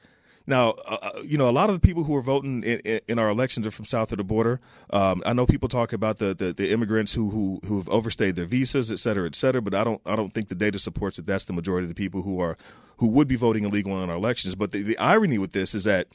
Now, 0.50 0.72
uh, 0.88 0.98
uh, 1.02 1.22
you 1.24 1.38
know, 1.38 1.50
a 1.50 1.52
lot 1.52 1.70
of 1.70 1.76
the 1.76 1.86
people 1.86 2.06
who 2.06 2.16
are 2.16 2.22
voting 2.22 2.64
in, 2.64 2.80
in, 2.80 3.02
in 3.10 3.20
our 3.20 3.28
elections 3.28 3.68
are 3.68 3.72
from 3.72 3.86
south 3.86 4.14
of 4.14 4.18
the 4.18 4.24
border. 4.24 4.62
Um, 4.92 5.22
I 5.26 5.34
know 5.34 5.46
people 5.46 5.68
talk 5.68 5.92
about 5.92 6.20
the, 6.20 6.34
the, 6.34 6.54
the 6.54 6.72
immigrants 6.72 7.14
who 7.14 7.30
who 7.30 7.60
who 7.66 7.76
have 7.76 7.90
overstayed 7.90 8.38
their 8.38 8.46
visas, 8.46 8.90
et 8.90 9.00
cetera, 9.00 9.28
et 9.28 9.36
cetera. 9.36 9.62
But 9.62 9.76
I 9.76 9.84
don't 9.84 10.02
I 10.06 10.16
don't 10.16 10.34
think 10.34 10.48
the 10.48 10.56
data 10.56 10.80
supports 10.80 11.18
that 11.18 11.26
that's 11.26 11.46
the 11.46 11.54
majority 11.54 11.84
of 11.84 11.90
the 11.90 11.96
people 11.96 12.22
who 12.22 12.40
are 12.40 12.58
who 12.98 13.08
would 13.08 13.28
be 13.28 13.36
voting 13.36 13.66
illegal 13.66 14.02
in 14.02 14.10
our 14.10 14.16
elections. 14.16 14.56
But 14.56 14.72
the, 14.72 14.82
the 14.82 14.98
irony 14.98 15.38
with 15.38 15.52
this 15.52 15.76
is 15.76 15.84
that 15.84 16.08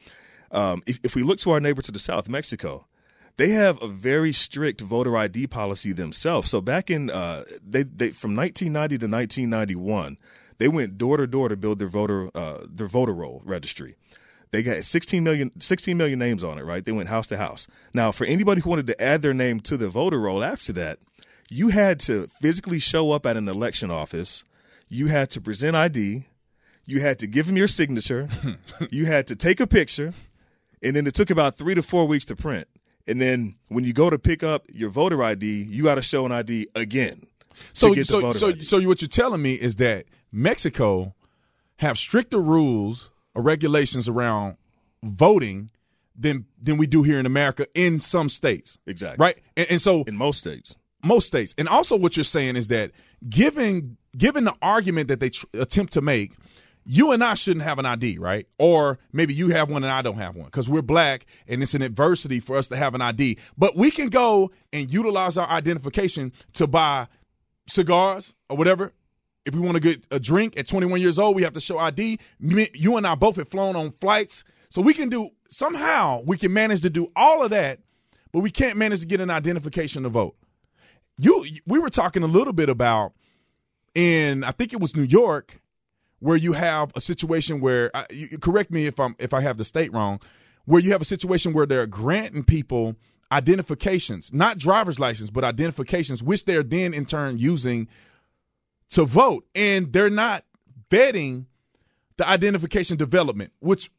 um, 0.50 0.82
if, 0.86 0.98
if 1.02 1.14
we 1.14 1.22
look 1.22 1.38
to 1.40 1.50
our 1.50 1.60
neighbor 1.60 1.82
to 1.82 1.92
the 1.92 1.98
south, 1.98 2.28
Mexico, 2.28 2.86
they 3.36 3.50
have 3.50 3.82
a 3.82 3.86
very 3.86 4.32
strict 4.32 4.80
voter 4.80 5.14
ID 5.16 5.46
policy 5.46 5.92
themselves. 5.92 6.50
So 6.50 6.62
back 6.62 6.90
in 6.90 7.10
uh, 7.10 7.44
they 7.62 7.82
they 7.82 8.10
from 8.10 8.34
1990 8.34 8.98
to 8.98 9.06
1991, 9.06 10.16
they 10.56 10.68
went 10.68 10.96
door 10.96 11.18
to 11.18 11.26
door 11.26 11.50
to 11.50 11.56
build 11.56 11.78
their 11.78 11.88
voter 11.88 12.30
uh, 12.34 12.64
their 12.66 12.86
voter 12.86 13.12
roll 13.12 13.42
registry. 13.44 13.96
They 14.52 14.62
got 14.62 14.84
16 14.84 15.24
million 15.24 15.50
16 15.60 15.96
million 15.96 16.18
names 16.18 16.44
on 16.44 16.58
it, 16.58 16.64
right? 16.64 16.84
They 16.84 16.92
went 16.92 17.08
house 17.08 17.26
to 17.28 17.36
house. 17.36 17.66
Now, 17.92 18.12
for 18.12 18.24
anybody 18.26 18.60
who 18.60 18.70
wanted 18.70 18.86
to 18.88 19.02
add 19.02 19.22
their 19.22 19.34
name 19.34 19.60
to 19.60 19.76
the 19.76 19.88
voter 19.88 20.20
roll 20.20 20.44
after 20.44 20.72
that, 20.74 20.98
you 21.50 21.68
had 21.68 21.98
to 22.00 22.28
physically 22.40 22.78
show 22.78 23.12
up 23.12 23.26
at 23.26 23.36
an 23.36 23.48
election 23.48 23.90
office. 23.90 24.44
You 24.88 25.08
had 25.08 25.30
to 25.30 25.40
present 25.40 25.74
ID. 25.74 26.26
You 26.84 27.00
had 27.00 27.18
to 27.20 27.26
give 27.26 27.46
them 27.46 27.56
your 27.56 27.68
signature. 27.68 28.28
you 28.90 29.06
had 29.06 29.26
to 29.28 29.36
take 29.36 29.58
a 29.58 29.66
picture 29.66 30.12
and 30.82 30.96
then 30.96 31.06
it 31.06 31.14
took 31.14 31.30
about 31.30 31.56
three 31.56 31.74
to 31.74 31.82
four 31.82 32.06
weeks 32.06 32.24
to 32.26 32.36
print. 32.36 32.66
And 33.06 33.20
then 33.20 33.56
when 33.68 33.84
you 33.84 33.92
go 33.92 34.10
to 34.10 34.18
pick 34.18 34.42
up 34.42 34.64
your 34.68 34.90
voter 34.90 35.22
ID, 35.22 35.62
you 35.62 35.84
got 35.84 35.96
to 35.96 36.02
show 36.02 36.26
an 36.26 36.32
ID 36.32 36.68
again. 36.74 37.26
to 37.50 37.66
So, 37.72 37.94
so, 38.04 38.20
voter 38.20 38.38
so, 38.38 38.48
ID. 38.48 38.64
so, 38.64 38.80
what 38.88 39.00
you're 39.00 39.08
telling 39.08 39.42
me 39.42 39.54
is 39.54 39.76
that 39.76 40.06
Mexico 40.30 41.14
have 41.76 41.98
stricter 41.98 42.40
rules 42.40 43.10
or 43.34 43.42
regulations 43.42 44.08
around 44.08 44.56
voting 45.02 45.70
than 46.16 46.46
than 46.60 46.76
we 46.76 46.86
do 46.86 47.02
here 47.02 47.18
in 47.18 47.26
America 47.26 47.66
in 47.74 48.00
some 48.00 48.28
states. 48.28 48.78
Exactly. 48.86 49.22
Right. 49.22 49.38
And, 49.56 49.66
and 49.70 49.82
so 49.82 50.02
in 50.04 50.16
most 50.16 50.38
states. 50.38 50.74
most 51.04 51.26
states. 51.26 51.54
And 51.58 51.68
also, 51.68 51.96
what 51.96 52.16
you're 52.16 52.24
saying 52.24 52.56
is 52.56 52.68
that 52.68 52.92
given 53.28 53.96
given 54.16 54.44
the 54.44 54.54
argument 54.60 55.08
that 55.08 55.20
they 55.20 55.30
tr- 55.30 55.46
attempt 55.54 55.92
to 55.94 56.00
make, 56.00 56.32
you 56.84 57.12
and 57.12 57.22
I 57.22 57.34
shouldn't 57.34 57.64
have 57.64 57.78
an 57.78 57.86
ID, 57.86 58.18
right? 58.18 58.46
Or 58.58 58.98
maybe 59.12 59.34
you 59.34 59.48
have 59.50 59.70
one 59.70 59.84
and 59.84 59.92
I 59.92 60.02
don't 60.02 60.18
have 60.18 60.34
one 60.36 60.46
because 60.46 60.68
we're 60.68 60.82
black 60.82 61.26
and 61.46 61.62
it's 61.62 61.74
an 61.74 61.82
adversity 61.82 62.40
for 62.40 62.56
us 62.56 62.68
to 62.68 62.76
have 62.76 62.94
an 62.94 63.00
ID. 63.00 63.38
But 63.56 63.76
we 63.76 63.90
can 63.90 64.08
go 64.08 64.50
and 64.72 64.92
utilize 64.92 65.38
our 65.38 65.48
identification 65.48 66.32
to 66.54 66.66
buy 66.66 67.06
cigars 67.66 68.34
or 68.48 68.56
whatever. 68.56 68.92
If 69.44 69.54
we 69.54 69.60
want 69.60 69.74
to 69.74 69.80
get 69.80 70.04
a 70.10 70.20
drink 70.20 70.58
at 70.58 70.66
21 70.66 71.00
years 71.00 71.18
old, 71.18 71.34
we 71.34 71.42
have 71.42 71.52
to 71.54 71.60
show 71.60 71.78
ID. 71.78 72.18
You 72.40 72.96
and 72.96 73.06
I 73.06 73.14
both 73.14 73.36
have 73.36 73.48
flown 73.48 73.76
on 73.76 73.90
flights. 73.90 74.44
So 74.68 74.80
we 74.80 74.94
can 74.94 75.08
do 75.08 75.30
somehow 75.50 76.22
we 76.24 76.38
can 76.38 76.52
manage 76.52 76.80
to 76.82 76.90
do 76.90 77.10
all 77.16 77.42
of 77.42 77.50
that, 77.50 77.80
but 78.32 78.40
we 78.40 78.50
can't 78.50 78.78
manage 78.78 79.00
to 79.00 79.06
get 79.06 79.20
an 79.20 79.30
identification 79.30 80.04
to 80.04 80.08
vote 80.08 80.36
you 81.18 81.44
we 81.66 81.78
were 81.78 81.90
talking 81.90 82.22
a 82.22 82.26
little 82.26 82.52
bit 82.52 82.68
about 82.68 83.12
in 83.94 84.44
I 84.44 84.50
think 84.50 84.72
it 84.72 84.80
was 84.80 84.96
New 84.96 85.02
York 85.02 85.60
where 86.20 86.36
you 86.36 86.52
have 86.52 86.92
a 86.94 87.00
situation 87.00 87.60
where 87.60 87.90
I, 87.94 88.06
you, 88.10 88.38
correct 88.38 88.70
me 88.70 88.86
if 88.86 88.98
I'm 88.98 89.14
if 89.18 89.34
I 89.34 89.40
have 89.40 89.58
the 89.58 89.64
state 89.64 89.92
wrong 89.92 90.20
where 90.64 90.80
you 90.80 90.92
have 90.92 91.02
a 91.02 91.06
situation 91.06 91.52
where 91.52 91.66
they're 91.66 91.86
granting 91.86 92.44
people 92.44 92.96
identifications 93.30 94.32
not 94.32 94.58
driver's 94.58 94.98
license 94.98 95.30
but 95.30 95.44
identifications 95.44 96.22
which 96.22 96.44
they're 96.44 96.62
then 96.62 96.94
in 96.94 97.04
turn 97.04 97.38
using 97.38 97.88
to 98.92 99.04
vote 99.04 99.44
and 99.54 99.92
they're 99.92 100.08
not 100.08 100.44
vetting 100.88 101.46
the 102.16 102.28
identification 102.28 102.96
development 102.96 103.52
which 103.60 103.90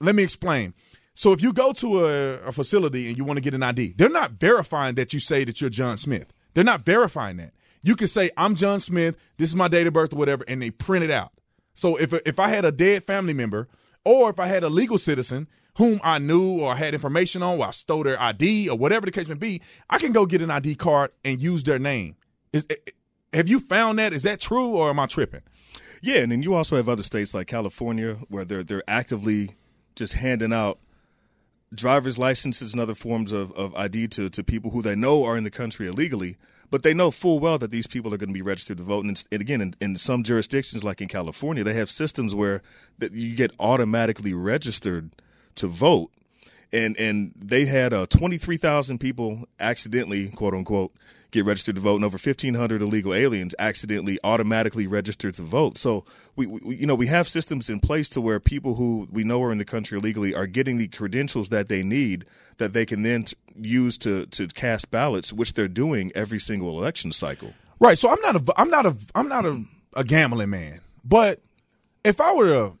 let 0.00 0.14
me 0.14 0.22
explain 0.22 0.72
so 1.14 1.32
if 1.32 1.40
you 1.40 1.52
go 1.52 1.72
to 1.74 2.06
a, 2.06 2.34
a 2.40 2.52
facility 2.52 3.08
and 3.08 3.16
you 3.16 3.24
want 3.24 3.36
to 3.36 3.40
get 3.40 3.54
an 3.54 3.62
ID, 3.62 3.94
they're 3.96 4.08
not 4.08 4.32
verifying 4.32 4.96
that 4.96 5.12
you 5.12 5.20
say 5.20 5.44
that 5.44 5.60
you're 5.60 5.70
John 5.70 5.96
Smith. 5.96 6.32
They're 6.54 6.64
not 6.64 6.84
verifying 6.84 7.36
that. 7.36 7.52
You 7.82 7.94
can 7.96 8.08
say 8.08 8.30
I'm 8.36 8.56
John 8.56 8.80
Smith. 8.80 9.16
This 9.36 9.50
is 9.50 9.56
my 9.56 9.68
date 9.68 9.86
of 9.86 9.92
birth 9.92 10.12
or 10.12 10.16
whatever, 10.16 10.44
and 10.48 10.60
they 10.60 10.70
print 10.70 11.04
it 11.04 11.10
out. 11.10 11.32
So 11.74 11.96
if 11.96 12.12
if 12.26 12.40
I 12.40 12.48
had 12.48 12.64
a 12.64 12.72
dead 12.72 13.04
family 13.04 13.34
member, 13.34 13.68
or 14.04 14.30
if 14.30 14.40
I 14.40 14.46
had 14.46 14.64
a 14.64 14.68
legal 14.68 14.98
citizen 14.98 15.48
whom 15.76 16.00
I 16.02 16.18
knew 16.18 16.60
or 16.60 16.76
had 16.76 16.94
information 16.94 17.42
on, 17.42 17.58
or 17.58 17.66
I 17.66 17.70
stole 17.72 18.04
their 18.04 18.20
ID 18.20 18.68
or 18.68 18.78
whatever 18.78 19.06
the 19.06 19.12
case 19.12 19.28
may 19.28 19.34
be, 19.34 19.60
I 19.90 19.98
can 19.98 20.12
go 20.12 20.24
get 20.24 20.42
an 20.42 20.50
ID 20.50 20.76
card 20.76 21.10
and 21.24 21.40
use 21.40 21.62
their 21.64 21.78
name. 21.78 22.16
Eh, 22.52 22.60
have 23.34 23.48
you 23.48 23.60
found 23.60 23.98
that? 23.98 24.12
Is 24.12 24.22
that 24.22 24.40
true, 24.40 24.68
or 24.68 24.90
am 24.90 25.00
I 25.00 25.06
tripping? 25.06 25.42
Yeah, 26.00 26.18
and 26.18 26.32
then 26.32 26.42
you 26.42 26.54
also 26.54 26.76
have 26.76 26.88
other 26.88 27.02
states 27.02 27.34
like 27.34 27.46
California 27.46 28.14
where 28.28 28.44
they're 28.44 28.62
they're 28.62 28.82
actively 28.88 29.56
just 29.94 30.14
handing 30.14 30.52
out 30.52 30.78
driver's 31.74 32.18
licenses 32.18 32.72
and 32.72 32.80
other 32.80 32.94
forms 32.94 33.32
of, 33.32 33.52
of 33.52 33.74
ID 33.74 34.08
to, 34.08 34.28
to 34.28 34.44
people 34.44 34.70
who 34.70 34.82
they 34.82 34.94
know 34.94 35.24
are 35.24 35.36
in 35.36 35.44
the 35.44 35.50
country 35.50 35.88
illegally, 35.88 36.36
but 36.70 36.82
they 36.82 36.94
know 36.94 37.10
full 37.10 37.40
well 37.40 37.58
that 37.58 37.70
these 37.70 37.86
people 37.86 38.12
are 38.14 38.16
going 38.16 38.28
to 38.28 38.34
be 38.34 38.42
registered 38.42 38.78
to 38.78 38.84
vote. 38.84 39.04
And, 39.04 39.24
and 39.30 39.40
again, 39.40 39.60
in, 39.60 39.74
in 39.80 39.96
some 39.96 40.22
jurisdictions, 40.22 40.84
like 40.84 41.00
in 41.00 41.08
California, 41.08 41.64
they 41.64 41.74
have 41.74 41.90
systems 41.90 42.34
where 42.34 42.62
that 42.98 43.12
you 43.12 43.34
get 43.34 43.52
automatically 43.58 44.34
registered 44.34 45.10
to 45.56 45.66
vote. 45.66 46.10
And 46.72 46.96
and 46.96 47.32
they 47.36 47.66
had 47.66 47.92
uh, 47.92 48.06
23,000 48.06 48.98
people 48.98 49.44
accidentally, 49.60 50.28
quote 50.30 50.54
unquote, 50.54 50.92
get 51.34 51.44
registered 51.44 51.74
to 51.74 51.80
vote, 51.80 51.96
and 51.96 52.04
over 52.04 52.16
1,500 52.16 52.80
illegal 52.80 53.12
aliens 53.12 53.54
accidentally 53.58 54.18
automatically 54.22 54.86
registered 54.86 55.34
to 55.34 55.42
vote. 55.42 55.76
So 55.76 56.04
we, 56.36 56.46
we, 56.46 56.76
you 56.76 56.86
know, 56.86 56.94
we 56.94 57.08
have 57.08 57.28
systems 57.28 57.68
in 57.68 57.80
place 57.80 58.08
to 58.10 58.20
where 58.20 58.38
people 58.38 58.76
who 58.76 59.08
we 59.10 59.24
know 59.24 59.42
are 59.42 59.50
in 59.50 59.58
the 59.58 59.64
country 59.64 59.98
illegally 59.98 60.34
are 60.34 60.46
getting 60.46 60.78
the 60.78 60.88
credentials 60.88 61.48
that 61.48 61.68
they 61.68 61.82
need 61.82 62.24
that 62.58 62.72
they 62.72 62.86
can 62.86 63.02
then 63.02 63.24
t- 63.24 63.36
use 63.56 63.98
to 63.98 64.26
to 64.26 64.46
cast 64.46 64.90
ballots, 64.90 65.32
which 65.32 65.54
they're 65.54 65.68
doing 65.68 66.12
every 66.14 66.38
single 66.38 66.78
election 66.78 67.12
cycle. 67.12 67.52
Right. 67.80 67.98
So 67.98 68.08
I'm 68.08 68.20
not 68.20 68.36
a 68.36 68.54
I'm 68.56 68.70
not 68.70 68.86
a 68.86 68.96
I'm 69.14 69.28
not 69.28 69.44
a, 69.44 69.62
a 69.94 70.04
gambling 70.04 70.50
man. 70.50 70.80
But 71.04 71.42
if 72.04 72.20
I 72.20 72.32
were 72.34 72.46
to 72.46 72.78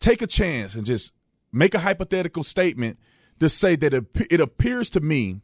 take 0.00 0.22
a 0.22 0.26
chance 0.26 0.74
and 0.74 0.84
just 0.84 1.12
make 1.52 1.74
a 1.74 1.78
hypothetical 1.78 2.42
statement 2.42 2.98
to 3.38 3.48
say 3.48 3.76
that 3.76 3.94
it, 3.94 4.04
it 4.30 4.40
appears 4.40 4.90
to 4.90 5.00
me 5.00 5.40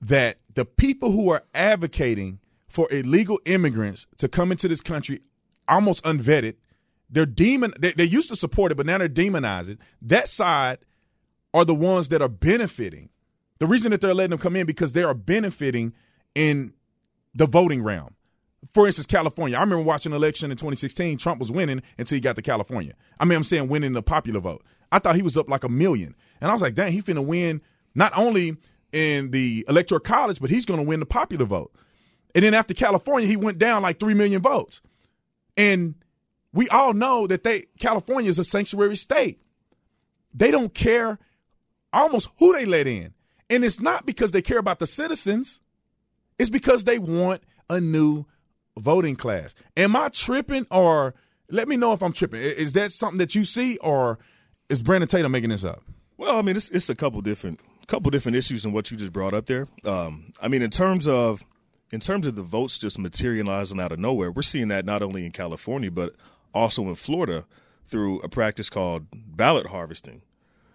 that 0.00 0.38
the 0.54 0.64
people 0.64 1.12
who 1.12 1.30
are 1.30 1.42
advocating 1.54 2.40
for 2.68 2.88
illegal 2.90 3.40
immigrants 3.44 4.06
to 4.18 4.28
come 4.28 4.52
into 4.52 4.68
this 4.68 4.80
country 4.80 5.20
almost 5.68 6.04
unvetted, 6.04 6.54
they're 7.10 7.26
demon 7.26 7.72
they, 7.78 7.92
they 7.92 8.04
used 8.04 8.28
to 8.28 8.36
support 8.36 8.72
it, 8.72 8.76
but 8.76 8.86
now 8.86 8.98
they're 8.98 9.08
demonizing. 9.08 9.78
That 10.02 10.28
side 10.28 10.78
are 11.52 11.64
the 11.64 11.74
ones 11.74 12.08
that 12.08 12.22
are 12.22 12.28
benefiting. 12.28 13.10
The 13.58 13.66
reason 13.66 13.90
that 13.90 14.00
they're 14.00 14.14
letting 14.14 14.30
them 14.30 14.38
come 14.38 14.56
in 14.56 14.66
because 14.66 14.92
they 14.92 15.02
are 15.02 15.14
benefiting 15.14 15.92
in 16.34 16.72
the 17.34 17.46
voting 17.46 17.82
realm. 17.82 18.14
For 18.72 18.86
instance, 18.86 19.06
California. 19.06 19.56
I 19.56 19.60
remember 19.60 19.82
watching 19.82 20.12
an 20.12 20.16
election 20.16 20.50
in 20.50 20.56
2016. 20.56 21.18
Trump 21.18 21.40
was 21.40 21.50
winning 21.50 21.82
until 21.98 22.16
he 22.16 22.20
got 22.20 22.36
to 22.36 22.42
California. 22.42 22.94
I 23.18 23.24
mean, 23.24 23.36
I'm 23.36 23.44
saying 23.44 23.68
winning 23.68 23.92
the 23.92 24.02
popular 24.02 24.40
vote. 24.40 24.64
I 24.92 24.98
thought 24.98 25.16
he 25.16 25.22
was 25.22 25.36
up 25.36 25.48
like 25.48 25.64
a 25.64 25.68
million. 25.68 26.14
And 26.40 26.50
I 26.50 26.52
was 26.52 26.62
like, 26.62 26.74
dang, 26.74 26.92
he 26.92 27.02
finna 27.02 27.24
win 27.24 27.62
not 27.94 28.16
only 28.16 28.56
in 28.92 29.30
the 29.30 29.64
electoral 29.68 30.00
college, 30.00 30.40
but 30.40 30.50
he's 30.50 30.64
gonna 30.64 30.82
win 30.82 31.00
the 31.00 31.06
popular 31.06 31.44
vote. 31.44 31.72
And 32.34 32.44
then 32.44 32.54
after 32.54 32.74
California, 32.74 33.28
he 33.28 33.36
went 33.36 33.58
down 33.58 33.82
like 33.82 33.98
three 33.98 34.14
million 34.14 34.40
votes. 34.42 34.80
And 35.56 35.94
we 36.52 36.68
all 36.68 36.92
know 36.92 37.26
that 37.26 37.42
they 37.44 37.66
California 37.78 38.30
is 38.30 38.38
a 38.38 38.44
sanctuary 38.44 38.96
state. 38.96 39.40
They 40.32 40.50
don't 40.50 40.74
care 40.74 41.18
almost 41.92 42.28
who 42.38 42.52
they 42.52 42.64
let 42.64 42.86
in. 42.86 43.14
And 43.48 43.64
it's 43.64 43.80
not 43.80 44.06
because 44.06 44.30
they 44.30 44.42
care 44.42 44.58
about 44.58 44.78
the 44.78 44.86
citizens, 44.86 45.60
it's 46.38 46.50
because 46.50 46.84
they 46.84 46.98
want 46.98 47.42
a 47.68 47.80
new 47.80 48.26
voting 48.78 49.16
class. 49.16 49.54
Am 49.76 49.96
I 49.96 50.08
tripping 50.08 50.66
or 50.70 51.14
let 51.50 51.68
me 51.68 51.76
know 51.76 51.92
if 51.92 52.02
I'm 52.02 52.12
tripping. 52.12 52.40
Is 52.40 52.72
that 52.74 52.92
something 52.92 53.18
that 53.18 53.34
you 53.34 53.44
see 53.44 53.76
or 53.78 54.18
is 54.68 54.82
Brandon 54.82 55.08
Tatum 55.08 55.32
making 55.32 55.50
this 55.50 55.64
up? 55.64 55.82
Well, 56.16 56.36
I 56.36 56.42
mean, 56.42 56.56
it's 56.56 56.70
it's 56.70 56.88
a 56.88 56.94
couple 56.94 57.20
different 57.22 57.60
couple 57.90 58.10
different 58.10 58.36
issues 58.36 58.64
in 58.64 58.70
what 58.72 58.90
you 58.90 58.96
just 58.96 59.12
brought 59.12 59.34
up 59.34 59.46
there. 59.46 59.66
Um, 59.84 60.32
I 60.40 60.46
mean, 60.46 60.62
in 60.62 60.70
terms 60.70 61.08
of 61.08 61.44
in 61.90 61.98
terms 61.98 62.24
of 62.24 62.36
the 62.36 62.42
votes 62.42 62.78
just 62.78 62.98
materializing 62.98 63.80
out 63.80 63.90
of 63.90 63.98
nowhere, 63.98 64.30
we're 64.30 64.42
seeing 64.42 64.68
that 64.68 64.84
not 64.84 65.02
only 65.02 65.26
in 65.26 65.32
California 65.32 65.90
but 65.90 66.14
also 66.54 66.84
in 66.84 66.94
Florida 66.94 67.44
through 67.88 68.20
a 68.20 68.28
practice 68.28 68.70
called 68.70 69.06
ballot 69.12 69.66
harvesting, 69.66 70.22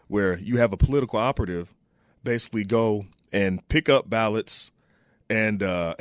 where 0.09 0.37
you 0.37 0.57
have 0.57 0.73
a 0.73 0.77
political 0.77 1.17
operative 1.17 1.73
basically 2.23 2.65
go 2.65 3.05
and 3.31 3.65
pick 3.69 3.87
up 3.87 4.09
ballots 4.09 4.71
and 5.29 5.63
uh, 5.63 5.95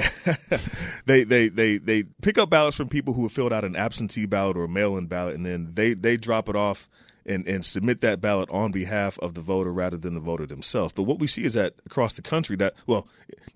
they, 1.06 1.24
they 1.24 1.48
they 1.48 1.78
they 1.78 2.02
pick 2.22 2.38
up 2.38 2.50
ballots 2.50 2.76
from 2.76 2.88
people 2.88 3.14
who 3.14 3.22
have 3.22 3.32
filled 3.32 3.52
out 3.52 3.64
an 3.64 3.76
absentee 3.76 4.26
ballot 4.26 4.56
or 4.56 4.64
a 4.64 4.68
mail-in 4.68 5.06
ballot, 5.06 5.34
and 5.34 5.46
then 5.46 5.70
they 5.74 5.94
they 5.94 6.16
drop 6.16 6.48
it 6.48 6.56
off 6.56 6.88
and, 7.26 7.46
and 7.48 7.64
submit 7.64 8.00
that 8.02 8.20
ballot 8.20 8.48
on 8.50 8.70
behalf 8.70 9.18
of 9.20 9.34
the 9.34 9.40
voter 9.40 9.72
rather 9.72 9.96
than 9.96 10.14
the 10.14 10.20
voter 10.20 10.46
themselves. 10.46 10.92
But 10.92 11.04
what 11.04 11.18
we 11.18 11.26
see 11.26 11.44
is 11.44 11.54
that 11.54 11.74
across 11.86 12.12
the 12.12 12.22
country, 12.22 12.56
that 12.56 12.74
well, 12.86 13.08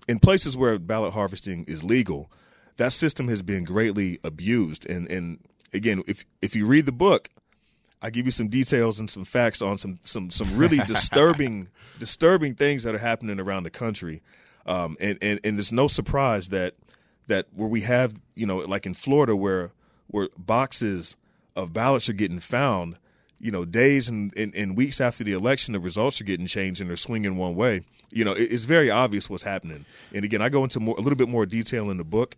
in 0.07 0.19
places 0.19 0.57
where 0.57 0.77
ballot 0.79 1.13
harvesting 1.13 1.65
is 1.65 1.83
legal, 1.83 2.31
that 2.77 2.93
system 2.93 3.27
has 3.27 3.41
been 3.41 3.63
greatly 3.63 4.19
abused. 4.23 4.89
And 4.89 5.09
and 5.11 5.39
again, 5.73 6.03
if 6.07 6.25
if 6.41 6.55
you 6.55 6.65
read 6.65 6.85
the 6.85 6.91
book, 6.91 7.29
I 8.01 8.09
give 8.09 8.25
you 8.25 8.31
some 8.31 8.47
details 8.47 8.99
and 8.99 9.09
some 9.09 9.25
facts 9.25 9.61
on 9.61 9.77
some 9.77 9.99
some 10.03 10.31
some 10.31 10.57
really 10.57 10.77
disturbing 10.87 11.69
disturbing 11.99 12.55
things 12.55 12.83
that 12.83 12.95
are 12.95 12.99
happening 12.99 13.39
around 13.39 13.63
the 13.63 13.69
country. 13.69 14.21
Um, 14.65 14.97
and, 14.99 15.17
and 15.21 15.39
and 15.43 15.59
it's 15.59 15.71
no 15.71 15.87
surprise 15.87 16.49
that 16.49 16.75
that 17.27 17.47
where 17.55 17.67
we 17.67 17.81
have 17.81 18.19
you 18.35 18.45
know 18.45 18.57
like 18.57 18.85
in 18.85 18.93
Florida 18.93 19.35
where 19.35 19.71
where 20.07 20.29
boxes 20.37 21.15
of 21.55 21.73
ballots 21.73 22.09
are 22.09 22.13
getting 22.13 22.39
found 22.39 22.97
you 23.39 23.51
know, 23.51 23.65
days 23.65 24.09
and, 24.09 24.35
and, 24.37 24.53
and, 24.53 24.75
weeks 24.75 24.99
after 24.99 25.23
the 25.23 25.31
election, 25.31 25.73
the 25.73 25.79
results 25.79 26.19
are 26.19 26.25
getting 26.25 26.45
changed 26.45 26.81
and 26.81 26.89
they're 26.89 26.97
swinging 26.97 27.37
one 27.37 27.55
way. 27.55 27.81
You 28.11 28.25
know, 28.25 28.33
it, 28.33 28.51
it's 28.51 28.65
very 28.65 28.91
obvious 28.91 29.29
what's 29.29 29.43
happening. 29.43 29.85
And 30.13 30.25
again, 30.25 30.41
I 30.41 30.49
go 30.49 30.63
into 30.63 30.79
more, 30.79 30.95
a 30.97 31.01
little 31.01 31.17
bit 31.17 31.29
more 31.29 31.45
detail 31.45 31.89
in 31.89 31.97
the 31.97 32.03
book. 32.03 32.35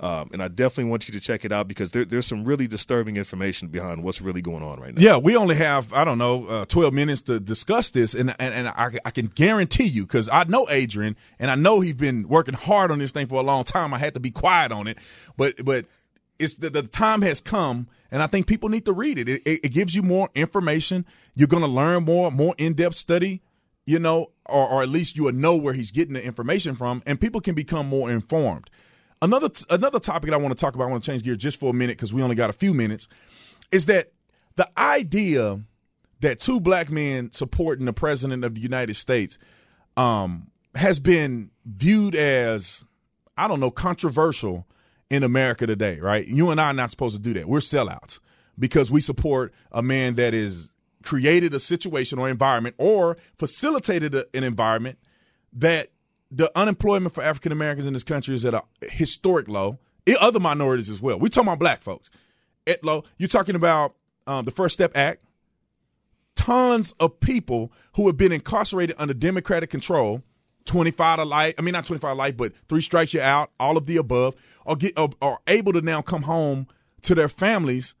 Um, 0.00 0.30
and 0.32 0.42
I 0.42 0.48
definitely 0.48 0.90
want 0.90 1.08
you 1.08 1.14
to 1.14 1.20
check 1.20 1.44
it 1.44 1.52
out 1.52 1.68
because 1.68 1.92
there, 1.92 2.04
there's 2.04 2.26
some 2.26 2.44
really 2.44 2.66
disturbing 2.66 3.16
information 3.16 3.68
behind 3.68 4.02
what's 4.02 4.20
really 4.20 4.42
going 4.42 4.62
on 4.62 4.80
right 4.80 4.94
now. 4.94 5.00
Yeah, 5.00 5.16
we 5.18 5.36
only 5.36 5.54
have 5.56 5.92
I 5.92 6.04
don't 6.04 6.18
know 6.18 6.46
uh, 6.46 6.64
12 6.66 6.92
minutes 6.92 7.22
to 7.22 7.38
discuss 7.38 7.90
this, 7.90 8.14
and 8.14 8.34
and, 8.38 8.54
and 8.54 8.68
I, 8.68 8.98
I 9.04 9.10
can 9.10 9.26
guarantee 9.26 9.84
you 9.84 10.02
because 10.02 10.28
I 10.28 10.44
know 10.44 10.66
Adrian 10.68 11.16
and 11.38 11.50
I 11.50 11.54
know 11.54 11.80
he's 11.80 11.94
been 11.94 12.28
working 12.28 12.54
hard 12.54 12.90
on 12.90 12.98
this 12.98 13.12
thing 13.12 13.26
for 13.28 13.40
a 13.40 13.44
long 13.44 13.64
time. 13.64 13.94
I 13.94 13.98
had 13.98 14.14
to 14.14 14.20
be 14.20 14.30
quiet 14.30 14.72
on 14.72 14.88
it, 14.88 14.98
but 15.36 15.64
but 15.64 15.86
it's 16.38 16.56
the, 16.56 16.70
the 16.70 16.82
time 16.82 17.22
has 17.22 17.40
come, 17.40 17.88
and 18.10 18.22
I 18.22 18.26
think 18.26 18.46
people 18.46 18.68
need 18.68 18.84
to 18.86 18.92
read 18.92 19.18
it. 19.18 19.28
It, 19.28 19.42
it, 19.46 19.60
it 19.64 19.68
gives 19.70 19.94
you 19.94 20.02
more 20.02 20.28
information. 20.34 21.06
You're 21.34 21.48
going 21.48 21.62
to 21.62 21.68
learn 21.68 22.04
more, 22.04 22.30
more 22.30 22.54
in 22.58 22.74
depth 22.74 22.96
study, 22.96 23.42
you 23.86 23.98
know, 23.98 24.32
or, 24.46 24.68
or 24.68 24.82
at 24.82 24.88
least 24.88 25.16
you 25.16 25.24
will 25.24 25.32
know 25.32 25.56
where 25.56 25.74
he's 25.74 25.90
getting 25.90 26.14
the 26.14 26.24
information 26.24 26.74
from, 26.74 27.02
and 27.06 27.20
people 27.20 27.40
can 27.40 27.54
become 27.54 27.88
more 27.88 28.10
informed. 28.10 28.68
Another 29.24 29.48
another 29.70 29.98
topic 29.98 30.30
I 30.34 30.36
want 30.36 30.54
to 30.54 30.60
talk 30.60 30.74
about, 30.74 30.84
I 30.84 30.90
want 30.90 31.02
to 31.02 31.10
change 31.10 31.22
gears 31.22 31.38
just 31.38 31.58
for 31.58 31.70
a 31.70 31.72
minute 31.72 31.96
because 31.96 32.12
we 32.12 32.20
only 32.20 32.36
got 32.36 32.50
a 32.50 32.52
few 32.52 32.74
minutes, 32.74 33.08
is 33.72 33.86
that 33.86 34.12
the 34.56 34.68
idea 34.78 35.60
that 36.20 36.38
two 36.38 36.60
black 36.60 36.90
men 36.90 37.32
supporting 37.32 37.86
the 37.86 37.94
president 37.94 38.44
of 38.44 38.54
the 38.54 38.60
United 38.60 38.96
States 38.96 39.38
um, 39.96 40.50
has 40.74 41.00
been 41.00 41.50
viewed 41.64 42.14
as, 42.14 42.84
I 43.38 43.48
don't 43.48 43.60
know, 43.60 43.70
controversial 43.70 44.66
in 45.08 45.22
America 45.22 45.66
today, 45.66 46.00
right? 46.00 46.28
You 46.28 46.50
and 46.50 46.60
I 46.60 46.66
are 46.66 46.74
not 46.74 46.90
supposed 46.90 47.16
to 47.16 47.22
do 47.22 47.32
that. 47.32 47.48
We're 47.48 47.60
sellouts 47.60 48.20
because 48.58 48.90
we 48.90 49.00
support 49.00 49.54
a 49.72 49.82
man 49.82 50.16
that 50.16 50.34
is 50.34 50.68
created 51.02 51.54
a 51.54 51.60
situation 51.60 52.18
or 52.18 52.28
environment 52.28 52.74
or 52.76 53.16
facilitated 53.38 54.14
a, 54.14 54.26
an 54.34 54.44
environment 54.44 54.98
that 55.54 55.92
the 56.30 56.50
unemployment 56.58 57.14
for 57.14 57.22
African 57.22 57.52
Americans 57.52 57.86
in 57.86 57.92
this 57.92 58.04
country 58.04 58.34
is 58.34 58.44
at 58.44 58.54
a 58.54 58.62
historic 58.82 59.48
low. 59.48 59.78
Other 60.20 60.40
minorities 60.40 60.90
as 60.90 61.00
well. 61.00 61.18
We're 61.18 61.28
talking 61.28 61.48
about 61.48 61.58
black 61.58 61.80
folks 61.80 62.10
at 62.66 62.84
low. 62.84 63.04
You're 63.18 63.28
talking 63.28 63.54
about 63.54 63.94
um, 64.26 64.44
the 64.44 64.50
First 64.50 64.74
Step 64.74 64.92
Act. 64.94 65.24
Tons 66.34 66.92
of 67.00 67.20
people 67.20 67.72
who 67.94 68.06
have 68.08 68.16
been 68.16 68.32
incarcerated 68.32 68.96
under 68.98 69.14
Democratic 69.14 69.70
control 69.70 70.22
25 70.64 71.18
to 71.18 71.24
life. 71.24 71.54
I 71.58 71.62
mean, 71.62 71.72
not 71.72 71.84
25 71.86 72.10
to 72.10 72.14
life, 72.14 72.36
but 72.36 72.52
three 72.68 72.80
strikes 72.80 73.14
you 73.14 73.20
out, 73.20 73.50
all 73.60 73.76
of 73.76 73.86
the 73.86 73.96
above, 73.96 74.34
are, 74.66 74.76
get, 74.76 74.98
are, 74.98 75.10
are 75.22 75.38
able 75.46 75.72
to 75.72 75.80
now 75.80 76.02
come 76.02 76.22
home 76.22 76.66
to 77.02 77.14
their 77.14 77.28
families, 77.28 77.94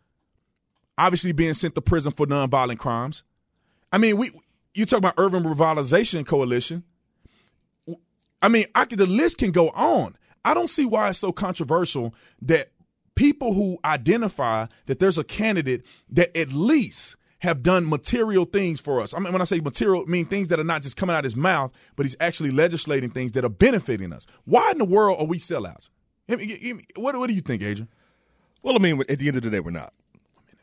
obviously 0.98 1.32
being 1.32 1.54
sent 1.54 1.74
to 1.74 1.82
prison 1.82 2.12
for 2.12 2.26
nonviolent 2.26 2.78
crimes. 2.78 3.22
I 3.92 3.98
mean, 3.98 4.16
we 4.16 4.32
you 4.74 4.86
talk 4.86 4.98
about 4.98 5.14
urban 5.18 5.44
revitalization 5.44 6.26
coalition. 6.26 6.82
I 8.44 8.48
mean, 8.48 8.66
I 8.74 8.84
could, 8.84 8.98
the 8.98 9.06
list 9.06 9.38
can 9.38 9.52
go 9.52 9.70
on. 9.70 10.18
I 10.44 10.52
don't 10.52 10.68
see 10.68 10.84
why 10.84 11.08
it's 11.08 11.18
so 11.18 11.32
controversial 11.32 12.14
that 12.42 12.72
people 13.14 13.54
who 13.54 13.78
identify 13.86 14.66
that 14.84 14.98
there's 14.98 15.16
a 15.16 15.24
candidate 15.24 15.82
that 16.10 16.36
at 16.36 16.52
least 16.52 17.16
have 17.38 17.62
done 17.62 17.88
material 17.88 18.44
things 18.44 18.80
for 18.80 19.00
us. 19.00 19.14
I 19.14 19.18
mean, 19.18 19.32
when 19.32 19.40
I 19.40 19.46
say 19.46 19.60
material, 19.60 20.04
I 20.06 20.10
mean 20.10 20.26
things 20.26 20.48
that 20.48 20.60
are 20.60 20.64
not 20.64 20.82
just 20.82 20.94
coming 20.94 21.16
out 21.16 21.20
of 21.20 21.24
his 21.24 21.36
mouth, 21.36 21.72
but 21.96 22.04
he's 22.04 22.16
actually 22.20 22.50
legislating 22.50 23.08
things 23.08 23.32
that 23.32 23.46
are 23.46 23.50
benefiting 23.50 24.12
us. 24.12 24.26
Why 24.44 24.72
in 24.72 24.76
the 24.78 24.84
world 24.84 25.18
are 25.20 25.26
we 25.26 25.38
sellouts? 25.38 25.88
What, 26.96 27.16
what 27.16 27.28
do 27.28 27.32
you 27.32 27.40
think, 27.40 27.62
Adrian? 27.62 27.88
Well, 28.62 28.76
I 28.76 28.78
mean, 28.78 29.02
at 29.08 29.20
the 29.20 29.28
end 29.28 29.38
of 29.38 29.42
the 29.42 29.48
day, 29.48 29.60
we're 29.60 29.70
not. 29.70 29.94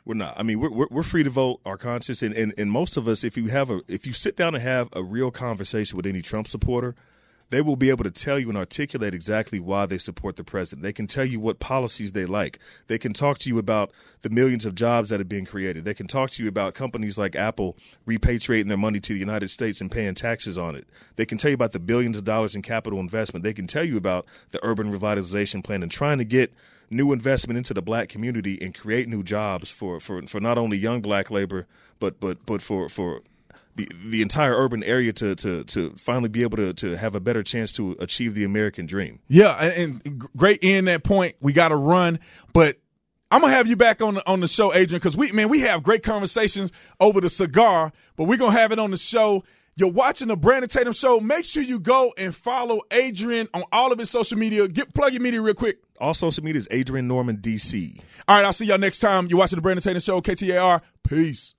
We're 0.05 0.13
not. 0.13 0.39
I 0.39 0.43
mean, 0.43 0.59
we're, 0.59 0.88
we're 0.88 1.01
free 1.01 1.23
to 1.23 1.32
vote 1.32 1.61
our 1.65 1.77
conscience, 1.77 2.21
and, 2.21 2.36
and, 2.36 2.53
and 2.59 2.71
most 2.71 2.95
of 2.95 3.07
us, 3.07 3.23
if 3.23 3.38
you 3.38 3.47
have 3.47 3.71
a, 3.71 3.82
if 3.88 4.05
you 4.05 4.13
sit 4.13 4.36
down 4.38 4.53
and 4.53 4.63
have 4.63 4.88
a 4.93 5.01
real 5.01 5.32
conversation 5.32 5.97
with 5.97 6.05
any 6.05 6.21
Trump 6.21 6.47
supporter, 6.47 6.93
they 7.51 7.61
will 7.61 7.75
be 7.75 7.89
able 7.89 8.05
to 8.05 8.11
tell 8.11 8.39
you 8.39 8.47
and 8.47 8.57
articulate 8.57 9.13
exactly 9.13 9.59
why 9.59 9.85
they 9.85 9.97
support 9.97 10.37
the 10.37 10.43
president. 10.43 10.83
They 10.83 10.93
can 10.93 11.05
tell 11.05 11.25
you 11.25 11.39
what 11.39 11.59
policies 11.59 12.13
they 12.13 12.25
like. 12.25 12.57
They 12.87 12.97
can 12.97 13.11
talk 13.11 13.39
to 13.39 13.49
you 13.49 13.59
about 13.59 13.91
the 14.21 14.29
millions 14.29 14.65
of 14.65 14.73
jobs 14.73 15.09
that 15.09 15.19
are 15.19 15.25
being 15.25 15.45
created. 15.45 15.83
They 15.83 15.93
can 15.93 16.07
talk 16.07 16.29
to 16.31 16.43
you 16.43 16.47
about 16.47 16.75
companies 16.75 17.17
like 17.17 17.35
Apple 17.35 17.75
repatriating 18.07 18.69
their 18.69 18.77
money 18.77 19.01
to 19.01 19.13
the 19.13 19.19
United 19.19 19.51
States 19.51 19.81
and 19.81 19.91
paying 19.91 20.15
taxes 20.15 20.57
on 20.57 20.77
it. 20.77 20.87
They 21.17 21.25
can 21.25 21.37
tell 21.37 21.51
you 21.51 21.55
about 21.55 21.73
the 21.73 21.79
billions 21.79 22.15
of 22.15 22.23
dollars 22.23 22.55
in 22.55 22.61
capital 22.61 23.01
investment. 23.01 23.43
They 23.43 23.53
can 23.53 23.67
tell 23.67 23.85
you 23.85 23.97
about 23.97 24.25
the 24.51 24.59
urban 24.63 24.97
revitalization 24.97 25.61
plan 25.61 25.83
and 25.83 25.91
trying 25.91 26.19
to 26.19 26.25
get 26.25 26.53
new 26.89 27.11
investment 27.11 27.57
into 27.57 27.73
the 27.73 27.81
black 27.81 28.07
community 28.07 28.57
and 28.61 28.73
create 28.73 29.09
new 29.09 29.23
jobs 29.23 29.69
for, 29.69 29.99
for, 29.99 30.21
for 30.23 30.39
not 30.39 30.57
only 30.57 30.77
young 30.77 31.01
black 31.01 31.29
labor, 31.29 31.67
but 31.99 32.19
but 32.19 32.45
but 32.45 32.61
for, 32.61 32.89
for 32.89 33.21
the 33.76 33.89
the 34.05 34.22
entire 34.22 34.55
urban 34.55 34.84
area 34.84 35.13
to 35.13 35.36
to 35.36 35.63
to 35.65 35.91
finally 35.97 36.30
be 36.30 36.41
able 36.43 36.57
to 36.57 36.74
to 36.74 36.97
have 36.97 37.15
a 37.15 37.19
better 37.19 37.43
chance 37.43 37.72
to 37.74 37.95
achieve 37.99 38.36
the 38.36 38.43
American 38.43 38.86
dream. 38.86 39.19
Yeah, 39.28 39.51
and, 39.51 40.01
and 40.05 40.19
great 40.36 40.59
in 40.61 40.86
that 40.86 41.03
point. 41.03 41.36
We 41.39 41.53
got 41.53 41.69
to 41.69 41.76
run, 41.76 42.19
but 42.53 42.78
I'm 43.32 43.41
gonna 43.41 43.53
have 43.53 43.67
you 43.67 43.78
back 43.78 44.01
on 44.01 44.15
the, 44.15 44.30
on 44.30 44.41
the 44.41 44.47
show, 44.47 44.74
Adrian, 44.74 44.99
because 44.99 45.15
we 45.15 45.32
man 45.32 45.47
we 45.49 45.61
have 45.61 45.84
great 45.84 46.03
conversations 46.03 46.72
over 46.99 47.22
the 47.22 47.30
cigar, 47.30 47.93
but 48.17 48.26
we're 48.26 48.38
gonna 48.38 48.51
have 48.57 48.72
it 48.72 48.80
on 48.80 48.91
the 48.91 48.97
show. 48.97 49.43
You're 49.78 49.91
watching 49.91 50.28
the 50.28 50.36
Brandon 50.36 50.69
Tatum 50.69 50.91
show. 50.91 51.22
Make 51.22 51.45
sure 51.45 51.63
you 51.63 51.80
go 51.80 52.13
and 52.17 52.36
follow 52.36 52.82
Adrian 52.91 53.47
on 53.53 53.63
all 53.72 53.93
of 53.93 53.99
his 53.99 54.09
social 54.09 54.38
media. 54.38 54.67
Get 54.67 54.93
plug 54.93 55.13
your 55.13 55.22
media 55.22 55.41
real 55.41 55.53
quick. 55.53 55.78
All 55.97 56.13
social 56.13 56.43
media 56.43 56.59
is 56.59 56.67
Adrian 56.72 57.07
Norman 57.07 57.38
DC. 57.38 57.97
All 58.28 58.36
right, 58.36 58.45
I'll 58.45 58.53
see 58.53 58.65
y'all 58.65 58.78
next 58.78 58.99
time. 58.99 59.28
You're 59.28 59.39
watching 59.39 59.57
the 59.57 59.61
Brandon 59.61 59.82
Tatum 59.82 60.01
show, 60.01 60.19
KTAR. 60.19 60.82
Peace. 61.07 61.55